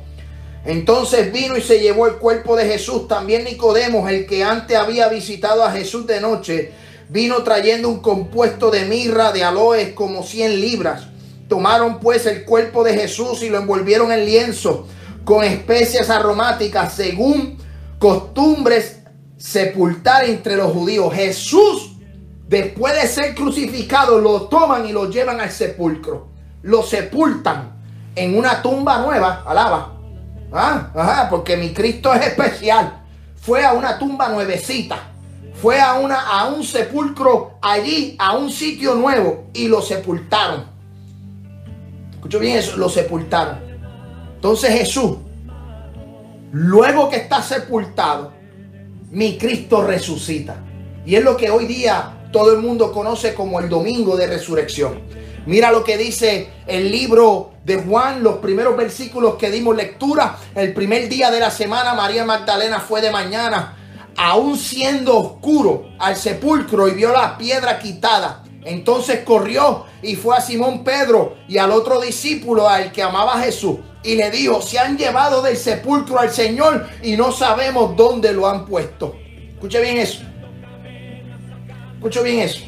Entonces 0.66 1.32
vino 1.32 1.56
y 1.56 1.62
se 1.62 1.80
llevó 1.80 2.08
el 2.08 2.16
cuerpo 2.16 2.58
de 2.58 2.66
Jesús. 2.66 3.08
También 3.08 3.46
Nicodemos, 3.46 4.12
el 4.12 4.28
que 4.28 4.44
antes 4.44 4.76
había 4.76 5.08
visitado 5.08 5.64
a 5.64 5.72
Jesús 5.72 6.06
de 6.06 6.20
noche, 6.20 6.74
vino 7.10 7.44
trayendo 7.44 7.90
un 7.90 8.00
compuesto 8.00 8.72
de 8.72 8.86
mirra, 8.86 9.32
de 9.32 9.44
aloes, 9.44 9.94
como 9.94 10.24
100 10.24 10.62
libras. 10.62 11.08
Tomaron 11.48 12.00
pues 12.00 12.26
el 12.28 12.46
cuerpo 12.46 12.84
de 12.84 12.94
Jesús 12.94 13.42
y 13.42 13.50
lo 13.50 13.58
envolvieron 13.58 14.12
en 14.12 14.26
lienzo 14.26 14.88
con 15.26 15.44
especias 15.44 16.10
aromáticas, 16.10 16.94
según 16.94 17.58
costumbres 17.98 19.00
sepultar 19.38 20.26
entre 20.26 20.56
los 20.56 20.72
judíos. 20.72 21.14
Jesús, 21.14 21.98
después 22.48 22.94
de 23.00 23.08
ser 23.08 23.36
crucificado, 23.36 24.20
lo 24.20 24.44
toman 24.44 24.88
y 24.88 24.92
lo 24.92 25.10
llevan 25.10 25.42
al 25.42 25.52
sepulcro. 25.52 26.30
Lo 26.62 26.84
sepultan 26.84 27.80
en 28.16 28.38
una 28.38 28.62
tumba 28.62 29.00
nueva, 29.00 29.44
alaba. 29.48 29.96
Ah, 30.52 30.92
ajá, 30.96 31.30
porque 31.30 31.58
mi 31.58 31.74
Cristo 31.74 32.14
es 32.14 32.28
especial. 32.28 33.04
Fue 33.36 33.64
a 33.64 33.74
una 33.74 33.98
tumba 33.98 34.30
nuevecita. 34.30 35.09
Fue 35.62 35.80
a, 35.80 35.96
una, 35.96 36.22
a 36.22 36.48
un 36.48 36.64
sepulcro 36.64 37.58
allí, 37.62 38.16
a 38.18 38.38
un 38.38 38.52
sitio 38.52 38.96
nuevo, 38.96 39.46
y 39.54 39.68
lo 39.68 39.82
sepultaron. 39.82 40.66
Escucho 42.14 42.40
bien 42.40 42.58
eso, 42.58 42.78
lo 42.78 42.90
sepultaron. 42.90 43.60
Entonces 44.36 44.72
Jesús 44.72 45.18
luego 46.52 47.10
que 47.10 47.18
está 47.18 47.42
sepultado, 47.42 48.34
mi 49.12 49.38
Cristo 49.38 49.84
resucita. 49.84 50.58
Y 51.06 51.16
es 51.16 51.24
lo 51.24 51.38
que 51.38 51.50
hoy 51.50 51.66
día 51.66 52.28
todo 52.32 52.54
el 52.54 52.60
mundo 52.60 52.92
conoce 52.92 53.34
como 53.34 53.60
el 53.60 53.70
domingo 53.70 54.16
de 54.16 54.28
resurrección. 54.28 55.02
Mira 55.46 55.72
lo 55.72 55.84
que 55.84 55.98
dice 55.98 56.50
el 56.68 56.92
libro 56.92 57.54
de 57.66 57.78
Juan, 57.78 58.24
los 58.24 58.38
primeros 58.38 58.78
versículos 58.78 59.36
que 59.36 59.50
dimos 59.50 59.76
lectura. 59.76 60.38
El 60.54 60.74
primer 60.74 61.10
día 61.10 61.32
de 61.32 61.40
la 61.40 61.50
semana, 61.50 61.94
María 61.94 62.26
Magdalena 62.26 62.80
fue 62.80 63.02
de 63.02 63.10
mañana, 63.10 63.76
aún 64.22 64.58
siendo 64.58 65.18
oscuro, 65.18 65.92
al 65.98 66.18
sepulcro 66.18 66.90
y 66.90 66.92
vio 66.92 67.14
la 67.14 67.38
piedra 67.38 67.80
quitada. 67.80 68.44
Entonces 68.66 69.22
corrió 69.24 69.86
y 70.02 70.18
fue 70.18 70.36
a 70.36 70.42
Simón 70.42 70.84
Pedro 70.84 71.38
y 71.48 71.58
al 71.58 71.72
otro 71.72 72.02
discípulo, 72.02 72.68
al 72.68 72.92
que 72.92 73.02
amaba 73.02 73.36
a 73.36 73.44
Jesús 73.44 73.78
y 74.04 74.16
le 74.16 74.30
dijo, 74.30 74.62
se 74.62 74.78
han 74.78 74.98
llevado 74.98 75.42
del 75.42 75.56
sepulcro 75.56 76.20
al 76.20 76.32
Señor 76.32 76.90
y 77.02 77.16
no 77.16 77.32
sabemos 77.32 77.96
dónde 77.96 78.34
lo 78.34 78.48
han 78.48 78.66
puesto. 78.66 79.16
Escuche 79.54 79.82
bien 79.82 79.98
eso. 79.98 80.22
Escuche 81.96 82.22
bien 82.22 82.40
eso. 82.40 82.62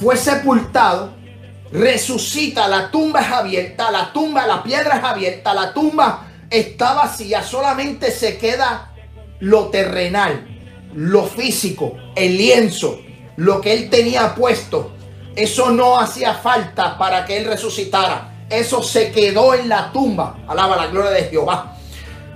Fue 0.00 0.16
sepultado, 0.16 1.12
resucita, 1.70 2.66
la 2.66 2.90
tumba 2.90 3.20
es 3.20 3.30
abierta, 3.30 3.92
la 3.92 4.12
tumba, 4.12 4.44
la 4.44 4.60
piedra 4.64 4.96
es 4.98 5.04
abierta, 5.04 5.54
la 5.54 5.72
tumba 5.72 6.26
está 6.50 6.94
vacía, 6.94 7.44
solamente 7.44 8.10
se 8.10 8.38
queda 8.38 8.92
lo 9.38 9.68
terrenal, 9.68 10.53
lo 10.94 11.24
físico, 11.24 11.96
el 12.14 12.36
lienzo, 12.36 13.00
lo 13.36 13.60
que 13.60 13.72
él 13.72 13.90
tenía 13.90 14.34
puesto. 14.34 14.92
Eso 15.36 15.70
no 15.70 15.98
hacía 15.98 16.34
falta 16.34 16.96
para 16.96 17.24
que 17.24 17.36
él 17.36 17.44
resucitara 17.46 18.34
eso 18.50 18.82
se 18.82 19.10
quedó 19.10 19.54
en 19.54 19.68
la 19.68 19.90
tumba. 19.92 20.38
Alaba 20.46 20.76
la 20.76 20.86
gloria 20.86 21.10
de 21.10 21.24
Jehová. 21.24 21.76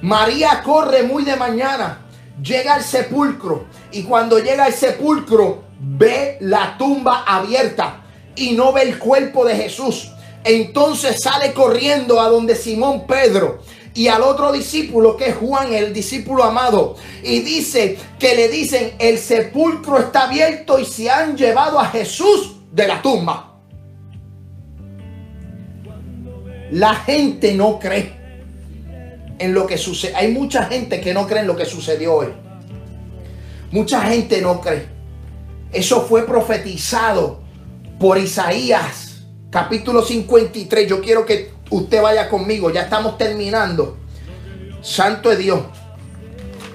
María 0.03 0.63
corre 0.63 1.03
muy 1.03 1.25
de 1.25 1.37
mañana, 1.37 2.07
llega 2.41 2.75
al 2.75 2.85
sepulcro 2.85 3.67
y 3.91 4.05
cuando 4.05 4.39
llega 4.39 4.65
al 4.65 4.73
sepulcro 4.73 5.65
ve 5.81 6.39
la 6.41 6.77
tumba 6.79 7.25
abierta 7.27 8.03
y 8.37 8.53
no 8.53 8.73
ve 8.73 8.83
el 8.83 8.99
cuerpo 8.99 9.45
de 9.45 9.57
Jesús. 9.57 10.13
Entonces 10.45 11.21
sale 11.21 11.53
corriendo 11.53 12.21
a 12.21 12.29
donde 12.29 12.55
Simón 12.55 13.07
Pedro 13.07 13.61
y 13.99 14.07
al 14.07 14.23
otro 14.23 14.53
discípulo 14.53 15.17
que 15.17 15.31
es 15.31 15.35
Juan, 15.35 15.75
el 15.75 15.93
discípulo 15.93 16.45
amado, 16.45 16.95
y 17.21 17.41
dice 17.41 17.99
que 18.17 18.37
le 18.37 18.49
dicen, 18.49 18.93
el 19.01 19.19
sepulcro 19.19 19.99
está 19.99 20.29
abierto 20.29 20.79
y 20.79 20.85
se 20.85 21.11
han 21.11 21.37
llevado 21.37 21.81
a 21.81 21.87
Jesús 21.87 22.59
de 22.71 22.87
la 22.87 23.03
tumba. 23.03 23.59
La 26.71 26.95
gente 26.95 27.55
no 27.55 27.81
cree 27.81 28.15
en 29.37 29.53
lo 29.53 29.67
que 29.67 29.77
sucede. 29.77 30.15
Hay 30.15 30.31
mucha 30.31 30.67
gente 30.67 31.01
que 31.01 31.13
no 31.13 31.27
cree 31.27 31.41
en 31.41 31.49
lo 31.49 31.57
que 31.57 31.67
sucedió 31.67 32.15
hoy. 32.15 32.29
Mucha 33.73 34.03
gente 34.03 34.41
no 34.41 34.61
cree. 34.61 34.87
Eso 35.73 36.03
fue 36.03 36.25
profetizado 36.25 37.41
por 37.99 38.17
Isaías, 38.17 39.25
capítulo 39.51 40.03
53. 40.03 40.89
Yo 40.89 41.01
quiero 41.01 41.27
que 41.27 41.58
usted 41.71 42.03
vaya 42.03 42.29
conmigo. 42.29 42.71
Ya 42.71 42.83
estamos 42.83 43.19
terminando. 43.19 43.97
Santo 44.83 45.31
es 45.33 45.39
Dios. 45.39 45.61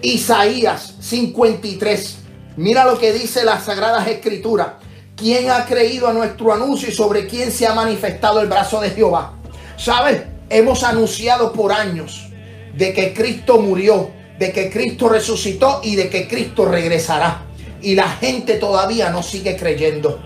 Isaías 0.02 0.96
53. 1.00 2.18
Mira 2.58 2.86
lo 2.86 3.00
que 3.00 3.14
dice 3.14 3.44
las 3.44 3.66
Sagradas 3.66 4.08
Escrituras. 4.08 4.68
¿Quién 5.16 5.50
ha 5.50 5.66
creído 5.66 6.08
a 6.08 6.14
nuestro 6.14 6.54
anuncio 6.54 6.90
y 6.90 6.92
sobre 6.92 7.28
quién 7.28 7.52
se 7.52 7.68
ha 7.68 7.74
manifestado 7.74 8.42
el 8.42 8.48
brazo 8.48 8.82
de 8.82 8.90
Jehová? 8.90 9.38
¿Sabes? 9.78 10.24
Hemos 10.50 10.84
anunciado 10.84 11.54
por 11.54 11.72
años 11.72 12.28
de 12.76 12.94
que 12.94 13.14
Cristo 13.14 13.60
murió, 13.60 14.12
de 14.38 14.52
que 14.52 14.70
Cristo 14.70 15.10
resucitó 15.10 15.82
y 15.84 15.96
de 15.96 16.10
que 16.10 16.28
Cristo 16.28 16.66
regresará. 16.66 17.46
Y 17.82 17.96
la 17.96 18.10
gente 18.10 18.56
todavía 18.56 19.10
no 19.10 19.24
sigue 19.24 19.56
creyendo. 19.56 20.20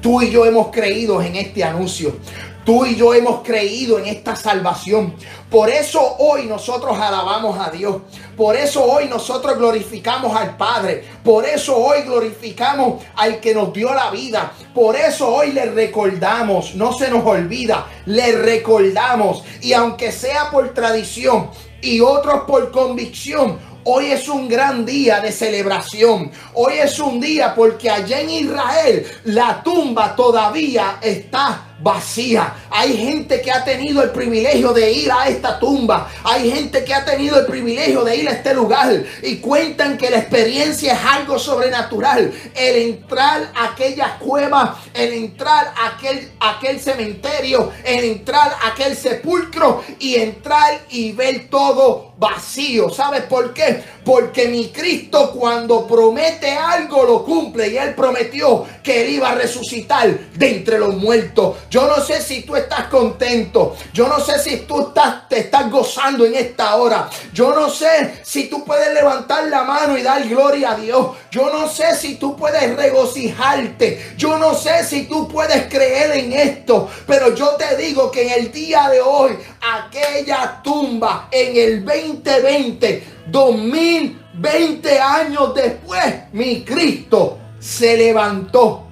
Tú 0.00 0.22
y 0.22 0.30
yo 0.30 0.44
hemos 0.44 0.68
creído 0.68 1.22
en 1.22 1.36
este 1.36 1.64
anuncio. 1.64 2.16
Tú 2.64 2.86
y 2.86 2.96
yo 2.96 3.12
hemos 3.12 3.42
creído 3.42 3.98
en 3.98 4.06
esta 4.06 4.34
salvación. 4.34 5.14
Por 5.50 5.68
eso 5.68 6.16
hoy 6.18 6.46
nosotros 6.46 6.98
alabamos 6.98 7.58
a 7.58 7.70
Dios. 7.70 7.96
Por 8.34 8.56
eso 8.56 8.82
hoy 8.82 9.06
nosotros 9.06 9.58
glorificamos 9.58 10.34
al 10.34 10.56
Padre. 10.56 11.04
Por 11.22 11.44
eso 11.44 11.76
hoy 11.76 12.02
glorificamos 12.02 13.04
al 13.16 13.38
que 13.38 13.54
nos 13.54 13.70
dio 13.72 13.92
la 13.92 14.10
vida. 14.10 14.52
Por 14.74 14.96
eso 14.96 15.28
hoy 15.28 15.52
le 15.52 15.66
recordamos. 15.66 16.74
No 16.74 16.94
se 16.94 17.10
nos 17.10 17.26
olvida. 17.26 17.86
Le 18.06 18.32
recordamos. 18.32 19.44
Y 19.60 19.74
aunque 19.74 20.10
sea 20.10 20.50
por 20.50 20.72
tradición 20.72 21.50
y 21.82 22.00
otros 22.00 22.44
por 22.46 22.72
convicción, 22.72 23.74
Hoy 23.86 24.06
es 24.12 24.30
un 24.30 24.48
gran 24.48 24.86
día 24.86 25.20
de 25.20 25.30
celebración. 25.30 26.30
Hoy 26.54 26.78
es 26.78 26.98
un 26.98 27.20
día 27.20 27.54
porque 27.54 27.90
allá 27.90 28.18
en 28.20 28.30
Israel 28.30 29.06
la 29.24 29.62
tumba 29.62 30.16
todavía 30.16 30.96
está 31.02 31.73
vacía. 31.84 32.54
Hay 32.70 32.96
gente 32.96 33.42
que 33.42 33.52
ha 33.52 33.62
tenido 33.62 34.02
el 34.02 34.10
privilegio 34.10 34.72
de 34.72 34.90
ir 34.90 35.12
a 35.12 35.28
esta 35.28 35.58
tumba. 35.60 36.10
Hay 36.24 36.50
gente 36.50 36.82
que 36.82 36.94
ha 36.94 37.04
tenido 37.04 37.38
el 37.38 37.46
privilegio 37.46 38.02
de 38.02 38.16
ir 38.16 38.28
a 38.28 38.32
este 38.32 38.54
lugar 38.54 39.04
y 39.22 39.36
cuentan 39.36 39.98
que 39.98 40.10
la 40.10 40.18
experiencia 40.18 40.94
es 40.94 40.98
algo 41.04 41.38
sobrenatural. 41.38 42.32
El 42.54 42.76
entrar 42.76 43.52
a 43.54 43.72
aquella 43.72 44.18
cueva, 44.18 44.80
el 44.94 45.12
entrar 45.12 45.74
a 45.76 45.88
aquel, 45.94 46.32
aquel 46.40 46.80
cementerio, 46.80 47.70
el 47.84 48.04
entrar 48.04 48.56
a 48.62 48.68
aquel 48.68 48.96
sepulcro 48.96 49.84
y 49.98 50.16
entrar 50.16 50.80
y 50.88 51.12
ver 51.12 51.48
todo 51.50 52.13
vacío. 52.16 52.90
¿Sabes 52.90 53.22
por 53.22 53.52
qué? 53.52 53.82
Porque 54.04 54.48
mi 54.48 54.68
Cristo 54.68 55.32
cuando 55.32 55.86
promete 55.86 56.50
algo 56.50 57.04
lo 57.04 57.24
cumple 57.24 57.68
y 57.68 57.76
él 57.76 57.94
prometió 57.94 58.64
que 58.82 59.02
él 59.02 59.14
iba 59.14 59.30
a 59.30 59.34
resucitar 59.34 60.08
de 60.34 60.50
entre 60.50 60.78
los 60.78 60.94
muertos. 60.94 61.56
Yo 61.70 61.86
no 61.86 62.02
sé 62.04 62.20
si 62.20 62.42
tú 62.42 62.54
estás 62.54 62.88
contento. 62.88 63.76
Yo 63.92 64.08
no 64.08 64.20
sé 64.20 64.38
si 64.38 64.58
tú 64.58 64.88
estás, 64.88 65.28
te 65.28 65.38
estás 65.40 65.70
gozando 65.70 66.24
en 66.24 66.34
esta 66.34 66.76
hora. 66.76 67.08
Yo 67.32 67.54
no 67.54 67.70
sé 67.70 68.20
si 68.22 68.48
tú 68.48 68.64
puedes 68.64 68.92
levantar 68.92 69.48
la 69.48 69.64
mano 69.64 69.96
y 69.96 70.02
dar 70.02 70.26
gloria 70.28 70.72
a 70.72 70.76
Dios. 70.76 71.16
Yo 71.30 71.50
no 71.50 71.68
sé 71.68 71.96
si 71.96 72.16
tú 72.16 72.36
puedes 72.36 72.76
regocijarte. 72.76 74.14
Yo 74.16 74.38
no 74.38 74.54
sé 74.54 74.84
si 74.84 75.04
tú 75.04 75.26
puedes 75.28 75.66
creer 75.68 76.12
en 76.12 76.32
esto. 76.32 76.88
Pero 77.06 77.34
yo 77.34 77.56
te 77.56 77.76
digo 77.76 78.10
que 78.10 78.22
en 78.22 78.40
el 78.40 78.52
día 78.52 78.88
de 78.88 79.00
hoy, 79.00 79.36
aquella 79.60 80.60
tumba 80.62 81.28
en 81.30 81.56
el 81.56 81.80
2020, 82.12 83.02
2020 83.26 85.00
años 85.00 85.54
después, 85.54 86.02
mi 86.32 86.62
Cristo 86.62 87.38
se 87.58 87.96
levantó 87.96 88.86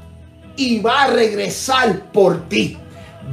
y 0.57 0.81
va 0.81 1.05
a 1.05 1.07
regresar 1.09 2.11
por 2.13 2.49
ti. 2.49 2.79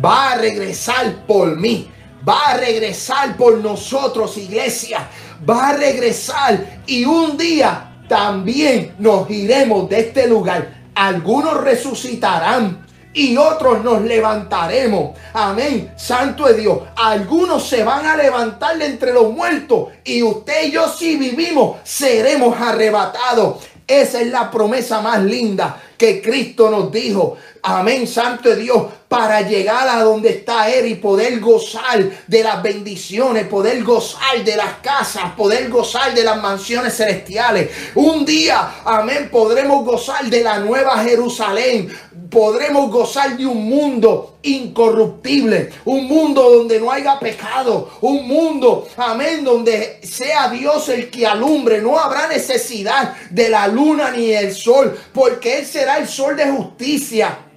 Va 0.03 0.31
a 0.31 0.35
regresar 0.37 1.25
por 1.25 1.55
mí. 1.55 1.89
Va 2.27 2.39
a 2.47 2.57
regresar 2.57 3.37
por 3.37 3.57
nosotros, 3.59 4.37
iglesia. 4.37 5.07
Va 5.49 5.69
a 5.69 5.77
regresar 5.77 6.81
y 6.85 7.05
un 7.05 7.37
día 7.37 8.03
también 8.07 8.95
nos 8.99 9.29
iremos 9.29 9.89
de 9.89 9.99
este 9.99 10.27
lugar. 10.27 10.83
Algunos 10.95 11.61
resucitarán 11.61 12.85
y 13.13 13.37
otros 13.37 13.83
nos 13.83 14.01
levantaremos. 14.01 15.17
Amén. 15.33 15.91
Santo 15.95 16.47
es 16.47 16.57
Dios. 16.57 16.79
Algunos 16.95 17.67
se 17.67 17.83
van 17.83 18.05
a 18.05 18.15
levantar 18.15 18.77
de 18.77 18.85
entre 18.85 19.13
los 19.13 19.31
muertos 19.31 19.89
y 20.03 20.21
usted 20.21 20.67
y 20.67 20.71
yo 20.71 20.87
si 20.87 21.17
vivimos 21.17 21.77
seremos 21.83 22.59
arrebatados. 22.59 23.63
Esa 23.87 24.21
es 24.21 24.27
la 24.27 24.51
promesa 24.51 25.01
más 25.01 25.23
linda 25.23 25.81
que 25.97 26.21
Cristo 26.21 26.69
nos 26.69 26.91
dijo. 26.91 27.37
Amén, 27.61 28.07
Santo 28.07 28.55
Dios, 28.55 28.85
para 29.09 29.41
llegar 29.41 29.89
a 29.89 30.03
donde 30.03 30.29
está 30.29 30.69
Él 30.69 30.85
y 30.85 30.95
poder 30.95 31.39
gozar 31.39 32.09
de 32.27 32.43
las 32.43 32.63
bendiciones, 32.63 33.47
poder 33.47 33.83
gozar 33.83 34.43
de 34.45 34.55
las 34.55 34.75
casas, 34.75 35.33
poder 35.35 35.67
gozar 35.69 36.13
de 36.13 36.23
las 36.23 36.41
mansiones 36.41 36.95
celestiales. 36.95 37.69
Un 37.95 38.23
día, 38.23 38.75
amén, 38.85 39.29
podremos 39.31 39.83
gozar 39.83 40.25
de 40.25 40.41
la 40.41 40.59
nueva 40.59 40.99
Jerusalén. 40.99 41.89
Podremos 42.29 42.91
gozar 42.91 43.35
de 43.35 43.47
un 43.47 43.67
mundo 43.67 44.37
incorruptible, 44.43 45.71
un 45.85 46.05
mundo 46.05 46.47
donde 46.47 46.79
no 46.79 46.91
haya 46.91 47.19
pecado, 47.19 47.89
un 48.01 48.27
mundo, 48.27 48.87
amén, 48.95 49.43
donde 49.43 49.99
sea 50.03 50.49
Dios 50.49 50.87
el 50.89 51.09
que 51.09 51.25
alumbre, 51.25 51.81
no 51.81 51.97
habrá 51.97 52.27
necesidad 52.27 53.15
de 53.31 53.49
la 53.49 53.67
luna 53.67 54.11
ni 54.11 54.27
del 54.27 54.53
sol, 54.53 54.97
porque 55.11 55.57
Él 55.57 55.65
será 55.65 55.97
el 55.97 56.07
sol 56.07 56.37
de 56.37 56.45
justicia. 56.45 57.48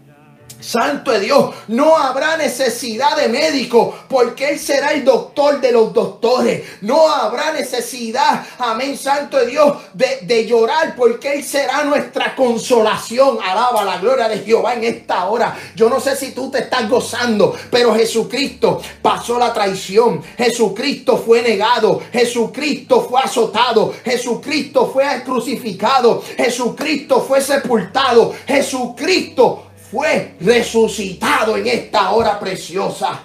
Santo 0.62 1.10
de 1.10 1.20
Dios, 1.20 1.54
no 1.68 1.96
habrá 1.96 2.36
necesidad 2.36 3.16
de 3.16 3.28
médico 3.28 3.94
porque 4.08 4.50
Él 4.50 4.58
será 4.58 4.92
el 4.92 5.04
doctor 5.04 5.60
de 5.60 5.72
los 5.72 5.92
doctores. 5.92 6.62
No 6.82 7.08
habrá 7.10 7.52
necesidad, 7.52 8.44
amén, 8.58 8.96
Santo 8.96 9.38
de 9.38 9.46
Dios, 9.46 9.76
de, 9.92 10.20
de, 10.22 10.46
llorar 10.46 10.94
porque 10.96 11.34
Él 11.34 11.44
será 11.44 11.84
nuestra 11.84 12.34
consolación. 12.34 13.38
Alaba 13.42 13.84
la 13.84 13.98
gloria 13.98 14.28
de 14.28 14.38
Jehová 14.38 14.74
en 14.74 14.84
esta 14.84 15.24
hora. 15.26 15.56
Yo 15.74 15.88
no 15.88 16.00
sé 16.00 16.16
si 16.16 16.32
tú 16.32 16.50
te 16.50 16.60
estás 16.60 16.88
gozando, 16.88 17.54
pero 17.70 17.94
Jesucristo 17.94 18.80
pasó 19.00 19.38
la 19.38 19.52
traición. 19.52 20.22
Jesucristo 20.36 21.16
fue 21.18 21.42
negado. 21.42 22.00
Jesucristo 22.12 23.06
fue 23.08 23.20
azotado. 23.20 23.92
Jesucristo 24.04 24.90
fue 24.92 25.04
crucificado. 25.24 26.22
Jesucristo 26.36 27.20
fue 27.20 27.40
sepultado. 27.40 28.34
Jesucristo 28.46 29.71
fue 29.92 30.36
resucitado 30.40 31.54
en 31.58 31.66
esta 31.66 32.12
hora 32.12 32.40
preciosa. 32.40 33.20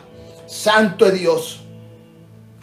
Santo 0.46 1.06
de 1.06 1.14
Dios. 1.14 1.62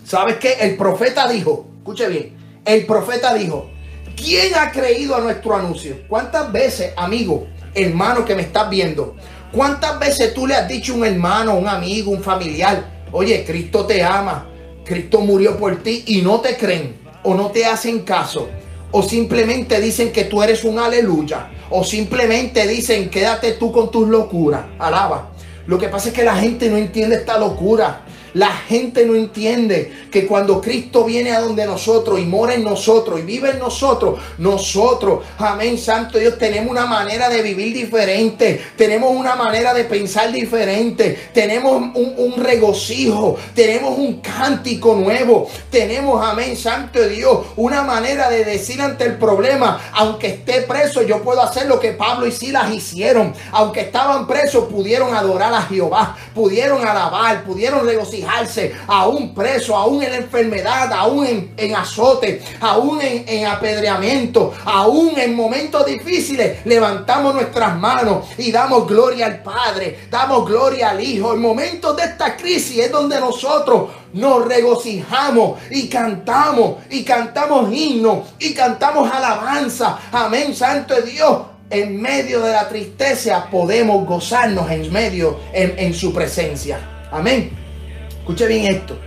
¿Sabes 0.04 0.36
qué? 0.36 0.58
El 0.60 0.76
profeta 0.76 1.26
dijo, 1.26 1.66
escuche 1.78 2.06
bien, 2.08 2.36
el 2.66 2.84
profeta 2.84 3.32
dijo, 3.32 3.70
¿quién 4.14 4.54
ha 4.56 4.70
creído 4.70 5.16
a 5.16 5.20
nuestro 5.20 5.56
anuncio? 5.56 6.02
¿Cuántas 6.06 6.52
veces, 6.52 6.92
amigo, 6.98 7.46
hermano 7.74 8.26
que 8.26 8.34
me 8.34 8.42
estás 8.42 8.68
viendo, 8.68 9.16
cuántas 9.50 9.98
veces 9.98 10.34
tú 10.34 10.46
le 10.46 10.54
has 10.54 10.68
dicho 10.68 10.92
a 10.92 10.96
un 10.96 11.06
hermano, 11.06 11.54
un 11.54 11.66
amigo, 11.66 12.10
un 12.10 12.22
familiar, 12.22 13.06
oye, 13.10 13.42
Cristo 13.46 13.86
te 13.86 14.02
ama, 14.02 14.46
Cristo 14.84 15.20
murió 15.20 15.56
por 15.56 15.82
ti 15.82 16.04
y 16.08 16.20
no 16.20 16.40
te 16.40 16.58
creen 16.58 16.96
o 17.22 17.34
no 17.34 17.50
te 17.50 17.64
hacen 17.64 18.00
caso? 18.00 18.50
O 18.90 19.02
simplemente 19.02 19.80
dicen 19.80 20.12
que 20.12 20.24
tú 20.24 20.42
eres 20.42 20.62
un 20.62 20.78
aleluya 20.78 21.48
o 21.70 21.84
simplemente 21.84 22.66
dicen 22.66 23.10
quédate 23.10 23.52
tú 23.52 23.72
con 23.72 23.90
tus 23.90 24.08
locuras. 24.08 24.64
Alaba. 24.78 25.30
Lo 25.66 25.78
que 25.78 25.88
pasa 25.88 26.08
es 26.08 26.14
que 26.14 26.24
la 26.24 26.36
gente 26.36 26.68
no 26.68 26.76
entiende 26.76 27.16
esta 27.16 27.38
locura. 27.38 28.02
La 28.34 28.50
gente 28.50 29.06
no 29.06 29.14
entiende 29.14 30.08
que 30.10 30.26
cuando 30.26 30.60
Cristo 30.60 31.04
viene 31.04 31.30
a 31.30 31.40
donde 31.40 31.64
nosotros 31.66 32.18
y 32.18 32.24
mora 32.24 32.54
en 32.54 32.64
nosotros 32.64 33.20
y 33.20 33.22
vive 33.22 33.50
en 33.50 33.60
nosotros, 33.60 34.18
nosotros, 34.38 35.20
amén, 35.38 35.78
Santo 35.78 36.18
Dios, 36.18 36.36
tenemos 36.36 36.68
una 36.68 36.84
manera 36.84 37.28
de 37.28 37.42
vivir 37.42 37.72
diferente, 37.72 38.60
tenemos 38.76 39.12
una 39.12 39.36
manera 39.36 39.72
de 39.72 39.84
pensar 39.84 40.32
diferente, 40.32 41.30
tenemos 41.32 41.80
un, 41.94 42.34
regocijo, 42.36 43.36
tenemos 43.54 43.96
un 43.96 44.20
cántico 44.20 44.96
nuevo, 44.96 45.48
tenemos, 45.70 46.20
amén, 46.26 46.56
Santo 46.56 47.06
Dios, 47.06 47.38
una 47.54 47.82
manera 47.82 48.28
de 48.30 48.44
decir 48.44 48.82
ante 48.82 49.04
el 49.04 49.16
problema, 49.16 49.80
aunque 49.92 50.26
esté 50.26 50.62
preso, 50.62 51.02
yo 51.02 51.22
puedo 51.22 51.40
hacer 51.40 51.66
lo 51.66 51.78
que 51.78 51.92
Pablo 51.92 52.26
y 52.26 52.32
Silas 52.32 52.74
hicieron, 52.74 53.32
aunque 53.52 53.82
estaban 53.82 54.26
presos, 54.26 54.64
pudieron 54.64 55.14
adorar 55.14 55.54
a 55.54 55.62
Jehová, 55.62 56.16
pudieron 56.34 56.84
alabar, 56.84 57.44
pudieron 57.44 57.86
regocijar 57.86 58.23
aún 58.86 59.34
preso, 59.34 59.76
aún 59.76 60.02
en 60.02 60.14
enfermedad, 60.14 60.92
aún 60.92 61.52
en, 61.56 61.76
azote, 61.76 62.42
aún 62.60 63.00
en, 63.00 63.24
en 63.28 63.46
apedreamiento, 63.46 64.52
aún 64.64 65.18
en 65.18 65.34
momentos 65.34 65.86
difíciles, 65.86 66.64
levantamos 66.64 67.34
nuestras 67.34 67.76
manos 67.76 68.26
y 68.38 68.52
damos 68.52 68.86
gloria 68.86 69.26
al 69.26 69.42
Padre, 69.42 70.00
damos 70.10 70.46
gloria 70.46 70.90
al 70.90 71.00
Hijo. 71.00 71.34
En 71.34 71.40
momentos 71.40 71.96
de 71.96 72.04
esta 72.04 72.36
crisis 72.36 72.78
es 72.78 72.90
donde 72.90 73.18
nosotros 73.20 73.90
nos 74.14 74.46
regocijamos 74.46 75.60
y 75.70 75.88
cantamos 75.88 76.76
y 76.90 77.02
cantamos 77.04 77.72
himnos 77.72 78.28
y 78.38 78.54
cantamos 78.54 79.12
alabanza. 79.12 79.98
Amén, 80.12 80.54
Santo 80.54 81.00
Dios. 81.02 81.38
En 81.70 82.00
medio 82.00 82.40
de 82.40 82.52
la 82.52 82.68
tristeza 82.68 83.48
podemos 83.50 84.06
gozarnos 84.06 84.70
en 84.70 84.92
medio 84.92 85.40
en, 85.52 85.74
en 85.78 85.94
su 85.94 86.12
presencia. 86.12 87.08
Amén. 87.10 87.63
Escuche 88.24 88.46
bien 88.46 88.74
esto. 88.74 88.98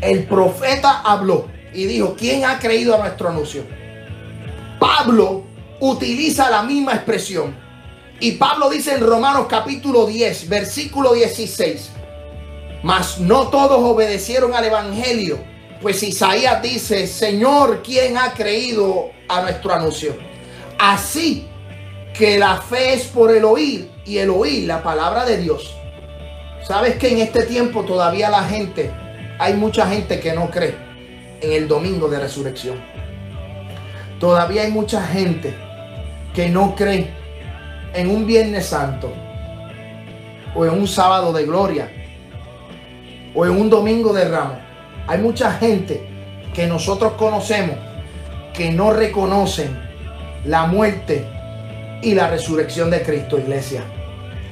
El 0.00 0.24
profeta 0.24 1.02
habló 1.02 1.48
y 1.74 1.84
dijo, 1.84 2.16
¿quién 2.18 2.46
ha 2.46 2.58
creído 2.58 2.94
a 2.94 2.98
nuestro 2.98 3.28
anuncio? 3.28 3.62
Pablo 4.78 5.44
utiliza 5.78 6.48
la 6.48 6.62
misma 6.62 6.94
expresión. 6.94 7.54
Y 8.20 8.32
Pablo 8.32 8.70
dice 8.70 8.94
en 8.94 9.06
Romanos 9.06 9.48
capítulo 9.50 10.06
10, 10.06 10.48
versículo 10.48 11.12
16, 11.12 11.90
mas 12.84 13.20
no 13.20 13.48
todos 13.48 13.80
obedecieron 13.82 14.54
al 14.54 14.64
Evangelio, 14.64 15.38
pues 15.82 16.02
Isaías 16.02 16.62
dice, 16.62 17.06
Señor, 17.06 17.82
¿quién 17.84 18.16
ha 18.16 18.32
creído 18.32 19.10
a 19.28 19.42
nuestro 19.42 19.74
anuncio? 19.74 20.16
Así 20.78 21.46
que 22.14 22.38
la 22.38 22.62
fe 22.62 22.94
es 22.94 23.02
por 23.08 23.30
el 23.30 23.44
oír 23.44 23.90
y 24.06 24.16
el 24.16 24.30
oír 24.30 24.66
la 24.66 24.82
palabra 24.82 25.26
de 25.26 25.36
Dios. 25.36 25.77
¿Sabes 26.68 26.96
que 26.96 27.10
en 27.10 27.20
este 27.20 27.46
tiempo 27.46 27.82
todavía 27.82 28.28
la 28.28 28.44
gente, 28.44 28.90
hay 29.38 29.54
mucha 29.54 29.86
gente 29.86 30.20
que 30.20 30.34
no 30.34 30.50
cree 30.50 30.74
en 31.40 31.52
el 31.52 31.66
domingo 31.66 32.08
de 32.08 32.20
resurrección? 32.20 32.76
Todavía 34.20 34.64
hay 34.64 34.70
mucha 34.70 35.02
gente 35.02 35.54
que 36.34 36.50
no 36.50 36.74
cree 36.74 37.08
en 37.94 38.10
un 38.10 38.26
Viernes 38.26 38.66
Santo 38.66 39.10
o 40.54 40.66
en 40.66 40.72
un 40.72 40.86
sábado 40.86 41.32
de 41.32 41.46
gloria 41.46 41.90
o 43.34 43.46
en 43.46 43.52
un 43.52 43.70
domingo 43.70 44.12
de 44.12 44.28
ramos. 44.28 44.58
Hay 45.06 45.20
mucha 45.20 45.52
gente 45.52 46.06
que 46.52 46.66
nosotros 46.66 47.14
conocemos 47.14 47.78
que 48.52 48.72
no 48.72 48.92
reconocen 48.92 49.74
la 50.44 50.66
muerte 50.66 51.24
y 52.02 52.12
la 52.12 52.28
resurrección 52.28 52.90
de 52.90 53.00
Cristo, 53.02 53.38
iglesia. 53.38 53.84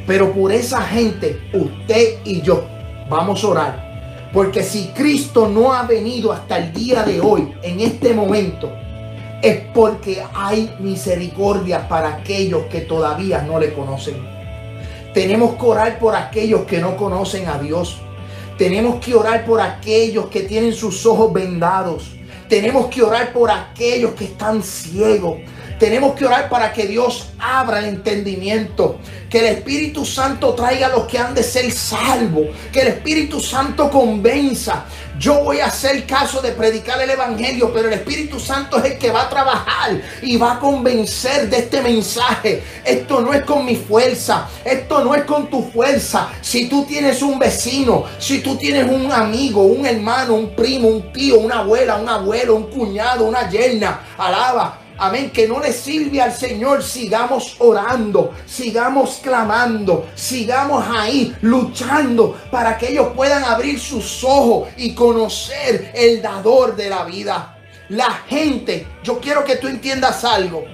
Pero 0.07 0.33
por 0.33 0.53
esa 0.53 0.83
gente, 0.83 1.41
usted 1.53 2.19
y 2.25 2.41
yo 2.41 2.65
vamos 3.09 3.43
a 3.43 3.49
orar. 3.49 4.31
Porque 4.33 4.63
si 4.63 4.89
Cristo 4.89 5.49
no 5.49 5.73
ha 5.73 5.85
venido 5.85 6.33
hasta 6.33 6.59
el 6.59 6.73
día 6.73 7.03
de 7.03 7.21
hoy, 7.21 7.55
en 7.63 7.81
este 7.81 8.13
momento, 8.13 8.71
es 9.43 9.61
porque 9.73 10.23
hay 10.35 10.75
misericordia 10.81 11.89
para 11.89 12.17
aquellos 12.17 12.67
que 12.67 12.81
todavía 12.83 13.43
no 13.43 13.59
le 13.59 13.73
conocen. 13.73 14.17
Tenemos 15.15 15.55
que 15.55 15.65
orar 15.65 15.99
por 15.99 16.15
aquellos 16.15 16.67
que 16.67 16.79
no 16.79 16.97
conocen 16.97 17.49
a 17.49 17.59
Dios. 17.59 17.99
Tenemos 18.59 18.97
que 18.97 19.15
orar 19.15 19.45
por 19.45 19.61
aquellos 19.61 20.27
que 20.27 20.41
tienen 20.41 20.75
sus 20.75 21.07
ojos 21.07 21.33
vendados. 21.33 22.13
Tenemos 22.49 22.87
que 22.87 23.03
orar 23.03 23.33
por 23.33 23.51
aquellos 23.51 24.13
que 24.13 24.25
están 24.25 24.63
ciegos. 24.63 25.39
Tenemos 25.79 26.15
que 26.15 26.25
orar 26.25 26.49
para 26.49 26.73
que 26.73 26.87
Dios 26.87 27.29
abra 27.39 27.81
el 27.81 27.87
entendimiento. 27.87 28.99
Que 29.29 29.41
el 29.41 29.57
Espíritu 29.57 30.07
Santo 30.07 30.55
traiga 30.55 30.87
a 30.87 30.91
los 30.91 31.07
que 31.07 31.19
han 31.19 31.35
de 31.35 31.43
ser 31.43 31.71
salvos. 31.71 32.47
Que 32.73 32.81
el 32.81 32.89
Espíritu 32.89 33.41
Santo 33.41 33.91
convenza. 33.91 34.85
Yo 35.19 35.43
voy 35.43 35.61
a 35.61 35.67
hacer 35.67 36.07
caso 36.07 36.41
de 36.41 36.53
predicar 36.53 37.01
el 37.01 37.11
Evangelio, 37.11 37.73
pero 37.73 37.89
el 37.89 37.95
Espíritu 37.95 38.39
Santo 38.41 38.79
es 38.79 38.93
el 38.93 38.99
que 38.99 39.11
va 39.11 39.23
a 39.23 39.29
trabajar 39.29 40.01
y 40.23 40.37
va 40.37 40.55
a 40.55 40.59
convencer 40.59 41.49
de 41.51 41.59
este 41.59 41.83
mensaje. 41.83 42.63
Esto 42.85 43.21
no 43.21 43.33
es 43.33 43.43
con 43.45 43.65
mi 43.65 43.77
fuerza, 43.77 44.49
esto 44.65 45.05
no 45.05 45.15
es 45.15 45.25
con 45.25 45.49
tu 45.49 45.63
fuerza. 45.71 46.29
Si 46.43 46.69
tú 46.69 46.85
tienes 46.85 47.23
un 47.23 47.39
vecino, 47.39 48.05
si 48.19 48.41
tú 48.41 48.57
tienes 48.57 48.91
un 48.91 49.11
amigo, 49.11 49.63
un 49.63 49.87
hermano, 49.87 50.35
un 50.35 50.55
primo, 50.55 50.89
un 50.89 51.13
tío, 51.13 51.39
una 51.39 51.61
abuela, 51.61 51.97
un 51.97 52.09
abuelo, 52.09 52.55
un 52.55 52.71
cuñado, 52.71 53.25
una 53.25 53.49
yerna, 53.49 54.01
alaba 54.19 54.86
Amén, 54.99 55.31
que 55.31 55.47
no 55.47 55.61
le 55.61 55.73
sirve 55.73 56.23
al 56.23 56.33
Señor, 56.33 56.83
sigamos 56.83 57.57
orando, 57.59 58.35
sigamos 58.47 59.21
clamando, 59.23 60.09
sigamos 60.15 60.87
ahí 60.89 61.37
luchando 61.43 62.39
para 62.51 62.79
que 62.79 62.93
ellos 62.93 63.09
puedan 63.15 63.45
abrir 63.45 63.79
sus 63.79 64.25
ojos 64.25 64.69
y 64.79 64.95
conocer 64.95 65.93
el 65.95 66.23
dador 66.23 66.77
de 66.77 66.89
la 66.89 67.05
vida. 67.05 67.59
La 67.91 68.11
gente, 68.27 68.87
yo 69.03 69.21
quiero 69.21 69.45
que 69.45 69.57
tú 69.57 69.69
entiendas 69.69 70.25
algo. 70.25 70.65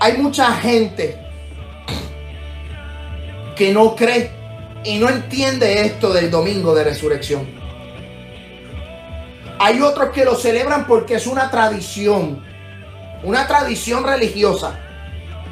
Hay 0.00 0.16
mucha 0.18 0.52
gente 0.52 1.18
que 3.56 3.72
no 3.72 3.96
cree 3.96 4.30
y 4.84 4.98
no 4.98 5.08
entiende 5.08 5.82
esto 5.82 6.12
del 6.12 6.30
domingo 6.30 6.72
de 6.72 6.84
resurrección. 6.84 7.63
Hay 9.64 9.80
otros 9.80 10.10
que 10.10 10.26
lo 10.26 10.34
celebran 10.34 10.86
porque 10.86 11.14
es 11.14 11.26
una 11.26 11.50
tradición, 11.50 12.44
una 13.22 13.46
tradición 13.46 14.04
religiosa. 14.04 14.78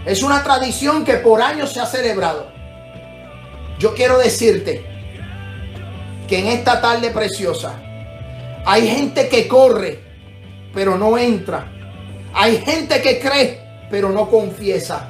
Es 0.04 0.22
una 0.22 0.44
tradición 0.44 1.02
que 1.02 1.14
por 1.14 1.40
años 1.40 1.72
se 1.72 1.80
ha 1.80 1.86
celebrado. 1.86 2.46
Yo 3.78 3.94
quiero 3.94 4.18
decirte 4.18 4.84
que 6.28 6.40
en 6.40 6.48
esta 6.48 6.82
tarde 6.82 7.08
preciosa 7.08 7.72
hay 8.66 8.86
gente 8.86 9.30
que 9.30 9.48
corre, 9.48 10.04
pero 10.74 10.98
no 10.98 11.16
entra. 11.16 11.72
Hay 12.34 12.58
gente 12.58 13.00
que 13.00 13.18
cree, 13.18 13.62
pero 13.90 14.10
no 14.10 14.28
confiesa. 14.28 15.08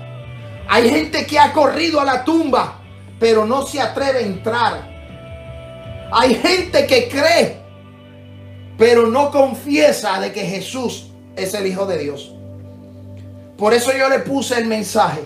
Hay 0.68 0.88
gente 0.88 1.26
que 1.26 1.40
ha 1.40 1.52
corrido 1.52 2.00
a 2.00 2.04
la 2.04 2.22
tumba, 2.22 2.78
pero 3.18 3.46
no 3.46 3.66
se 3.66 3.80
atreve 3.80 4.20
a 4.20 4.26
entrar. 4.26 6.08
Hay 6.12 6.36
gente 6.36 6.86
que 6.86 7.08
cree, 7.08 7.61
pero 8.78 9.06
no 9.06 9.30
confiesa 9.30 10.20
de 10.20 10.32
que 10.32 10.42
Jesús 10.42 11.10
es 11.36 11.54
el 11.54 11.66
Hijo 11.66 11.86
de 11.86 11.98
Dios. 11.98 12.34
Por 13.56 13.74
eso 13.74 13.92
yo 13.96 14.08
le 14.08 14.20
puse 14.20 14.58
el 14.58 14.66
mensaje, 14.66 15.22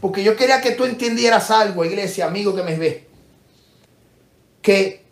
porque 0.00 0.24
yo 0.24 0.36
quería 0.36 0.60
que 0.60 0.72
tú 0.72 0.84
entendieras 0.84 1.50
algo, 1.50 1.84
iglesia, 1.84 2.26
amigo 2.26 2.54
que 2.54 2.62
me 2.62 2.76
ve, 2.76 3.08
que 4.60 5.04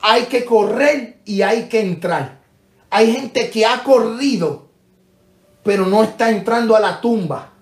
hay 0.00 0.24
que 0.24 0.44
correr 0.44 1.18
y 1.24 1.42
hay 1.42 1.64
que 1.64 1.80
entrar. 1.80 2.40
Hay 2.90 3.12
gente 3.12 3.50
que 3.50 3.66
ha 3.66 3.82
corrido, 3.82 4.68
pero 5.62 5.86
no 5.86 6.04
está 6.04 6.30
entrando 6.30 6.76
a 6.76 6.80
la 6.80 7.00
tumba. 7.00 7.52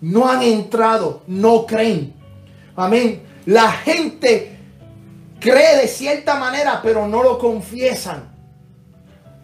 No 0.00 0.28
han 0.28 0.42
entrado, 0.42 1.22
no 1.26 1.66
creen. 1.66 2.14
Amén. 2.74 3.22
La 3.46 3.70
gente 3.70 4.53
cree 5.44 5.76
de 5.76 5.88
cierta 5.88 6.36
manera, 6.36 6.80
pero 6.82 7.06
no 7.06 7.22
lo 7.22 7.38
confiesan. 7.38 8.32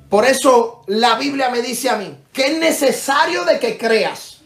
Por 0.09 0.25
eso 0.25 0.83
la 0.87 1.17
Biblia 1.17 1.51
me 1.51 1.61
dice 1.61 1.91
a 1.91 1.97
mí 1.97 2.17
que 2.33 2.47
es 2.47 2.59
necesario 2.59 3.45
de 3.45 3.59
que 3.59 3.77
creas 3.77 4.39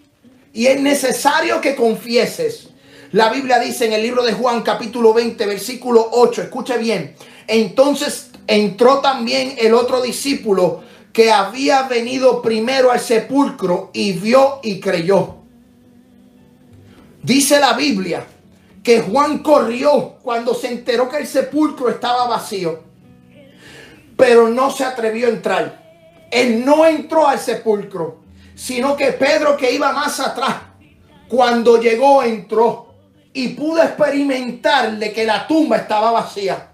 y 0.53 0.67
es 0.67 0.81
necesario 0.81 1.61
que 1.61 1.77
confieses. 1.77 2.71
La 3.13 3.29
Biblia 3.29 3.61
dice 3.61 3.87
en 3.87 3.93
el 3.93 4.03
libro 4.03 4.25
de 4.25 4.33
Juan 4.33 4.63
capítulo 4.63 5.15
20 5.15 5.47
versículo 5.47 6.09
8, 6.11 6.43
escuche 6.43 6.77
bien, 6.77 7.15
entonces 7.47 8.31
entró 8.49 8.99
también 8.99 9.55
el 9.57 9.75
otro 9.75 10.03
discípulo 10.03 10.83
que 11.13 11.31
había 11.31 11.85
venido 11.85 12.43
primero 12.43 12.91
al 12.91 12.99
sepulcro 12.99 13.91
y 13.93 14.15
vio 14.15 14.59
y 14.65 14.81
creyó. 14.81 15.37
Dice 17.23 17.61
la 17.61 17.75
Biblia 17.75 18.27
que 18.85 19.01
Juan 19.01 19.39
corrió 19.39 20.17
cuando 20.23 20.55
se 20.55 20.69
enteró 20.69 21.09
que 21.09 21.17
el 21.17 21.27
sepulcro 21.27 21.89
estaba 21.89 22.29
vacío, 22.29 22.81
pero 24.15 24.49
no 24.49 24.71
se 24.71 24.85
atrevió 24.85 25.27
a 25.27 25.31
entrar. 25.31 25.83
Él 26.31 26.65
no 26.65 26.85
entró 26.85 27.27
al 27.27 27.39
sepulcro, 27.39 28.21
sino 28.55 28.95
que 28.95 29.13
Pedro 29.13 29.57
que 29.57 29.73
iba 29.73 29.91
más 29.93 30.21
atrás, 30.21 30.57
cuando 31.29 31.81
llegó 31.81 32.23
entró 32.23 32.95
y 33.33 33.49
pudo 33.49 33.83
experimentar 33.83 34.99
de 34.99 35.13
que 35.15 35.25
la 35.25 35.47
tumba 35.47 35.79
estaba 35.79 36.11
vacía. 36.11 36.73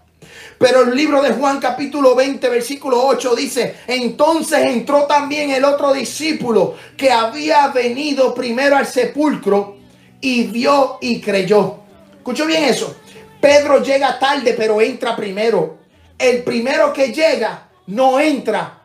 Pero 0.58 0.82
el 0.82 0.96
libro 0.96 1.22
de 1.22 1.30
Juan 1.30 1.60
capítulo 1.60 2.16
20 2.16 2.48
versículo 2.48 3.06
8 3.06 3.36
dice, 3.36 3.76
entonces 3.86 4.58
entró 4.64 5.04
también 5.04 5.52
el 5.52 5.64
otro 5.64 5.92
discípulo 5.92 6.74
que 6.96 7.12
había 7.12 7.68
venido 7.68 8.34
primero 8.34 8.76
al 8.76 8.86
sepulcro 8.86 9.76
y 10.20 10.42
vio 10.48 10.98
y 11.00 11.20
creyó. 11.20 11.80
Escucho 12.20 12.44
bien 12.44 12.64
eso. 12.64 12.94
Pedro 13.40 13.82
llega 13.82 14.18
tarde, 14.18 14.52
pero 14.52 14.78
entra 14.82 15.16
primero. 15.16 15.78
El 16.18 16.42
primero 16.42 16.92
que 16.92 17.14
llega 17.14 17.68
no 17.86 18.20
entra. 18.20 18.82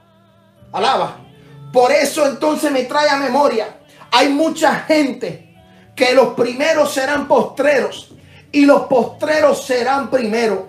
Alaba. 0.72 1.18
Por 1.74 1.92
eso 1.92 2.26
entonces 2.26 2.72
me 2.72 2.84
trae 2.84 3.10
a 3.10 3.18
memoria. 3.18 3.82
Hay 4.12 4.30
mucha 4.30 4.76
gente 4.88 5.54
que 5.94 6.14
los 6.14 6.30
primeros 6.34 6.94
serán 6.94 7.28
postreros 7.28 8.14
y 8.54 8.66
los 8.66 8.84
postreros 8.84 9.66
serán 9.66 10.10
primeros. 10.10 10.60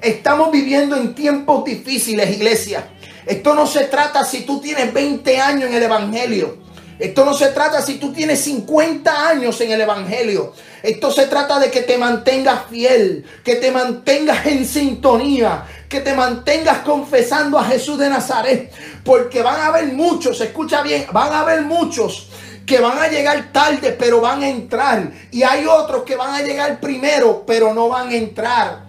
Estamos 0.00 0.52
viviendo 0.52 0.94
en 0.96 1.16
tiempos 1.16 1.64
difíciles, 1.64 2.30
iglesia. 2.30 2.88
Esto 3.26 3.52
no 3.52 3.66
se 3.66 3.86
trata 3.86 4.24
si 4.24 4.42
tú 4.42 4.60
tienes 4.60 4.94
20 4.94 5.40
años 5.40 5.70
en 5.70 5.74
el 5.74 5.82
Evangelio. 5.82 6.58
Esto 6.98 7.24
no 7.24 7.34
se 7.34 7.48
trata 7.48 7.82
si 7.82 7.94
tú 7.94 8.12
tienes 8.12 8.40
50 8.40 9.28
años 9.28 9.60
en 9.60 9.72
el 9.72 9.80
Evangelio. 9.80 10.52
Esto 10.82 11.10
se 11.10 11.26
trata 11.26 11.58
de 11.58 11.70
que 11.70 11.82
te 11.82 11.98
mantengas 11.98 12.66
fiel, 12.70 13.24
que 13.44 13.56
te 13.56 13.70
mantengas 13.70 14.46
en 14.46 14.66
sintonía, 14.66 15.64
que 15.88 16.00
te 16.00 16.14
mantengas 16.14 16.78
confesando 16.78 17.58
a 17.58 17.64
Jesús 17.64 17.98
de 17.98 18.08
Nazaret. 18.08 18.72
Porque 19.04 19.42
van 19.42 19.60
a 19.60 19.66
haber 19.66 19.92
muchos, 19.92 20.40
escucha 20.40 20.82
bien, 20.82 21.06
van 21.12 21.32
a 21.32 21.40
haber 21.40 21.62
muchos 21.62 22.28
que 22.66 22.78
van 22.78 22.98
a 22.98 23.08
llegar 23.08 23.52
tarde, 23.52 23.96
pero 23.98 24.20
van 24.20 24.42
a 24.42 24.48
entrar. 24.48 25.10
Y 25.30 25.42
hay 25.42 25.66
otros 25.66 26.04
que 26.04 26.16
van 26.16 26.34
a 26.34 26.42
llegar 26.42 26.80
primero, 26.80 27.44
pero 27.46 27.74
no 27.74 27.88
van 27.88 28.08
a 28.08 28.14
entrar. 28.14 28.84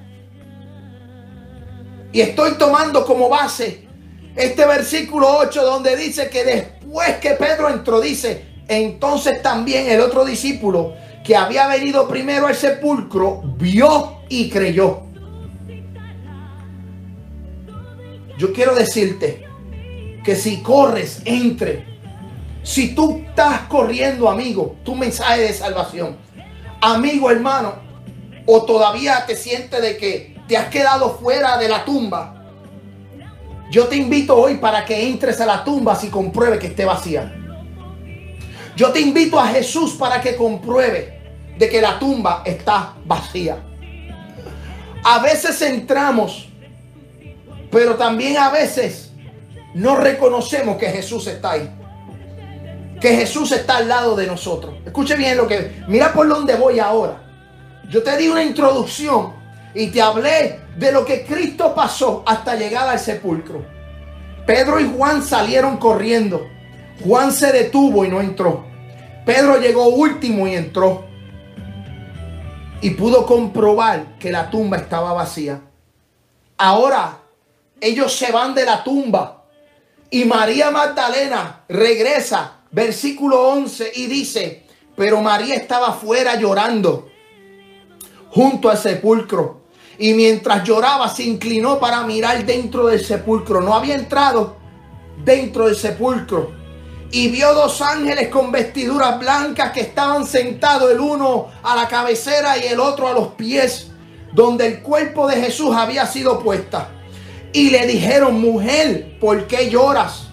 Y 2.12 2.22
estoy 2.22 2.54
tomando 2.54 3.06
como 3.06 3.28
base 3.28 3.88
este 4.36 4.66
versículo 4.66 5.38
8 5.38 5.64
donde 5.64 5.95
dice 5.95 6.30
que 6.30 6.43
después 6.43 6.73
después 6.94 7.18
que 7.18 7.32
Pedro 7.32 7.70
entró, 7.70 8.00
dice, 8.00 8.46
entonces 8.68 9.41
también 9.41 9.89
el 9.89 10.00
otro 10.00 10.24
discípulo 10.24 10.94
que 11.24 11.36
había 11.36 11.68
venido 11.68 12.08
primero 12.08 12.46
al 12.46 12.56
sepulcro, 12.56 13.41
vio 13.58 14.20
y 14.30 14.50
creyó. 14.50 15.02
Yo 18.38 18.54
quiero 18.54 18.76
decirte 18.76 19.44
que 20.24 20.36
si 20.36 20.62
corres, 20.62 21.22
entre. 21.26 21.86
Si 22.62 22.94
tú 22.94 23.24
estás 23.28 23.62
corriendo, 23.62 24.30
amigo, 24.30 24.76
tu 24.84 24.96
mensaje 24.96 25.41
de 25.41 25.54
salvación, 25.54 26.16
amigo, 26.80 27.32
hermano, 27.32 27.74
o 28.46 28.64
todavía 28.64 29.26
te 29.26 29.36
sientes 29.36 29.82
de 29.82 29.98
que 29.98 30.38
te 30.48 30.58
has 30.58 30.68
quedado 30.68 31.18
fuera 31.18 31.58
de 31.58 31.70
la 31.70 31.86
tumba, 31.86 32.43
yo 33.74 33.88
te 33.88 33.96
invito 33.96 34.36
hoy 34.38 34.58
para 34.58 34.86
que 34.86 35.08
entres 35.08 35.42
a 35.42 35.48
la 35.48 35.64
tumba 35.64 35.96
si 35.96 36.10
compruebe 36.10 36.60
que 36.60 36.68
esté 36.68 36.86
vacía. 36.86 37.34
Yo 38.76 38.92
te 38.92 39.00
invito 39.00 39.40
a 39.40 39.48
Jesús 39.48 39.94
para 39.94 40.22
que 40.22 40.36
compruebe 40.36 41.20
de 41.58 41.70
que 41.70 41.82
la 41.82 41.98
tumba 41.98 42.44
está 42.46 42.94
vacía. 43.04 43.58
A 45.04 45.18
veces 45.24 45.60
entramos, 45.64 46.50
pero 47.72 47.96
también 47.96 48.38
a 48.38 48.52
veces 48.52 49.12
no 49.74 49.96
reconocemos 49.96 50.78
que 50.78 50.92
Jesús 50.92 51.26
está 51.26 51.54
ahí. 51.54 51.68
Que 53.02 53.16
Jesús 53.16 53.52
está 53.54 53.78
al 53.78 53.88
lado 53.88 54.16
de 54.16 54.28
nosotros. 54.28 54.76
Escuche 54.86 55.16
bien 55.16 55.36
lo 55.36 55.48
que... 55.48 55.84
Mira 55.88 56.14
por 56.14 56.28
dónde 56.28 56.54
voy 56.58 56.78
ahora. 56.78 57.24
Yo 57.90 58.04
te 58.04 58.16
di 58.18 58.28
una 58.28 58.44
introducción 58.44 59.34
y 59.76 59.88
te 59.88 60.02
hablé 60.02 60.60
de 60.78 60.92
lo 60.92 61.06
que 61.06 61.24
Cristo 61.26 61.74
pasó 61.74 62.24
hasta 62.26 62.56
llegar 62.56 62.88
al 62.88 63.00
sepulcro. 63.00 63.66
Pedro 64.46 64.80
y 64.80 64.92
Juan 64.96 65.24
salieron 65.24 65.78
corriendo. 65.78 66.48
Juan 67.04 67.32
se 67.32 67.52
detuvo 67.52 68.06
y 68.06 68.10
no 68.10 68.22
entró. 68.22 68.66
Pedro 69.26 69.60
llegó 69.60 69.88
último 69.88 70.48
y 70.48 70.56
entró. 70.56 71.06
Y 72.82 72.92
pudo 72.92 73.26
comprobar 73.26 74.18
que 74.20 74.32
la 74.32 74.50
tumba 74.50 74.78
estaba 74.78 75.14
vacía. 75.14 75.62
Ahora 76.58 77.20
ellos 77.80 78.14
se 78.14 78.32
van 78.32 78.54
de 78.54 78.64
la 78.64 78.84
tumba 78.84 79.44
Y 80.10 80.26
María 80.26 80.72
Magdalena 80.72 81.64
regresa, 81.68 82.60
versículo 82.72 83.50
11, 83.50 83.92
y 83.96 84.06
dice, 84.06 84.66
pero 84.96 85.22
María 85.22 85.56
estaba 85.56 85.90
afuera 85.90 86.36
llorando 86.36 87.10
junto 88.30 88.70
al 88.70 88.78
sepulcro. 88.78 89.62
Y 89.98 90.14
mientras 90.14 90.64
lloraba 90.64 91.08
se 91.08 91.24
inclinó 91.24 91.80
para 91.80 92.04
mirar 92.04 92.46
dentro 92.46 92.88
del 92.88 93.04
sepulcro. 93.04 93.62
No 93.62 93.74
había 93.74 93.96
entrado 93.96 94.58
dentro 95.24 95.66
del 95.66 95.76
sepulcro. 95.76 96.52
Y 97.12 97.28
vio 97.28 97.54
dos 97.54 97.80
ángeles 97.82 98.30
con 98.30 98.52
vestiduras 98.52 99.20
blancas 99.20 99.72
que 99.72 99.82
estaban 99.82 100.26
sentados 100.26 100.91
el 100.91 101.00
uno 101.00 101.48
a 101.62 101.76
la 101.76 101.88
cabecera 101.88 102.58
y 102.58 102.66
el 102.66 102.80
otro 102.80 103.08
a 103.08 103.14
los 103.14 103.30
pies, 103.30 103.91
donde 104.34 104.66
el 104.66 104.82
cuerpo 104.82 105.28
de 105.28 105.36
Jesús 105.36 105.76
había 105.76 106.08
sido 106.08 106.39
puesta. 106.39 106.89
Y 107.52 107.70
le 107.70 107.86
dijeron, 107.86 108.41
mujer, 108.41 109.20
¿por 109.20 109.46
qué 109.46 109.70
lloras? 109.70 110.30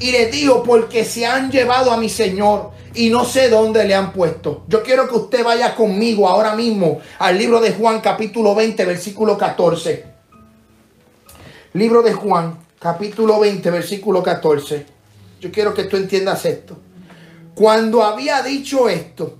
Y 0.00 0.10
le 0.10 0.26
dijo, 0.26 0.62
porque 0.62 1.04
se 1.04 1.26
han 1.26 1.50
llevado 1.50 1.92
a 1.92 1.98
mi 1.98 2.08
Señor 2.08 2.70
y 2.94 3.10
no 3.10 3.24
sé 3.24 3.48
dónde 3.48 3.84
le 3.84 3.94
han 3.94 4.12
puesto. 4.12 4.64
Yo 4.68 4.82
quiero 4.82 5.08
que 5.08 5.16
usted 5.16 5.44
vaya 5.44 5.74
conmigo 5.74 6.28
ahora 6.28 6.54
mismo 6.54 7.00
al 7.18 7.38
libro 7.38 7.60
de 7.60 7.72
Juan 7.72 8.00
capítulo 8.00 8.54
20 8.54 8.84
versículo 8.84 9.38
14. 9.38 10.04
Libro 11.74 12.02
de 12.02 12.12
Juan 12.12 12.58
capítulo 12.78 13.40
20 13.40 13.70
versículo 13.70 14.22
14. 14.22 14.86
Yo 15.40 15.50
quiero 15.50 15.74
que 15.74 15.84
tú 15.84 15.96
entiendas 15.96 16.44
esto. 16.44 16.78
Cuando 17.54 18.02
había 18.02 18.42
dicho 18.42 18.88
esto, 18.88 19.38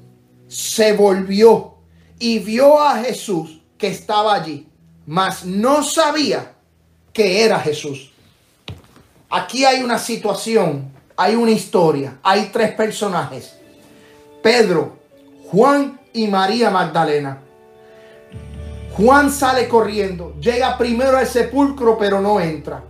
se 0.49 0.93
volvió 0.93 1.75
y 2.19 2.39
vio 2.39 2.81
a 2.81 2.99
Jesús 2.99 3.63
que 3.79 3.89
estaba 3.89 4.35
allí, 4.35 4.69
mas 5.07 5.45
no 5.45 5.83
sabía 5.83 6.55
que 7.13 7.45
era 7.45 7.59
Jesús. 7.59 8.13
Aquí 9.31 9.65
hay 9.65 9.83
una 9.83 9.99
situación 9.99 10.92
hay 11.17 11.35
una 11.35 11.51
historia, 11.51 12.19
hay 12.23 12.51
tres 12.53 12.73
personajes. 12.73 13.57
Pedro, 14.43 14.97
Juan 15.51 16.01
y 16.13 16.27
María 16.29 16.71
Magdalena. 16.71 17.39
Juan 18.97 19.31
sale 19.31 19.69
corriendo, 19.69 20.35
llega 20.41 20.77
primero 20.77 21.17
al 21.17 21.27
sepulcro 21.27 21.97
pero 21.97 22.21
no 22.21 22.41
entra. 22.41 22.83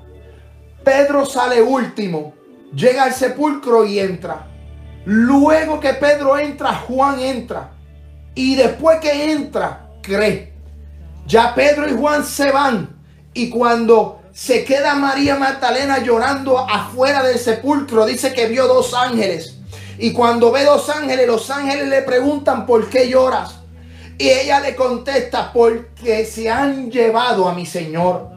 Pedro 0.83 1.25
sale 1.25 1.63
último, 1.63 2.35
llega 2.75 3.05
al 3.05 3.13
sepulcro 3.13 3.85
y 3.85 4.01
entra. 4.01 4.49
Luego 5.05 5.81
que 5.81 5.95
Pedro 5.95 6.39
entra, 6.39 6.75
Juan 6.75 7.21
entra. 7.21 7.71
Y 8.35 8.57
después 8.57 8.99
que 9.01 9.33
entra, 9.33 9.91
cree. 10.01 10.53
Ya 11.27 11.55
Pedro 11.55 11.89
y 11.89 11.93
Juan 11.93 12.25
se 12.25 12.51
van. 12.51 12.97
Y 13.35 13.49
cuando 13.51 14.22
se 14.33 14.65
queda 14.65 14.95
María 14.95 15.37
Magdalena 15.37 15.99
llorando 15.99 16.59
afuera 16.59 17.23
del 17.23 17.39
sepulcro. 17.39 18.07
Dice 18.07 18.33
que 18.33 18.47
vio 18.47 18.67
dos 18.67 18.95
ángeles. 18.95 19.59
Y 19.99 20.13
cuando 20.13 20.51
ve 20.51 20.65
dos 20.65 20.89
ángeles, 20.89 21.27
los 21.27 21.51
ángeles 21.51 21.89
le 21.89 22.03
preguntan, 22.03 22.67
¿por 22.67 22.89
qué 22.89 23.09
lloras? 23.09 23.57
Y 24.19 24.29
ella 24.29 24.61
le 24.61 24.75
contesta, 24.75 25.53
porque 25.53 26.25
se 26.25 26.51
han 26.51 26.91
llevado 26.91 27.49
a 27.49 27.55
mi 27.55 27.67
Señor. 27.67 28.31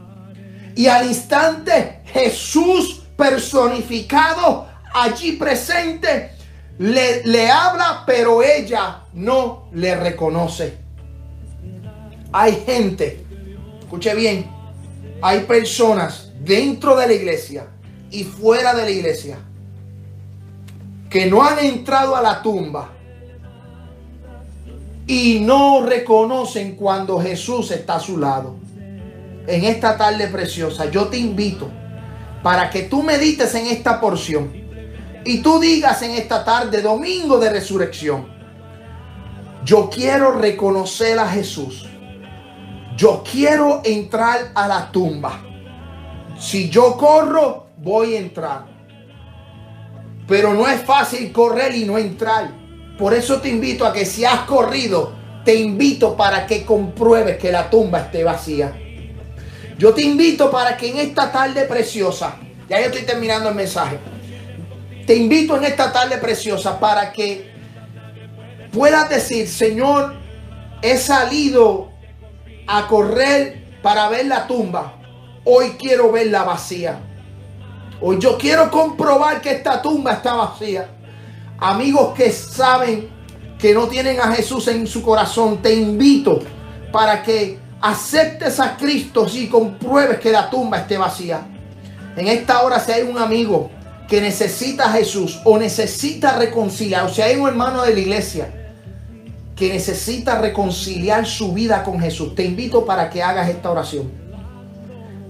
Y 0.76 0.88
al 0.88 1.08
instante 1.08 2.02
Jesús 2.06 3.04
personificado 3.16 4.68
allí 4.94 5.34
presente 5.34 6.32
le, 6.78 7.24
le 7.24 7.50
habla, 7.50 8.04
pero 8.06 8.44
ella 8.44 9.04
no 9.14 9.70
le 9.72 9.96
reconoce. 9.96 10.78
Hay 12.34 12.64
gente, 12.66 13.26
escuche 13.80 14.14
bien, 14.14 14.55
hay 15.22 15.42
personas 15.42 16.32
dentro 16.44 16.96
de 16.96 17.08
la 17.08 17.14
iglesia 17.14 17.68
y 18.12 18.24
fuera 18.24 18.74
de 18.74 18.84
la 18.84 18.92
iglesia 18.92 19.38
que 21.10 21.26
no 21.26 21.44
han 21.44 21.60
entrado 21.60 22.16
a 22.16 22.22
la 22.22 22.42
tumba 22.42 22.92
y 25.08 25.40
no 25.40 25.86
reconocen 25.86 26.76
cuando 26.76 27.20
Jesús 27.20 27.72
está 27.72 27.96
a 27.96 28.00
su 28.00 28.18
lado. 28.18 28.56
En 29.48 29.64
esta 29.64 29.96
tarde 29.96 30.28
preciosa, 30.28 30.90
yo 30.90 31.08
te 31.08 31.18
invito 31.18 31.70
para 32.42 32.70
que 32.70 32.84
tú 32.84 33.04
medites 33.04 33.54
en 33.56 33.68
esta 33.68 34.02
porción 34.02 34.52
y 35.24 35.42
tú 35.42 35.60
digas 35.60 36.02
en 36.02 36.12
esta 36.12 36.44
tarde, 36.44 36.82
domingo 36.82 37.40
de 37.40 37.50
resurrección, 37.50 38.28
yo 39.64 39.90
quiero 39.90 40.34
reconocer 40.34 41.18
a 41.18 41.28
Jesús 41.28 41.88
yo 42.96 43.24
quiero 43.30 43.82
entrar 43.84 44.52
a 44.56 44.68
la 44.68 44.92
tumba. 44.92 45.42
Si 46.40 46.70
yo 46.70 46.98
corro, 46.98 47.68
voy 47.78 48.16
a 48.16 48.20
entrar. 48.20 48.66
Pero 50.28 50.54
no 50.54 50.68
es 50.68 50.82
fácil 50.82 51.32
correr 51.32 51.76
y 51.76 51.86
no 51.86 51.98
entrar. 51.98 52.52
Por 52.98 53.14
eso 53.14 53.42
te 53.42 53.50
invito 53.50 53.86
a 53.86 53.94
que 53.94 54.06
si 54.06 54.24
has 54.24 54.42
corrido, 54.42 55.14
te 55.44 55.56
invito 55.56 56.16
para 56.16 56.48
que 56.48 56.66
compruebes 56.66 57.38
que 57.38 57.52
la 57.52 57.70
tumba 57.70 58.00
esté 58.00 58.24
vacía. 58.24 58.74
Yo 59.78 59.94
te 59.94 60.02
invito 60.02 60.50
para 60.50 60.78
que 60.78 60.90
en 60.90 60.98
esta 60.98 61.32
tarde 61.32 61.66
preciosa, 61.66 62.38
ya 62.70 62.80
yo 62.80 62.86
estoy 62.86 63.04
terminando 63.04 63.50
el 63.50 63.56
mensaje, 63.56 64.00
te 65.06 65.16
invito 65.16 65.58
en 65.58 65.66
esta 65.66 65.92
tarde 65.92 66.18
preciosa 66.18 66.80
para 66.80 67.12
que 67.12 67.52
puedas 68.72 69.10
decir, 69.10 69.48
Señor, 69.48 70.16
he 70.82 70.98
salido 70.98 71.95
a 72.68 72.88
correr 72.88 73.80
para 73.82 74.10
ver 74.10 74.26
la 74.26 74.48
tumba. 74.48 74.94
Hoy 75.44 75.76
quiero 75.78 76.12
verla 76.12 76.44
vacía. 76.44 77.00
Hoy 78.02 78.18
yo 78.20 78.38
quiero 78.38 78.70
comprobar 78.72 79.42
que 79.42 79.52
esta 79.52 79.82
tumba 79.82 80.14
está 80.14 80.34
vacía. 80.34 80.90
Amigos 81.60 82.14
que 82.16 82.32
saben 82.32 83.10
que 83.60 83.74
no 83.74 83.88
tienen 83.88 84.20
a 84.20 84.34
Jesús 84.34 84.68
en 84.68 84.86
su 84.88 85.02
corazón, 85.02 85.62
te 85.62 85.74
invito 85.74 86.40
para 86.92 87.24
que 87.24 87.60
aceptes 87.82 88.60
a 88.60 88.76
Cristo 88.76 89.28
y 89.32 89.48
compruebes 89.48 90.20
que 90.20 90.32
la 90.32 90.50
tumba 90.50 90.80
esté 90.80 90.98
vacía. 90.98 91.42
En 92.16 92.28
esta 92.28 92.62
hora 92.64 92.80
si 92.80 92.92
hay 92.92 93.04
un 93.04 93.18
amigo 93.18 93.70
que 94.08 94.22
necesita 94.22 94.86
a 94.86 94.92
Jesús 94.92 95.42
o 95.44 95.58
necesita 95.58 96.38
reconciliar, 96.38 97.06
o 97.06 97.10
si 97.10 97.22
hay 97.22 97.36
un 97.36 97.48
hermano 97.48 97.84
de 97.84 97.94
la 97.94 98.00
iglesia 98.00 98.65
que 99.56 99.70
necesita 99.70 100.40
reconciliar 100.42 101.26
su 101.26 101.54
vida 101.54 101.84
con 101.84 102.00
Jesús, 102.00 102.36
te 102.36 102.44
invito 102.44 102.86
para 102.86 103.10
que 103.10 103.24
hagas 103.24 103.50
esta 103.50 103.72
oración. 103.72 104.12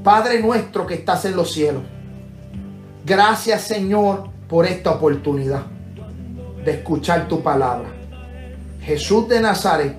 Padre 0.04 0.40
nuestro 0.42 0.86
que 0.86 0.96
estás 0.96 1.26
en 1.26 1.36
los 1.36 1.54
cielos, 1.54 1.84
gracias 3.06 3.62
Señor 3.62 4.30
por 4.50 4.66
esta 4.66 4.92
oportunidad 4.92 5.66
de 6.64 6.72
escuchar 6.72 7.28
tu 7.28 7.42
palabra. 7.42 7.90
Jesús 8.82 9.28
de 9.28 9.42
Nazaret, 9.42 9.96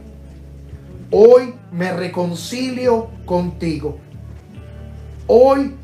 hoy 1.11 1.55
me 1.71 1.93
reconcilio 1.93 3.09
contigo. 3.25 3.99
Hoy 5.29 5.75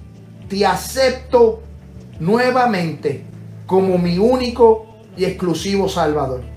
te 0.48 0.66
acepto 0.66 1.62
nuevamente 2.18 3.24
como 3.66 3.98
mi 3.98 4.18
único 4.18 4.86
y 5.16 5.24
exclusivo 5.24 5.88
Salvador 5.88 6.51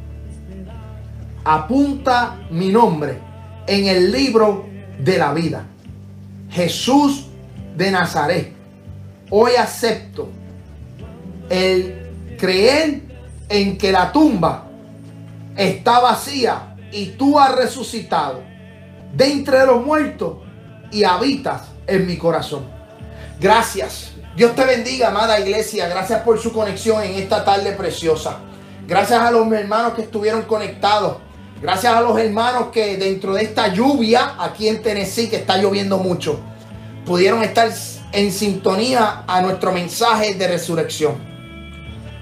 apunta 1.46 2.40
mi 2.50 2.70
nombre 2.70 3.20
en 3.68 3.86
el 3.86 4.12
libro 4.12 4.66
de 5.00 5.18
la 5.18 5.32
vida. 5.32 5.66
Jesús 6.50 7.28
de 7.76 7.92
Nazaret. 7.92 8.54
Hoy 9.30 9.54
acepto 9.56 10.30
el 11.50 12.36
creer 12.38 13.02
en 13.48 13.78
que 13.78 13.92
la 13.92 14.12
tumba 14.12 14.66
está 15.56 16.00
vacía 16.00 16.76
y 16.92 17.08
tú 17.12 17.40
has 17.40 17.56
resucitado 17.56 18.42
de 19.14 19.32
entre 19.32 19.66
los 19.66 19.86
muertos 19.86 20.38
y 20.92 21.04
habitas 21.04 21.64
en 21.88 22.08
mi 22.08 22.18
corazón. 22.18 22.66
Gracias. 23.40 24.12
Dios 24.36 24.56
te 24.56 24.66
bendiga, 24.66 25.10
amada 25.10 25.40
iglesia. 25.40 25.88
Gracias 25.88 26.22
por 26.22 26.40
su 26.40 26.52
conexión 26.52 27.04
en 27.04 27.16
esta 27.16 27.44
tarde 27.46 27.72
preciosa. 27.72 28.40
Gracias 28.88 29.20
a 29.20 29.32
los 29.32 29.52
hermanos 29.52 29.94
que 29.94 30.04
estuvieron 30.04 30.44
conectados. 30.44 31.25
Gracias 31.66 31.96
a 31.96 32.02
los 32.02 32.16
hermanos 32.20 32.68
que 32.72 32.96
dentro 32.96 33.34
de 33.34 33.42
esta 33.42 33.74
lluvia 33.74 34.36
aquí 34.38 34.68
en 34.68 34.84
Tennessee, 34.84 35.28
que 35.28 35.38
está 35.38 35.58
lloviendo 35.58 35.98
mucho, 35.98 36.40
pudieron 37.08 37.42
estar 37.42 37.72
en 38.12 38.32
sintonía 38.32 39.24
a 39.26 39.42
nuestro 39.42 39.72
mensaje 39.72 40.36
de 40.36 40.48
resurrección. 40.48 41.16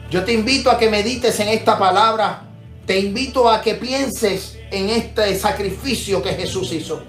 Yo 0.09 0.23
te 0.23 0.31
invito 0.31 0.71
a 0.71 0.77
que 0.77 0.89
medites 0.89 1.41
en 1.41 1.49
esta 1.49 1.77
palabra. 1.77 2.43
Te 2.85 2.97
invito 2.97 3.49
a 3.49 3.61
que 3.61 3.75
pienses 3.75 4.57
en 4.71 4.89
este 4.89 5.37
sacrificio 5.37 6.23
que 6.23 6.35
Jesús 6.35 6.71
hizo. 6.71 7.03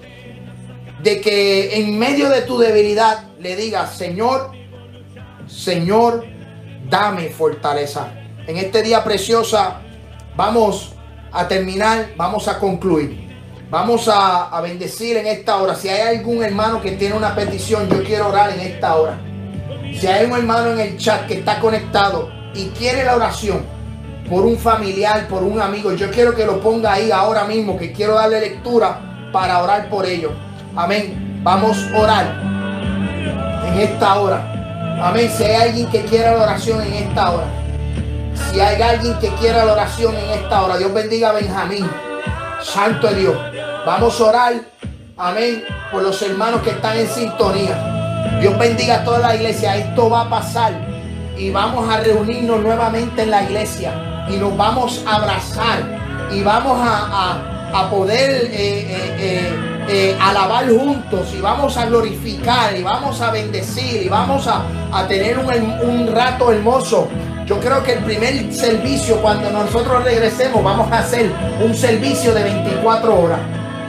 De 1.05 1.21
que 1.21 1.79
en 1.79 1.97
medio 1.97 2.31
de 2.31 2.43
tu 2.43 2.59
debilidad 2.59 3.29
le 3.39 3.55
digas, 3.55 3.97
Señor, 3.97 4.51
Señor, 5.47 6.27
dame 6.91 7.29
fortaleza. 7.29 8.13
En 8.49 8.57
este 8.57 8.83
día 8.83 9.05
preciosa 9.05 9.83
vamos 10.35 10.94
a 11.35 11.49
terminar, 11.49 12.11
vamos 12.17 12.47
a 12.49 12.59
concluir. 12.59 13.25
Vamos 13.69 14.09
a, 14.09 14.61
bendecir 14.61 15.17
en 15.17 15.27
esta 15.27 15.57
hora. 15.57 15.75
Si 15.75 15.89
hay 15.89 16.17
algún 16.17 16.45
hermano 16.45 16.81
que 16.81 16.93
tiene 16.93 17.17
una 17.17 17.35
petición, 17.35 17.89
yo 17.89 18.05
quiero 18.05 18.29
orar 18.29 18.51
en 18.51 18.61
esta 18.61 18.95
hora. 18.95 19.19
Si 19.99 20.07
hay 20.07 20.27
un 20.27 20.33
hermano 20.33 20.71
en 20.73 20.81
el 20.81 20.97
chat 20.97 21.27
que 21.27 21.35
está 21.35 21.59
conectado 21.59 22.29
y 22.55 22.67
quiere 22.69 23.05
la 23.05 23.17
oración 23.17 23.67
por 24.31 24.45
un 24.45 24.57
familiar, 24.57 25.27
por 25.27 25.43
un 25.43 25.61
amigo, 25.61 25.93
yo 25.93 26.09
quiero 26.11 26.35
que 26.37 26.47
lo 26.47 26.61
ponga 26.61 26.93
ahí 26.93 27.11
ahora 27.11 27.45
mismo, 27.45 27.77
que 27.77 27.93
quiero 27.93 28.15
darle 28.15 28.41
lectura 28.41 29.29
para 29.33 29.61
orar 29.61 29.91
por 29.91 30.07
ellos. 30.07 30.33
Amén. 30.77 31.41
Vamos 31.43 31.77
a 31.93 31.99
orar 31.99 32.43
en 33.67 33.81
esta 33.81 34.15
hora. 34.21 35.01
Amén. 35.03 35.29
Si 35.37 35.43
hay 35.43 35.69
alguien 35.69 35.91
que 35.91 36.03
quiera 36.03 36.37
la 36.37 36.45
oración 36.45 36.81
en 36.81 36.93
esta 36.95 37.33
hora. 37.33 37.64
Si 38.35 38.61
hay 38.61 38.81
alguien 38.81 39.19
que 39.19 39.29
quiera 39.35 39.65
la 39.65 39.73
oración 39.73 40.15
en 40.15 40.31
esta 40.31 40.63
hora. 40.63 40.77
Dios 40.77 40.93
bendiga 40.93 41.31
a 41.31 41.33
Benjamín. 41.33 41.89
Santo 42.63 43.09
de 43.09 43.15
Dios. 43.17 43.37
Vamos 43.87 44.21
a 44.21 44.25
orar. 44.25 44.55
Amén. 45.17 45.65
Por 45.91 46.03
los 46.03 46.21
hermanos 46.23 46.63
que 46.63 46.71
están 46.71 46.99
en 46.99 47.09
sintonía. 47.09 48.39
Dios 48.41 48.59
bendiga 48.59 48.97
a 48.97 49.05
toda 49.05 49.19
la 49.19 49.37
iglesia. 49.37 49.77
Esto 49.77 50.11
va 50.11 50.23
a 50.23 50.31
pasar. 50.31 50.73
Y 51.37 51.51
vamos 51.51 51.89
a 51.89 52.01
reunirnos 52.01 52.61
nuevamente 52.61 53.23
en 53.23 53.31
la 53.31 53.43
iglesia. 53.43 53.93
Y 54.29 54.37
nos 54.37 54.57
vamos 54.57 55.03
a 55.07 55.17
abrazar. 55.17 55.83
Y 56.33 56.43
vamos 56.43 56.79
a. 56.81 57.54
Eh, 57.75 58.07
eh, 58.53 59.17
eh, 59.19 59.53
eh, 59.89 60.19
alabar 60.21 60.65
juntos 60.69 61.35
y 61.37 61.41
vamos 61.41 61.77
a 61.77 61.87
glorificar 61.87 62.77
y 62.77 62.85
vamos 62.85 63.21
a 63.21 63.33
bendecir 63.33 64.01
y 64.01 64.09
vamos 64.09 64.47
a, 64.47 64.63
tener 65.09 65.37
un, 65.41 65.51
un, 65.83 66.15
rato 66.15 66.53
hermoso. 66.53 67.09
Yo 67.45 67.59
creo 67.59 67.83
que 67.83 67.95
el 67.95 68.05
primer 68.05 68.55
servicio 68.55 69.21
cuando 69.21 69.51
nosotros 69.51 70.05
regresemos 70.05 70.63
vamos 70.63 70.91
a 70.93 71.01
hacer 71.01 71.29
un 71.61 71.75
servicio 71.75 72.33
de 72.33 72.45
24 72.45 73.21
horas. 73.21 73.41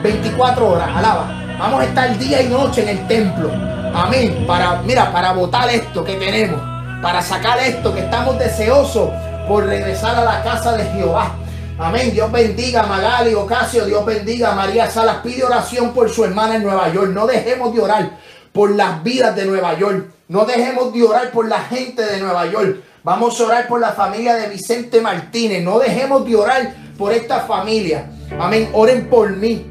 24 0.01 0.67
horas, 0.67 0.89
alaba. 0.91 1.27
Vamos 1.59 1.81
a 1.81 1.85
estar 1.85 2.17
día 2.17 2.41
y 2.41 2.47
noche 2.47 2.81
en 2.81 2.89
el 2.97 3.07
templo. 3.07 3.51
Amén. 3.93 4.45
Para, 4.47 4.81
mira, 4.81 5.11
para 5.11 5.31
votar 5.31 5.69
esto 5.69 6.03
que 6.03 6.15
tenemos. 6.15 6.59
Para 7.03 7.21
sacar 7.21 7.59
esto 7.59 7.93
que 7.93 7.99
estamos 7.99 8.39
deseosos 8.39 9.11
por 9.47 9.63
regresar 9.63 10.15
a 10.15 10.23
la 10.23 10.43
casa 10.43 10.75
de 10.75 10.85
Jehová. 10.85 11.35
Amén. 11.77 12.11
Dios 12.13 12.31
bendiga 12.31 12.83
a 12.83 12.87
Magali 12.87 13.33
Ocasio. 13.33 13.85
Dios 13.85 14.05
bendiga 14.05 14.53
a 14.53 14.55
María 14.55 14.89
Salas. 14.89 15.17
Pide 15.17 15.43
oración 15.43 15.93
por 15.93 16.09
su 16.09 16.23
hermana 16.23 16.55
en 16.55 16.63
Nueva 16.63 16.89
York. 16.91 17.11
No 17.11 17.27
dejemos 17.27 17.73
de 17.73 17.81
orar 17.81 18.17
por 18.53 18.73
las 18.73 19.03
vidas 19.03 19.35
de 19.35 19.45
Nueva 19.45 19.77
York. 19.77 20.07
No 20.29 20.45
dejemos 20.45 20.93
de 20.93 21.03
orar 21.03 21.31
por 21.31 21.49
la 21.49 21.59
gente 21.59 22.01
de 22.01 22.21
Nueva 22.21 22.45
York. 22.49 22.77
Vamos 23.03 23.39
a 23.39 23.45
orar 23.45 23.67
por 23.67 23.81
la 23.81 23.91
familia 23.91 24.35
de 24.35 24.47
Vicente 24.47 25.01
Martínez. 25.01 25.63
No 25.63 25.77
dejemos 25.77 26.25
de 26.25 26.37
orar 26.37 26.73
por 26.97 27.11
esta 27.11 27.41
familia. 27.41 28.09
Amén. 28.39 28.69
Oren 28.71 29.09
por 29.09 29.35
mí. 29.35 29.65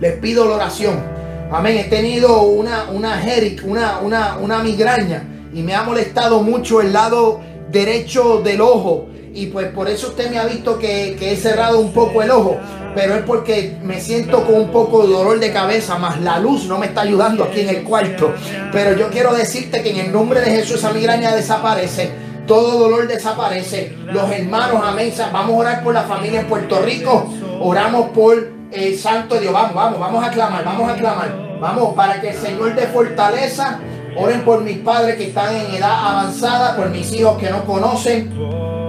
Les 0.00 0.14
pido 0.14 0.48
la 0.48 0.56
oración. 0.56 1.04
Amén. 1.52 1.78
He 1.78 1.84
tenido 1.84 2.42
una, 2.42 2.86
una, 2.90 3.22
una, 3.64 3.98
una, 4.00 4.36
una 4.38 4.58
migraña 4.58 5.22
y 5.54 5.62
me 5.62 5.76
ha 5.76 5.84
molestado 5.84 6.42
mucho 6.42 6.80
el 6.80 6.92
lado 6.92 7.40
derecho 7.70 8.40
del 8.42 8.60
ojo 8.60 9.11
y 9.34 9.46
pues 9.46 9.68
por 9.68 9.88
eso 9.88 10.08
usted 10.08 10.30
me 10.30 10.38
ha 10.38 10.44
visto 10.44 10.78
que, 10.78 11.16
he 11.20 11.36
cerrado 11.36 11.80
un 11.80 11.92
poco 11.92 12.22
el 12.22 12.30
ojo, 12.30 12.58
pero 12.94 13.14
es 13.14 13.22
porque 13.22 13.78
me 13.82 13.98
siento 14.00 14.44
con 14.44 14.56
un 14.56 14.70
poco 14.70 15.06
de 15.06 15.12
dolor 15.12 15.40
de 15.40 15.52
cabeza, 15.52 15.96
más 15.96 16.20
la 16.20 16.38
luz 16.38 16.66
no 16.66 16.78
me 16.78 16.86
está 16.86 17.02
ayudando 17.02 17.44
aquí 17.44 17.60
en 17.60 17.70
el 17.70 17.82
cuarto. 17.82 18.34
Pero 18.70 18.96
yo 18.96 19.08
quiero 19.08 19.32
decirte 19.32 19.82
que 19.82 19.90
en 19.90 20.06
el 20.06 20.12
nombre 20.12 20.40
de 20.40 20.50
Jesús 20.50 20.76
esa 20.76 20.92
migraña 20.92 21.34
desaparece. 21.34 22.10
Todo 22.46 22.78
dolor 22.78 23.06
desaparece. 23.06 23.96
Los 24.06 24.30
hermanos, 24.30 24.82
amén. 24.84 25.12
Vamos 25.32 25.54
a 25.54 25.58
orar 25.58 25.82
por 25.82 25.94
la 25.94 26.02
familia 26.02 26.40
en 26.40 26.46
Puerto 26.48 26.82
Rico. 26.82 27.32
Oramos 27.60 28.10
por 28.10 28.50
el 28.70 28.98
Santo 28.98 29.38
Dios. 29.40 29.52
Vamos, 29.52 29.74
vamos, 29.74 30.00
vamos 30.00 30.24
a 30.24 30.30
clamar, 30.30 30.64
vamos 30.64 30.90
a 30.90 30.94
clamar. 30.96 31.58
Vamos, 31.60 31.94
para 31.94 32.20
que 32.20 32.30
el 32.30 32.36
Señor 32.36 32.74
dé 32.74 32.88
fortaleza. 32.88 33.78
Oren 34.16 34.44
por 34.44 34.60
mis 34.60 34.78
padres 34.78 35.16
que 35.16 35.28
están 35.28 35.54
en 35.56 35.74
edad 35.74 36.06
avanzada, 36.06 36.76
por 36.76 36.90
mis 36.90 37.10
hijos 37.12 37.38
que 37.38 37.48
no 37.48 37.64
conocen 37.64 38.81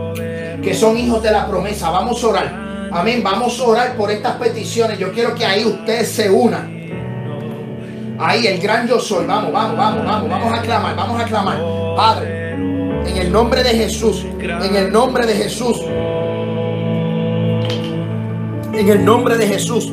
que 0.64 0.74
son 0.74 0.98
hijos 0.98 1.22
de 1.22 1.32
la 1.32 1.48
promesa. 1.48 1.90
Vamos 1.90 2.24
a 2.24 2.28
orar. 2.28 2.90
Amén. 2.92 3.22
Vamos 3.24 3.60
a 3.60 3.64
orar 3.64 3.96
por 3.96 4.10
estas 4.10 4.36
peticiones. 4.38 4.98
Yo 4.98 5.12
quiero 5.12 5.36
que 5.36 5.46
ahí 5.46 5.66
ustedes 5.66 6.10
se 6.10 6.30
unan. 6.30 6.74
Ahí 8.20 8.48
el 8.48 8.60
gran 8.60 8.88
yo 8.88 9.00
soy. 9.00 9.26
Vamos, 9.26 9.52
vamos, 9.52 9.78
vamos, 9.78 10.06
vamos. 10.06 10.30
Vamos 10.30 10.54
a 10.60 10.62
clamar, 10.62 10.96
vamos 10.96 11.22
a 11.22 11.26
clamar. 11.26 11.58
Padre, 11.96 12.54
en 12.54 13.18
el 13.18 13.32
nombre 13.32 13.64
de 13.64 13.72
Jesús. 13.72 14.26
En 14.40 14.76
el 14.76 14.92
nombre 14.92 15.26
de 15.26 15.34
Jesús. 15.34 15.82
En 18.74 18.90
el 18.90 19.06
nombre 19.06 19.38
de 19.38 19.48
Jesús. 19.48 19.92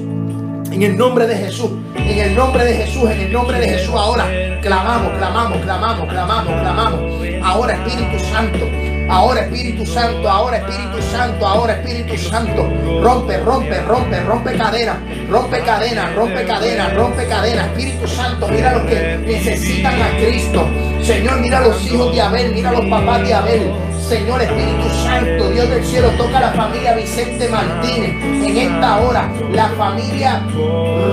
En 0.71 0.83
el 0.83 0.97
nombre 0.97 1.27
de 1.27 1.37
Jesús. 1.37 1.71
En 1.97 2.19
el 2.19 2.35
nombre 2.35 2.65
de 2.65 2.75
Jesús. 2.75 3.11
En 3.11 3.21
el 3.21 3.33
nombre 3.33 3.59
de 3.59 3.69
Jesús. 3.69 3.95
Ahora 3.95 4.27
clamamos, 4.63 5.13
clamamos, 5.19 5.59
clamamos, 5.63 6.09
clamamos, 6.09 6.61
clamamos. 6.61 7.01
Ahora 7.43 7.75
Espíritu 7.75 8.19
Santo. 8.31 8.90
Ahora 9.11 9.41
Espíritu 9.41 9.85
Santo, 9.85 10.31
ahora 10.31 10.59
Espíritu 10.59 11.03
Santo, 11.11 11.45
ahora 11.45 11.73
Espíritu 11.73 12.17
Santo. 12.17 12.63
Rompe, 13.03 13.39
rompe, 13.39 13.81
rompe, 13.83 14.21
rompe 14.21 14.57
cadena, 14.57 15.01
rompe 15.29 15.61
cadena, 15.63 16.11
rompe 16.15 16.47
cadena, 16.47 16.91
rompe 16.91 17.27
cadena. 17.27 17.67
Espíritu 17.67 18.07
Santo, 18.07 18.47
mira 18.47 18.73
los 18.73 18.83
que 18.85 19.19
necesitan 19.19 20.01
a 20.01 20.11
Cristo. 20.17 20.65
Señor, 21.03 21.41
mira 21.41 21.61
los 21.61 21.85
hijos 21.85 22.15
de 22.15 22.21
Abel, 22.21 22.55
mira 22.55 22.71
los 22.71 22.87
papás 22.87 23.27
de 23.27 23.35
Abel. 23.35 23.73
Señor 24.09 24.43
Espíritu 24.43 24.89
Santo, 25.05 25.51
Dios 25.51 25.69
del 25.71 25.85
cielo, 25.85 26.09
toca 26.17 26.39
a 26.39 26.41
la 26.41 26.53
familia 26.53 26.95
Vicente 26.95 27.49
Martínez 27.49 28.11
en 28.45 28.57
esta 28.57 29.01
hora, 29.01 29.33
la 29.53 29.69
familia 29.71 30.43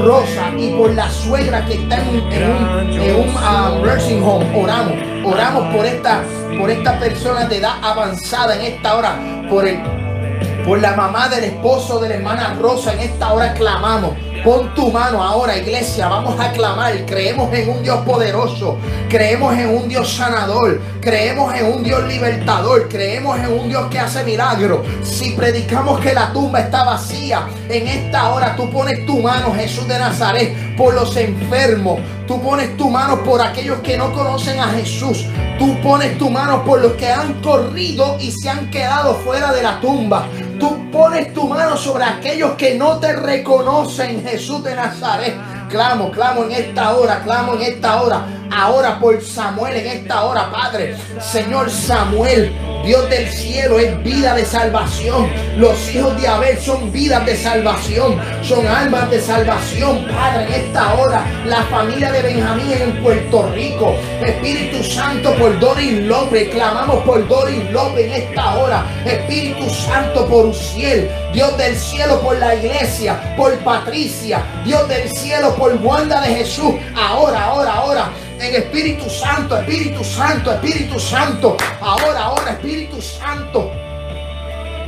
Rosa 0.03 0.51
y 0.57 0.69
por 0.69 0.93
la 0.93 1.09
suegra 1.09 1.65
que 1.65 1.75
está 1.75 1.97
en, 1.97 2.07
un, 2.09 3.35
ah, 3.37 3.77
nursing 3.83 4.23
home. 4.23 4.45
Oramos, 4.55 5.16
oramos 5.27 5.73
por 5.75 5.85
esta, 5.85 6.23
por 6.59 6.69
esta 6.69 6.99
persona 6.99 7.45
de 7.45 7.57
edad 7.57 7.75
avanzada 7.81 8.55
en 8.55 8.73
esta 8.73 8.95
hora, 8.95 9.19
por 9.49 9.67
el, 9.67 9.81
por 10.65 10.79
la 10.79 10.95
mamá 10.95 11.27
del 11.29 11.45
esposo 11.45 11.99
de 11.99 12.09
la 12.09 12.15
hermana 12.15 12.55
Rosa 12.59 12.93
en 12.93 12.99
esta 12.99 13.33
hora 13.33 13.53
clamamos 13.53 14.13
Pon 14.47 14.73
tu 14.73 14.89
mano 14.89 15.21
ahora, 15.21 15.57
iglesia. 15.57 16.07
Vamos 16.07 16.39
a 16.39 16.53
clamar. 16.53 17.05
Creemos 17.05 17.53
en 17.53 17.67
un 17.67 17.83
Dios 17.83 17.99
poderoso. 18.05 18.77
Creemos 19.09 19.53
en 19.57 19.67
un 19.67 19.89
Dios 19.89 20.09
sanador. 20.09 20.79
Creemos 21.01 21.53
en 21.53 21.65
un 21.65 21.83
Dios 21.83 22.07
libertador. 22.07 22.87
Creemos 22.87 23.37
en 23.39 23.51
un 23.51 23.67
Dios 23.67 23.87
que 23.91 23.99
hace 23.99 24.23
milagros. 24.23 24.87
Si 25.03 25.31
predicamos 25.31 25.99
que 25.99 26.13
la 26.13 26.31
tumba 26.31 26.61
está 26.61 26.85
vacía, 26.85 27.45
en 27.67 27.87
esta 27.89 28.29
hora 28.29 28.55
tú 28.55 28.71
pones 28.71 29.05
tu 29.05 29.19
mano, 29.19 29.53
Jesús 29.53 29.85
de 29.85 29.99
Nazaret, 29.99 30.77
por 30.77 30.93
los 30.93 31.17
enfermos. 31.17 31.99
Tú 32.25 32.41
pones 32.41 32.77
tu 32.77 32.89
mano 32.89 33.23
por 33.23 33.41
aquellos 33.41 33.79
que 33.79 33.97
no 33.97 34.13
conocen 34.13 34.61
a 34.61 34.67
Jesús. 34.69 35.25
Tú 35.59 35.75
pones 35.81 36.17
tu 36.17 36.29
mano 36.29 36.63
por 36.63 36.79
los 36.81 36.93
que 36.93 37.07
han 37.07 37.41
corrido 37.41 38.17
y 38.19 38.31
se 38.31 38.49
han 38.49 38.69
quedado 38.69 39.15
fuera 39.15 39.51
de 39.51 39.63
la 39.63 39.81
tumba. 39.81 40.27
Tú 40.59 40.89
pones 40.91 41.33
tu 41.33 41.47
mano 41.47 41.77
sobre 41.77 42.03
aquellos 42.03 42.51
que 42.53 42.75
no 42.75 42.97
te 42.97 43.13
reconocen, 43.13 44.23
Jesús 44.23 44.36
de 44.37 44.75
Nazaret. 44.75 45.33
Clamo, 45.67 46.11
clamo 46.11 46.43
en 46.43 46.51
esta 46.51 46.95
hora, 46.95 47.21
clamo 47.23 47.55
en 47.55 47.63
esta 47.63 48.01
hora. 48.01 48.21
Ahora 48.51 48.99
por 48.99 49.21
Samuel 49.21 49.75
en 49.75 49.87
esta 49.87 50.23
hora, 50.23 50.49
Padre. 50.51 50.95
Señor 51.19 51.69
Samuel, 51.71 52.53
Dios 52.85 53.09
del 53.09 53.27
cielo 53.27 53.79
es 53.79 54.01
vida 54.03 54.35
de 54.35 54.45
salvación. 54.45 55.27
Los 55.57 55.93
hijos 55.93 56.21
de 56.21 56.27
Abel 56.27 56.57
son 56.59 56.91
vidas 56.91 57.25
de 57.25 57.35
salvación. 57.35 58.15
Son 58.43 58.65
almas 58.67 59.09
de 59.09 59.19
salvación, 59.19 60.05
Padre, 60.05 60.45
en 60.45 60.65
esta 60.65 60.93
hora. 60.93 61.25
La 61.45 61.63
familia 61.63 62.11
de 62.11 62.21
Benjamín 62.21 62.71
en 62.71 63.03
Puerto 63.03 63.51
Rico. 63.53 63.95
Espíritu 64.23 64.83
Santo 64.83 65.33
por 65.35 65.59
Doris 65.59 65.99
López. 66.03 66.49
Clamamos 66.49 67.03
por 67.03 67.27
Doris 67.27 67.69
López 67.71 68.05
en 68.05 68.13
esta 68.13 68.55
hora. 68.55 68.85
Espíritu 69.03 69.67
Santo 69.69 70.27
por 70.27 70.45
Uciel. 70.45 71.09
Dios 71.37 71.55
del 71.55 71.77
cielo 71.77 72.19
por 72.19 72.35
la 72.39 72.55
iglesia. 72.55 73.35
Por 73.37 73.55
Patricia. 73.59 74.43
Dios 74.65 74.89
del 74.89 75.07
cielo 75.11 75.53
por 75.53 75.71
Wanda 75.83 76.19
de 76.21 76.33
Jesús. 76.33 76.73
Ahora, 76.95 77.43
ahora, 77.43 77.73
ahora 77.73 78.09
en 78.39 78.55
Espíritu 78.55 79.07
Santo, 79.07 79.55
Espíritu 79.55 80.03
Santo, 80.03 80.51
Espíritu 80.51 80.99
Santo. 80.99 81.55
Ahora, 81.79 82.23
ahora, 82.23 82.53
Espíritu 82.53 82.99
Santo. 82.99 83.71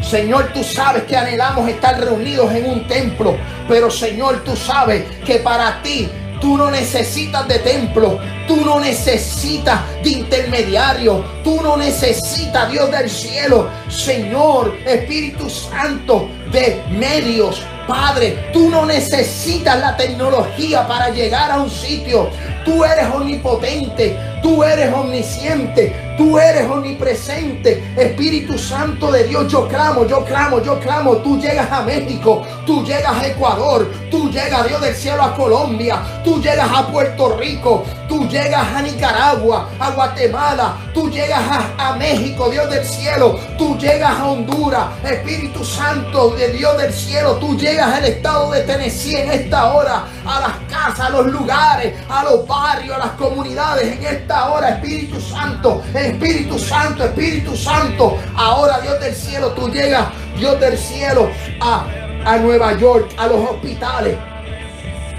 Señor, 0.01 0.49
tú 0.51 0.63
sabes 0.63 1.03
que 1.03 1.15
anhelamos 1.15 1.69
estar 1.69 1.99
reunidos 1.99 2.51
en 2.51 2.65
un 2.65 2.87
templo, 2.87 3.37
pero 3.67 3.91
Señor, 3.91 4.43
tú 4.43 4.55
sabes 4.55 5.03
que 5.23 5.35
para 5.35 5.83
ti 5.83 6.09
Tú 6.41 6.57
no 6.57 6.71
necesitas 6.71 7.47
de 7.47 7.59
templo, 7.59 8.19
tú 8.47 8.63
no 8.63 8.79
necesitas 8.79 9.81
de 10.03 10.09
intermediario, 10.09 11.23
tú 11.43 11.61
no 11.61 11.75
necesitas, 11.75 12.71
Dios 12.71 12.89
del 12.91 13.09
cielo, 13.09 13.69
Señor, 13.89 14.75
Espíritu 14.85 15.49
Santo, 15.49 16.29
de 16.51 16.81
medios. 16.91 17.61
Padre, 17.87 18.51
tú 18.53 18.69
no 18.69 18.85
necesitas 18.85 19.79
la 19.79 19.97
tecnología 19.97 20.87
para 20.87 21.09
llegar 21.09 21.51
a 21.51 21.59
un 21.59 21.69
sitio. 21.71 22.29
Tú 22.65 22.83
eres 22.83 23.07
omnipotente, 23.13 24.17
Tú 24.41 24.63
eres 24.63 24.93
omnisciente. 24.93 25.95
Tú 26.17 26.37
eres 26.37 26.69
omnipresente. 26.69 27.93
Espíritu 27.95 28.57
Santo 28.57 29.11
de 29.11 29.23
Dios, 29.23 29.49
yo 29.51 29.67
clamo, 29.67 30.05
yo 30.05 30.23
clamo, 30.25 30.61
yo 30.61 30.79
clamo. 30.79 31.17
Tú 31.17 31.39
llegas 31.39 31.71
a 31.71 31.81
México. 31.81 32.45
Tú 32.65 32.83
llegas 32.83 33.15
a 33.15 33.27
Ecuador. 33.27 33.89
Tú 34.11 34.29
llegas, 34.29 34.67
Dios 34.67 34.81
del 34.81 34.95
cielo, 34.95 35.23
a 35.23 35.35
Colombia. 35.35 36.21
Tú 36.23 36.41
llegas 36.41 36.69
a 36.73 36.87
Puerto 36.87 37.37
Rico. 37.37 37.85
Tú 38.07 38.27
llegas 38.27 38.65
a 38.75 38.81
Nicaragua, 38.81 39.69
a 39.79 39.91
Guatemala. 39.91 40.77
Tú 40.93 41.09
llegas 41.09 41.41
a, 41.41 41.89
a 41.89 41.95
México, 41.95 42.49
Dios 42.49 42.69
del 42.69 42.85
cielo. 42.85 43.39
Tú 43.57 43.77
llegas 43.77 44.19
a 44.19 44.25
Honduras. 44.25 44.87
Espíritu 45.03 45.63
Santo 45.63 46.31
de 46.31 46.49
Dios 46.49 46.77
del 46.77 46.93
cielo. 46.93 47.35
Tú 47.35 47.57
llegas 47.57 47.93
al 47.93 48.05
estado 48.05 48.51
de 48.51 48.61
Tennessee 48.63 49.15
en 49.15 49.31
esta 49.31 49.73
hora. 49.73 50.05
A 50.29 50.39
las 50.41 50.51
casas, 50.69 51.07
a 51.07 51.09
los 51.09 51.25
lugares, 51.25 51.95
a 52.07 52.23
los 52.23 52.45
barrios, 52.45 52.95
a 52.95 52.99
las 52.99 53.11
comunidades. 53.11 53.97
En 53.97 54.05
esta 54.05 54.51
hora, 54.51 54.69
Espíritu 54.69 55.19
Santo. 55.19 55.81
Espíritu 55.91 56.59
Santo, 56.59 57.03
Espíritu 57.03 57.55
Santo. 57.55 58.15
Ahora, 58.35 58.79
Dios 58.79 58.99
del 58.99 59.15
cielo, 59.15 59.49
tú 59.53 59.69
llegas, 59.69 60.05
Dios 60.37 60.59
del 60.59 60.77
cielo, 60.77 61.31
a, 61.59 61.87
a 62.25 62.37
Nueva 62.37 62.77
York, 62.77 63.11
a 63.17 63.25
los 63.25 63.49
hospitales. 63.49 64.17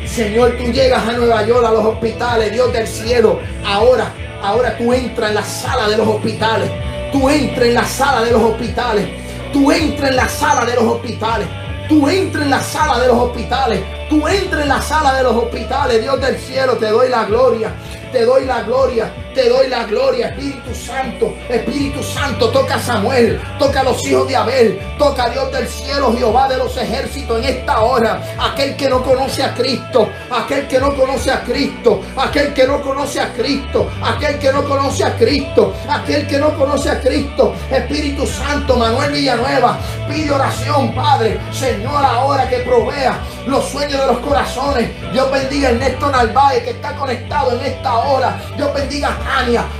Señor, 0.07 0.57
tú 0.57 0.65
llegas 0.71 1.03
a 1.07 1.13
Nueva 1.13 1.45
York, 1.45 1.67
a 1.67 1.73
los 1.73 1.85
hospitales, 1.87 2.53
Dios 2.53 2.73
del 2.73 2.87
cielo. 2.87 3.41
Ahora, 3.67 4.13
ahora 4.43 4.79
tú 4.79 4.93
entras 4.93 5.31
en 5.31 5.35
la 5.35 5.45
sala 5.45 5.89
de 5.89 5.97
los 5.97 6.07
hospitales. 6.07 6.71
Tú 7.11 7.29
entras 7.29 7.67
en 7.67 7.75
la 7.75 7.85
sala 7.85 8.23
de 8.23 8.31
los 8.31 8.43
hospitales. 8.43 9.09
Tú 9.53 9.73
entras 9.73 10.11
en 10.11 10.17
la 10.17 10.29
sala 10.29 10.65
de 10.65 10.75
los 10.77 10.85
hospitales. 10.85 11.49
Tú 11.89 12.09
entras 12.09 12.45
en 12.45 12.51
la 12.51 12.61
sala 12.61 13.01
de 13.01 13.09
los 13.09 13.17
hospitales. 13.17 14.00
Tú 14.11 14.27
entras 14.27 14.63
en 14.63 14.69
la 14.69 14.83
sala 14.83 15.15
de 15.15 15.23
los 15.23 15.37
hospitales. 15.37 16.03
Dios 16.03 16.21
del 16.21 16.37
cielo, 16.37 16.77
te 16.77 16.89
doy 16.89 17.09
la 17.09 17.25
gloria. 17.27 17.73
Te 18.11 18.25
doy 18.25 18.45
la 18.45 18.65
gloria. 18.65 19.09
Te 19.35 19.49
doy 19.49 19.69
la 19.69 19.85
gloria, 19.85 20.29
Espíritu 20.29 20.75
Santo. 20.75 21.33
Espíritu 21.49 22.03
Santo, 22.03 22.51
toca 22.51 22.75
a 22.75 22.81
Samuel, 22.81 23.41
toca 23.61 23.81
a 23.81 23.85
los 23.85 24.05
hijos 24.05 24.27
de 24.27 24.35
Abel, 24.35 24.81
toca 24.99 25.25
a 25.25 25.31
Dios 25.31 25.53
del 25.53 25.69
cielo, 25.69 26.13
Jehová 26.17 26.49
de 26.49 26.57
los 26.57 26.77
ejércitos 26.77 27.39
en 27.39 27.45
esta 27.45 27.81
hora. 27.81 28.21
Aquel 28.41 28.75
que 28.75 28.89
no 28.89 29.03
conoce 29.05 29.45
a 29.45 29.55
Cristo, 29.55 30.09
aquel 30.31 30.67
que 30.67 30.81
no 30.81 30.95
conoce 30.97 31.31
a 31.31 31.43
Cristo, 31.45 32.03
aquel 32.17 32.53
que 32.53 32.67
no 32.67 32.83
conoce 32.83 33.21
a 33.21 33.33
Cristo, 33.33 33.89
aquel 34.03 34.39
que 34.39 34.53
no 34.53 34.65
conoce 34.65 35.05
a 35.05 35.17
Cristo, 35.17 35.75
aquel 35.89 36.27
que 36.27 36.39
no 36.39 36.59
conoce 36.59 36.91
a 36.91 37.01
Cristo. 37.01 37.55
Espíritu 37.71 38.27
Santo, 38.27 38.77
Manuel 38.77 39.13
Villanueva, 39.13 39.79
pide 40.09 40.33
oración, 40.33 40.93
Padre. 40.93 41.39
Señor, 41.53 42.05
ahora 42.05 42.49
que 42.49 42.59
provea 42.59 43.21
los 43.47 43.65
sueños 43.67 44.01
de 44.01 44.07
los 44.07 44.19
corazones. 44.19 44.91
Dios 45.13 45.31
bendiga 45.31 45.69
a 45.69 45.71
Ernesto 45.73 46.11
Narváez 46.11 46.65
que 46.65 46.71
está 46.71 46.95
conectado 46.97 47.53
en 47.53 47.67
esta 47.67 47.95
hora. 47.95 48.41
Dios 48.57 48.75
bendiga 48.75 49.20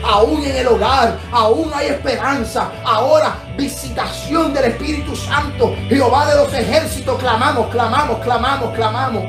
aún 0.05 0.45
en 0.45 0.57
el 0.57 0.67
hogar, 0.67 1.19
aún 1.33 1.71
hay 1.75 1.89
esperanza. 1.89 2.71
Ahora, 2.85 3.35
visitación 3.57 4.53
del 4.53 4.67
Espíritu 4.67 5.15
Santo. 5.15 5.75
Jehová 5.89 6.27
de 6.27 6.37
los 6.37 6.53
ejércitos, 6.53 7.19
clamamos, 7.19 7.69
clamamos, 7.69 8.19
clamamos, 8.19 8.75
clamamos. 8.75 9.25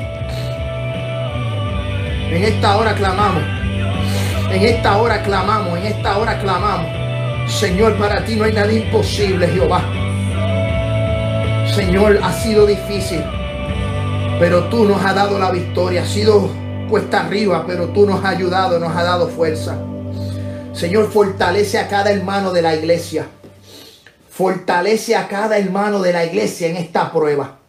En 2.32 2.44
esta 2.44 2.78
hora 2.78 2.96
clamamos. 2.96 3.44
En 4.52 4.64
esta 4.64 4.98
hora 4.98 5.24
clamamos, 5.24 5.78
en 5.78 5.86
esta 5.86 6.18
hora 6.18 6.40
clamamos. 6.40 7.02
Señor, 7.50 7.98
para 7.98 8.24
ti 8.24 8.36
no 8.36 8.46
hay 8.46 8.54
nada 8.54 8.72
imposible, 8.72 9.48
Jehová. 9.48 9.82
Señor, 11.76 12.20
ha 12.22 12.34
sido 12.34 12.66
difícil, 12.66 13.24
pero 14.40 14.66
tú 14.66 14.86
nos 14.86 15.04
has 15.04 15.16
dado 15.16 15.40
la 15.40 15.52
victoria. 15.52 16.04
Ha 16.04 16.06
sido 16.06 16.50
cuesta 16.90 17.22
arriba, 17.22 17.64
pero 17.66 17.88
tú 17.90 18.06
nos 18.06 18.24
has 18.24 18.36
ayudado, 18.36 18.78
nos 18.80 18.96
has 18.96 19.04
dado 19.04 19.30
fuerza. 19.30 19.78
Señor, 20.74 21.12
fortalece 21.12 21.78
a 21.78 21.88
cada 21.88 22.12
hermano 22.12 22.54
de 22.54 22.62
la 22.62 22.76
iglesia. 22.76 23.28
Fortalece 24.30 25.16
a 25.16 25.28
cada 25.28 25.58
hermano 25.58 26.00
de 26.02 26.14
la 26.14 26.26
iglesia 26.26 26.68
en 26.68 26.78
esta 26.78 27.12
prueba. 27.12 27.60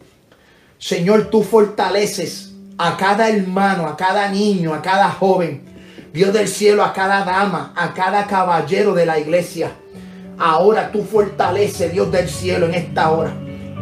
Señor, 0.78 1.28
tú 1.28 1.42
fortaleces 1.42 2.52
a 2.78 2.96
cada 2.96 3.28
hermano, 3.28 3.86
a 3.86 3.96
cada 3.96 4.28
niño, 4.28 4.72
a 4.72 4.80
cada 4.80 5.10
joven. 5.10 5.62
Dios 6.12 6.32
del 6.32 6.46
cielo, 6.46 6.84
a 6.84 6.92
cada 6.92 7.24
dama, 7.24 7.72
a 7.76 7.92
cada 7.92 8.26
caballero 8.26 8.94
de 8.94 9.06
la 9.06 9.18
iglesia. 9.18 9.72
Ahora 10.38 10.90
tú 10.92 11.02
fortaleces, 11.02 11.92
Dios 11.92 12.10
del 12.10 12.28
cielo, 12.28 12.66
en 12.66 12.74
esta 12.74 13.10
hora. 13.10 13.32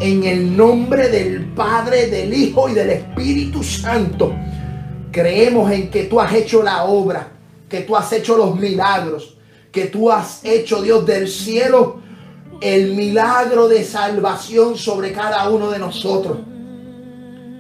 En 0.01 0.25
el 0.25 0.57
nombre 0.57 1.09
del 1.09 1.45
Padre, 1.53 2.07
del 2.07 2.33
Hijo 2.33 2.69
y 2.69 2.75
del 2.75 2.91
Espíritu 2.91 3.63
Santo. 3.63 4.35
Creemos 5.13 5.71
en 5.71 5.91
que 5.91 6.05
tú 6.05 6.21
has 6.21 6.33
hecho 6.33 6.63
la 6.63 6.85
obra, 6.85 7.40
que 7.71 7.83
tú 7.83 7.97
has 7.97 8.13
hecho 8.13 8.37
los 8.37 8.57
milagros, 8.57 9.37
que 9.71 9.87
tú 9.87 10.11
has 10.11 10.45
hecho, 10.45 10.83
Dios 10.83 11.07
del 11.07 11.29
cielo, 11.29 12.01
el 12.61 12.95
milagro 12.95 13.69
de 13.69 13.85
salvación 13.85 14.77
sobre 14.77 15.13
cada 15.13 15.49
uno 15.49 15.71
de 15.71 15.79
nosotros. 15.79 16.39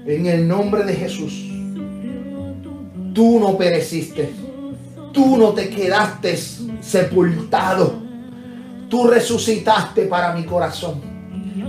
En 0.05 0.27
el 0.27 0.49
nombre 0.49 0.83
de 0.83 0.95
Jesús. 0.95 1.47
Tú 3.15 3.39
no 3.39 3.57
pereciste. 3.57 4.33
Tú 5.13 5.37
no 5.39 5.51
te 5.51 5.71
quedaste 5.71 6.37
sepultado. 6.81 7.95
Tú 8.89 9.07
resucitaste 9.07 10.07
para 10.07 10.33
mi 10.33 10.45
corazón. 10.45 11.01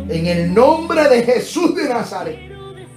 En 0.10 0.26
el 0.26 0.52
nombre 0.52 1.08
de 1.08 1.24
Jesús 1.24 1.76
de 1.76 1.88
Nazaret. 1.88 2.40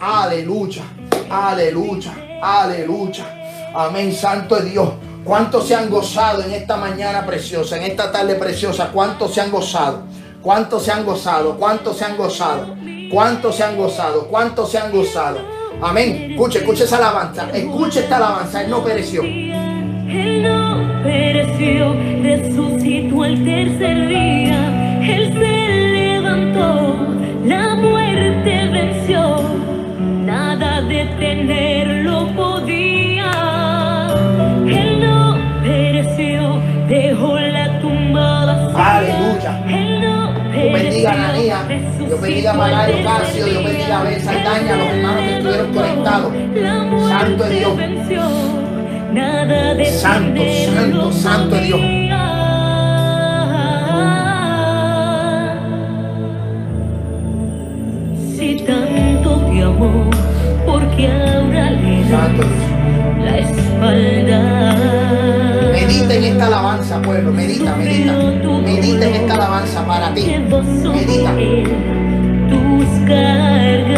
Aleluya. 0.01 0.85
Aleluya. 1.29 2.41
Aleluya. 2.43 3.73
Amén. 3.75 4.13
Santo 4.13 4.57
Dios. 4.61 4.89
¿Cuántos 5.25 5.67
se 5.67 5.75
han 5.75 5.89
gozado 5.89 6.43
en 6.43 6.53
esta 6.53 6.77
mañana 6.77 7.25
preciosa, 7.25 7.79
en 7.79 7.85
esta 7.85 8.13
tarde 8.13 8.35
preciosa? 8.35 8.91
¿Cuántos 8.93 9.33
se 9.33 9.41
han 9.41 9.51
gozado? 9.51 10.03
¿Cuántos 10.43 10.83
se 10.83 10.93
han 10.93 11.07
gozado? 11.07 11.57
¿Cuántos 11.57 11.97
se 11.97 12.05
han 12.05 12.17
gozado? 12.19 12.77
¿Cuántos 13.11 13.57
se 13.57 13.63
han 13.63 13.77
gozado? 13.79 14.29
¿Cuántos 14.29 14.71
se 14.71 14.79
han 14.79 14.93
gozado? 14.93 15.39
Amén. 15.81 16.33
Escuche, 16.33 16.59
escuche 16.59 16.85
esa 16.85 16.99
alabanza. 16.99 17.49
Escuche 17.55 18.01
esta 18.01 18.19
alabanza. 18.19 18.63
Él 18.63 18.71
no 18.71 18.85
pereció. 18.85 19.23
Él 19.23 20.43
no 20.43 21.03
pereció, 21.03 21.95
resucitó 22.23 23.25
el 23.25 23.45
tercer 23.45 24.09
día. 24.09 25.01
Él 25.01 25.33
se 25.33 26.21
levantó, 26.21 26.99
la 27.47 27.75
muerte 27.77 28.69
venció. 28.69 29.41
Nada 30.27 30.83
detenerlo 30.83 32.29
podía. 32.37 33.04
Aleluya. 38.77 39.53
Dios 40.53 40.73
bendiga 40.73 41.11
a 41.11 41.15
Ananía. 41.15 41.59
Dios 41.99 42.21
bendiga 42.21 42.51
a 42.51 42.55
Magario 42.55 42.97
Casio. 43.05 43.47
Dios 43.47 43.65
bendiga 43.65 43.97
a 43.97 44.01
Abel 44.01 44.15
tercer 44.15 44.35
Saldaña, 44.35 44.75
a 44.75 44.77
los 44.77 44.87
hermanos 44.87 45.23
que 45.23 45.33
estuvieron 45.35 45.73
conectados. 45.73 46.33
Santo 47.09 47.45
es 47.45 47.51
Dios. 47.51 47.73
Santo, 50.01 50.43
santo, 50.75 51.13
santo 51.13 51.57
es 51.57 51.63
Dios. 51.67 51.81
Si 58.37 58.57
tanto 58.67 59.31
te 59.51 59.63
amó, 59.63 60.11
porque 60.67 61.07
ahora 61.09 61.71
le 61.71 62.05
das 62.11 62.33
la 63.25 63.39
espalda. 63.39 65.44
Medita 65.95 66.15
en 66.15 66.25
esta 66.25 66.47
alabanza, 66.47 67.01
pueblo. 67.03 67.33
Medita, 67.33 67.77
medita. 67.77 68.13
Medita 68.15 69.07
en 69.07 69.15
esta 69.15 69.35
alabanza 69.35 69.87
para 69.87 70.13
ti. 70.13 70.23
Medita. 70.27 71.33
tus 72.51 72.85
cargas. 73.07 73.95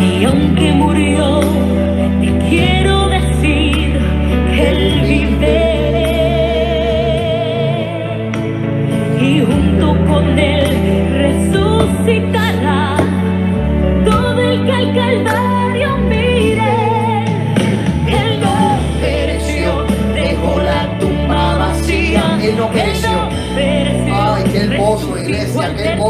Y 0.00 0.24
aunque 0.24 0.72
murió, 0.72 1.40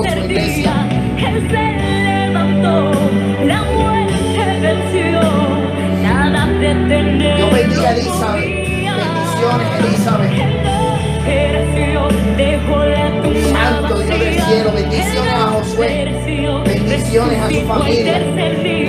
tercer 0.03 0.31
iglesia. 0.31 0.73
Él 1.17 1.49
se 1.51 1.63
levantó, 2.07 2.93
la 3.45 3.63
muerte 3.63 4.61
venció. 4.61 5.21
Nada 6.03 6.47
detenerlo 6.47 7.37
Dios 7.37 7.53
bendiga 7.53 7.89
a 7.89 7.93
Elizabeth. 7.93 8.45
Bendiciones, 8.45 9.69
Elizabeth. 9.85 10.69
Santo 13.53 13.99
Dios 13.99 14.19
del 14.21 14.43
cielo, 14.43 14.73
bendiciones 14.73 15.33
a 15.35 15.47
Josué. 15.49 15.89
Bendiciones 16.65 17.41
a 17.41 17.51
su 17.51 17.61
familia. 17.67 18.19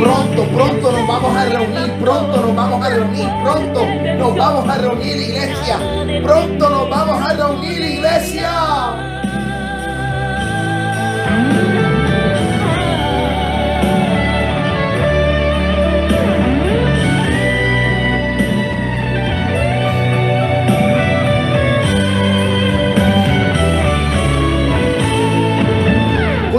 Pronto, 0.01 0.43
pronto 0.45 0.91
nos 0.91 1.07
vamos 1.07 1.35
a 1.35 1.45
reunir 1.45 1.91
pronto, 1.99 2.41
nos 2.41 2.55
vamos 2.55 2.85
a 2.85 2.89
reunir 2.89 3.29
pronto, 3.43 3.85
nos 4.17 4.35
vamos 4.35 4.69
a 4.69 4.77
reunir 4.77 5.17
iglesia, 5.17 5.77
pronto 6.23 6.69
nos 6.69 6.89
vamos 6.89 7.21
a 7.21 7.33
reunir 7.33 7.81
iglesia. 7.81 9.08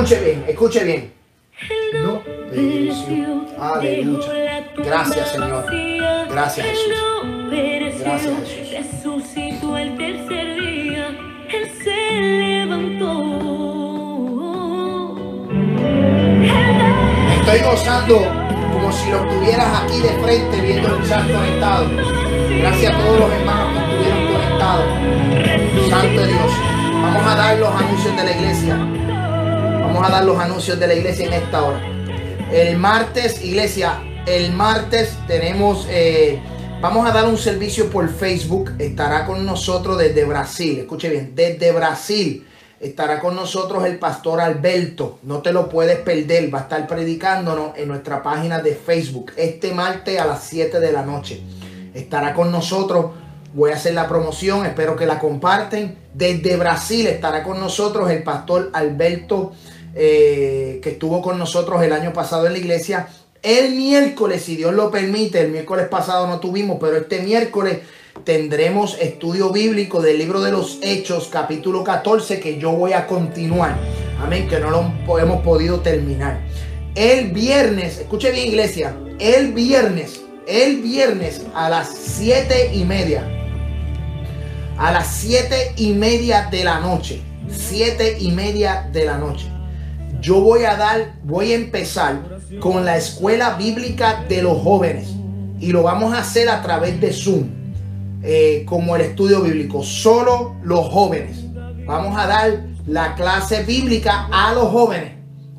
Escuche 0.00 0.24
bien, 0.24 0.44
escuche 0.48 0.84
bien. 0.84 1.12
No 2.02 2.22
pereció. 2.50 3.44
Aleluya. 3.60 4.66
Gracias, 4.76 5.32
Señor. 5.32 5.66
Gracias, 6.30 6.66
Jesús. 6.66 6.90
Gracias, 8.00 8.48
Jesús. 8.70 9.36
Estoy 17.52 17.68
gozando 17.68 18.18
como 18.72 18.92
si 18.92 19.10
lo 19.10 19.26
tuvieras 19.26 19.82
aquí 19.82 20.00
de 20.00 20.10
frente 20.22 20.60
viendo 20.60 20.96
el 20.96 21.08
chat 21.08 21.26
conectado. 21.32 21.86
Gracias 22.60 22.94
a 22.94 22.98
todos 22.98 23.18
los 23.18 23.32
hermanos 23.32 23.72
que 23.72 23.90
estuvieron 23.90 24.32
conectados. 24.32 25.90
Santo 25.90 26.26
Dios. 26.26 26.52
Vamos 27.02 27.26
a 27.26 27.34
dar 27.34 27.58
los 27.58 27.74
anuncios 27.74 28.16
de 28.16 28.24
la 28.24 28.30
iglesia. 28.30 28.76
Vamos 28.76 30.06
a 30.06 30.10
dar 30.10 30.24
los 30.24 30.38
anuncios 30.38 30.78
de 30.78 30.86
la 30.86 30.94
iglesia 30.94 31.26
en 31.26 31.32
esta 31.32 31.64
hora. 31.64 31.80
El 32.52 32.78
martes, 32.78 33.44
iglesia, 33.44 34.00
el 34.26 34.52
martes 34.52 35.16
tenemos, 35.26 35.88
eh, 35.90 36.38
vamos 36.80 37.08
a 37.08 37.12
dar 37.12 37.26
un 37.26 37.36
servicio 37.36 37.90
por 37.90 38.08
Facebook. 38.10 38.74
Estará 38.78 39.26
con 39.26 39.44
nosotros 39.44 39.98
desde 39.98 40.24
Brasil. 40.24 40.78
Escuche 40.78 41.08
bien, 41.08 41.32
desde 41.34 41.72
Brasil 41.72 42.46
estará 42.80 43.20
con 43.20 43.36
nosotros 43.36 43.84
el 43.84 43.98
pastor 43.98 44.40
Alberto. 44.40 45.18
No 45.22 45.42
te 45.42 45.52
lo 45.52 45.68
puedes 45.68 45.98
perder. 45.98 46.52
Va 46.52 46.60
a 46.60 46.62
estar 46.62 46.86
predicándonos 46.86 47.76
en 47.76 47.88
nuestra 47.88 48.22
página 48.22 48.60
de 48.60 48.74
Facebook 48.74 49.32
este 49.36 49.72
martes 49.72 50.18
a 50.18 50.24
las 50.24 50.44
7 50.44 50.80
de 50.80 50.92
la 50.92 51.02
noche. 51.02 51.42
Estará 51.94 52.34
con 52.34 52.50
nosotros. 52.50 53.12
Voy 53.52 53.70
a 53.70 53.74
hacer 53.74 53.94
la 53.94 54.08
promoción. 54.08 54.64
Espero 54.64 54.96
que 54.96 55.06
la 55.06 55.18
comparten. 55.18 55.98
Desde 56.14 56.56
Brasil 56.56 57.06
estará 57.06 57.42
con 57.42 57.60
nosotros 57.60 58.10
el 58.10 58.22
pastor 58.22 58.70
Alberto 58.72 59.52
eh, 59.94 60.78
que 60.82 60.90
estuvo 60.90 61.20
con 61.20 61.36
nosotros 61.38 61.82
el 61.82 61.92
año 61.92 62.12
pasado 62.12 62.46
en 62.46 62.52
la 62.52 62.58
iglesia. 62.58 63.08
El 63.42 63.74
miércoles, 63.74 64.42
si 64.42 64.56
Dios 64.56 64.72
lo 64.72 64.90
permite, 64.90 65.40
el 65.40 65.50
miércoles 65.50 65.88
pasado 65.88 66.26
no 66.26 66.40
tuvimos, 66.40 66.78
pero 66.80 66.96
este 66.96 67.22
miércoles 67.22 67.80
tendremos 68.24 68.96
estudio 69.00 69.50
bíblico 69.50 70.00
del 70.00 70.18
libro 70.18 70.40
de 70.40 70.52
los 70.52 70.78
Hechos, 70.82 71.28
capítulo 71.30 71.84
14, 71.84 72.40
que 72.40 72.58
yo 72.58 72.72
voy 72.72 72.92
a 72.92 73.06
continuar. 73.06 73.76
Amén, 74.20 74.48
que 74.48 74.58
no 74.60 74.70
lo 74.70 75.18
hemos 75.18 75.42
podido 75.42 75.80
terminar. 75.80 76.40
El 76.94 77.30
viernes, 77.30 77.98
escuche 77.98 78.30
bien 78.30 78.48
iglesia, 78.48 78.96
el 79.18 79.52
viernes, 79.52 80.22
el 80.46 80.82
viernes 80.82 81.42
a 81.54 81.68
las 81.68 81.88
siete 81.88 82.72
y 82.74 82.84
media, 82.84 83.24
a 84.76 84.92
las 84.92 85.06
siete 85.06 85.72
y 85.76 85.92
media 85.92 86.48
de 86.50 86.64
la 86.64 86.80
noche, 86.80 87.20
siete 87.48 88.16
y 88.18 88.32
media 88.32 88.88
de 88.92 89.04
la 89.04 89.18
noche 89.18 89.46
yo 90.20 90.40
voy 90.40 90.64
a 90.64 90.76
dar, 90.76 91.14
voy 91.24 91.52
a 91.52 91.56
empezar 91.56 92.20
con 92.60 92.84
la 92.84 92.96
escuela 92.96 93.54
bíblica 93.54 94.24
de 94.28 94.42
los 94.42 94.58
jóvenes 94.58 95.08
y 95.58 95.72
lo 95.72 95.82
vamos 95.82 96.14
a 96.14 96.18
hacer 96.18 96.48
a 96.48 96.62
través 96.62 97.00
de 97.00 97.12
Zoom, 97.12 97.48
eh, 98.22 98.64
como 98.66 98.96
el 98.96 99.02
estudio 99.02 99.40
bíblico, 99.42 99.82
solo 99.82 100.56
los 100.62 100.88
jóvenes. 100.88 101.44
Vamos 101.86 102.16
a 102.18 102.26
dar 102.26 102.64
la 102.86 103.14
clase 103.14 103.62
bíblica 103.62 104.28
a 104.30 104.52
los 104.52 104.68
jóvenes, 104.70 105.12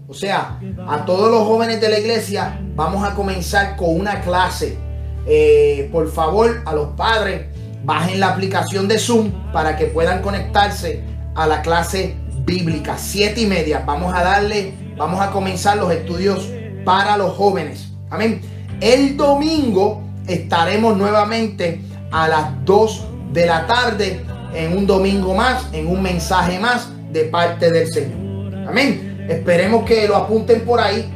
o 0.07 0.13
sea, 0.13 0.59
a 0.87 1.05
todos 1.05 1.31
los 1.31 1.47
jóvenes 1.47 1.81
de 1.81 1.89
la 1.89 1.99
iglesia. 1.99 2.59
Vamos 2.75 3.03
a 3.03 3.15
comenzar 3.15 3.75
con 3.75 3.99
una 3.99 4.21
clase. 4.21 4.77
Eh, 5.25 5.89
por 5.91 6.11
favor, 6.11 6.61
a 6.65 6.73
los 6.73 6.89
padres, 6.89 7.47
bajen 7.83 8.19
la 8.19 8.29
aplicación 8.29 8.87
de 8.87 8.99
Zoom 8.99 9.31
para 9.51 9.75
que 9.75 9.85
puedan 9.85 10.21
conectarse 10.21 11.03
a 11.35 11.47
la 11.47 11.61
clase 11.61 12.15
bíblica, 12.45 12.97
siete 12.97 13.41
y 13.41 13.47
media. 13.47 13.83
Vamos 13.85 14.13
a 14.13 14.23
darle, 14.23 14.73
vamos 14.97 15.19
a 15.21 15.31
comenzar 15.31 15.77
los 15.77 15.91
estudios 15.91 16.49
para 16.83 17.17
los 17.17 17.35
jóvenes. 17.35 17.89
Amén. 18.09 18.41
El 18.81 19.15
domingo 19.15 20.01
estaremos 20.27 20.97
nuevamente 20.97 21.81
a 22.11 22.27
las 22.27 22.65
2 22.65 23.07
de 23.33 23.45
la 23.45 23.65
tarde 23.67 24.25
en 24.53 24.77
un 24.77 24.85
domingo 24.85 25.33
más, 25.33 25.67
en 25.71 25.87
un 25.87 26.01
mensaje 26.01 26.59
más 26.59 26.89
de 27.11 27.25
parte 27.25 27.71
del 27.71 27.91
Señor. 27.91 28.67
Amén. 28.67 29.25
Esperemos 29.29 29.85
que 29.85 30.07
lo 30.07 30.15
apunten 30.15 30.61
por 30.65 30.79
ahí 30.79 31.09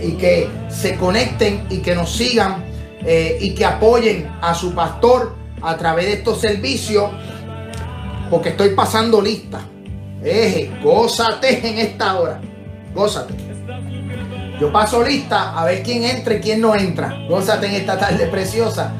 y 0.00 0.12
que 0.12 0.48
se 0.68 0.96
conecten 0.96 1.66
y 1.70 1.78
que 1.78 1.94
nos 1.94 2.10
sigan 2.10 2.64
eh, 3.04 3.38
y 3.40 3.54
que 3.54 3.64
apoyen 3.64 4.30
a 4.40 4.54
su 4.54 4.74
pastor 4.74 5.34
a 5.62 5.76
través 5.76 6.06
de 6.06 6.12
estos 6.14 6.40
servicios 6.40 7.10
porque 8.30 8.50
estoy 8.50 8.70
pasando 8.70 9.20
lista. 9.20 9.60
Gózate 10.82 11.68
en 11.68 11.78
esta 11.78 12.18
hora. 12.18 12.40
Gózate. 12.94 13.34
Yo 14.60 14.72
paso 14.72 15.02
lista 15.02 15.58
a 15.58 15.64
ver 15.64 15.82
quién 15.82 16.04
entra 16.04 16.34
y 16.34 16.40
quién 16.40 16.60
no 16.60 16.74
entra. 16.74 17.14
Gózate 17.28 17.66
en 17.66 17.74
esta 17.74 17.98
tarde 17.98 18.26
preciosa. 18.28 18.92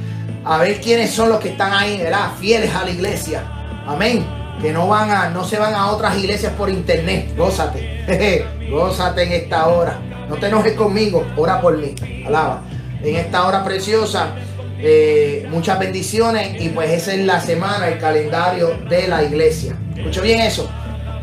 A 0.44 0.58
ver 0.58 0.80
quiénes 0.80 1.10
son 1.10 1.30
los 1.30 1.40
que 1.40 1.50
están 1.50 1.72
ahí, 1.72 1.98
¿verdad? 1.98 2.32
Fieles 2.38 2.74
a 2.74 2.84
la 2.84 2.90
iglesia. 2.90 3.42
Amén. 3.86 4.26
Que 4.60 4.72
no 4.72 4.86
van 4.88 5.10
a, 5.10 5.30
no 5.30 5.44
se 5.44 5.58
van 5.58 5.74
a 5.74 5.90
otras 5.90 6.16
iglesias 6.18 6.52
por 6.52 6.68
internet. 6.68 7.34
Gózate. 7.36 8.44
Gózate 8.70 9.22
en 9.22 9.32
esta 9.32 9.66
hora. 9.68 9.98
No 10.28 10.36
te 10.36 10.46
enojes 10.46 10.74
conmigo. 10.74 11.26
Ora 11.36 11.60
por 11.60 11.78
mí. 11.78 11.94
Alaba. 12.26 12.62
En 13.02 13.16
esta 13.16 13.46
hora 13.46 13.64
preciosa. 13.64 14.34
Eh, 14.78 15.46
muchas 15.50 15.78
bendiciones. 15.78 16.60
Y 16.60 16.68
pues 16.68 16.90
esa 16.90 17.14
es 17.14 17.24
la 17.24 17.40
semana, 17.40 17.88
el 17.88 17.98
calendario 17.98 18.76
de 18.88 19.08
la 19.08 19.22
iglesia. 19.22 19.76
Escucho 19.96 20.20
bien 20.20 20.40
eso. 20.40 20.68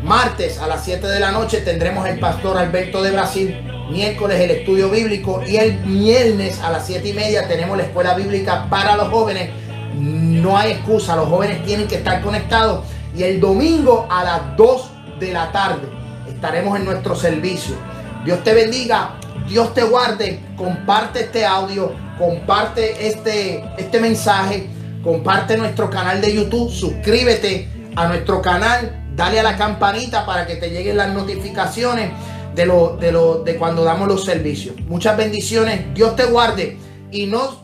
Martes 0.02 0.58
a 0.58 0.66
las 0.66 0.84
7 0.84 1.06
de 1.06 1.20
la 1.20 1.30
noche 1.30 1.60
tendremos 1.60 2.08
el 2.08 2.18
pastor 2.18 2.58
Alberto 2.58 3.02
de 3.02 3.12
Brasil. 3.12 3.71
Miércoles 3.90 4.40
el 4.40 4.50
estudio 4.50 4.90
bíblico. 4.90 5.42
Y 5.46 5.56
el 5.56 5.78
viernes 5.78 6.60
a 6.60 6.70
las 6.70 6.86
7 6.86 7.08
y 7.08 7.12
media 7.12 7.46
tenemos 7.48 7.76
la 7.76 7.84
escuela 7.84 8.14
bíblica 8.14 8.66
para 8.68 8.96
los 8.96 9.08
jóvenes. 9.08 9.50
No 9.94 10.56
hay 10.56 10.72
excusa, 10.72 11.16
los 11.16 11.28
jóvenes 11.28 11.64
tienen 11.64 11.86
que 11.86 11.96
estar 11.96 12.22
conectados. 12.22 12.84
Y 13.16 13.22
el 13.22 13.40
domingo 13.40 14.06
a 14.10 14.24
las 14.24 14.56
2 14.56 14.90
de 15.20 15.32
la 15.32 15.52
tarde 15.52 15.88
estaremos 16.28 16.78
en 16.78 16.84
nuestro 16.84 17.14
servicio. 17.14 17.74
Dios 18.24 18.42
te 18.42 18.54
bendiga, 18.54 19.14
Dios 19.48 19.74
te 19.74 19.82
guarde. 19.82 20.40
Comparte 20.56 21.24
este 21.24 21.44
audio, 21.44 21.92
comparte 22.18 23.08
este, 23.08 23.64
este 23.76 24.00
mensaje, 24.00 24.68
comparte 25.02 25.56
nuestro 25.56 25.90
canal 25.90 26.20
de 26.20 26.34
YouTube, 26.34 26.70
suscríbete 26.70 27.68
a 27.94 28.08
nuestro 28.08 28.40
canal 28.40 29.02
dale 29.16 29.40
a 29.40 29.42
la 29.42 29.56
campanita 29.56 30.24
para 30.24 30.46
que 30.46 30.56
te 30.56 30.70
lleguen 30.70 30.96
las 30.96 31.12
notificaciones 31.12 32.10
de, 32.54 32.66
lo, 32.66 32.96
de, 32.96 33.12
lo, 33.12 33.42
de 33.42 33.56
cuando 33.56 33.84
damos 33.84 34.08
los 34.08 34.24
servicios. 34.24 34.76
Muchas 34.88 35.16
bendiciones, 35.16 35.94
Dios 35.94 36.16
te 36.16 36.24
guarde 36.24 36.76
y 37.10 37.26
nos 37.26 37.61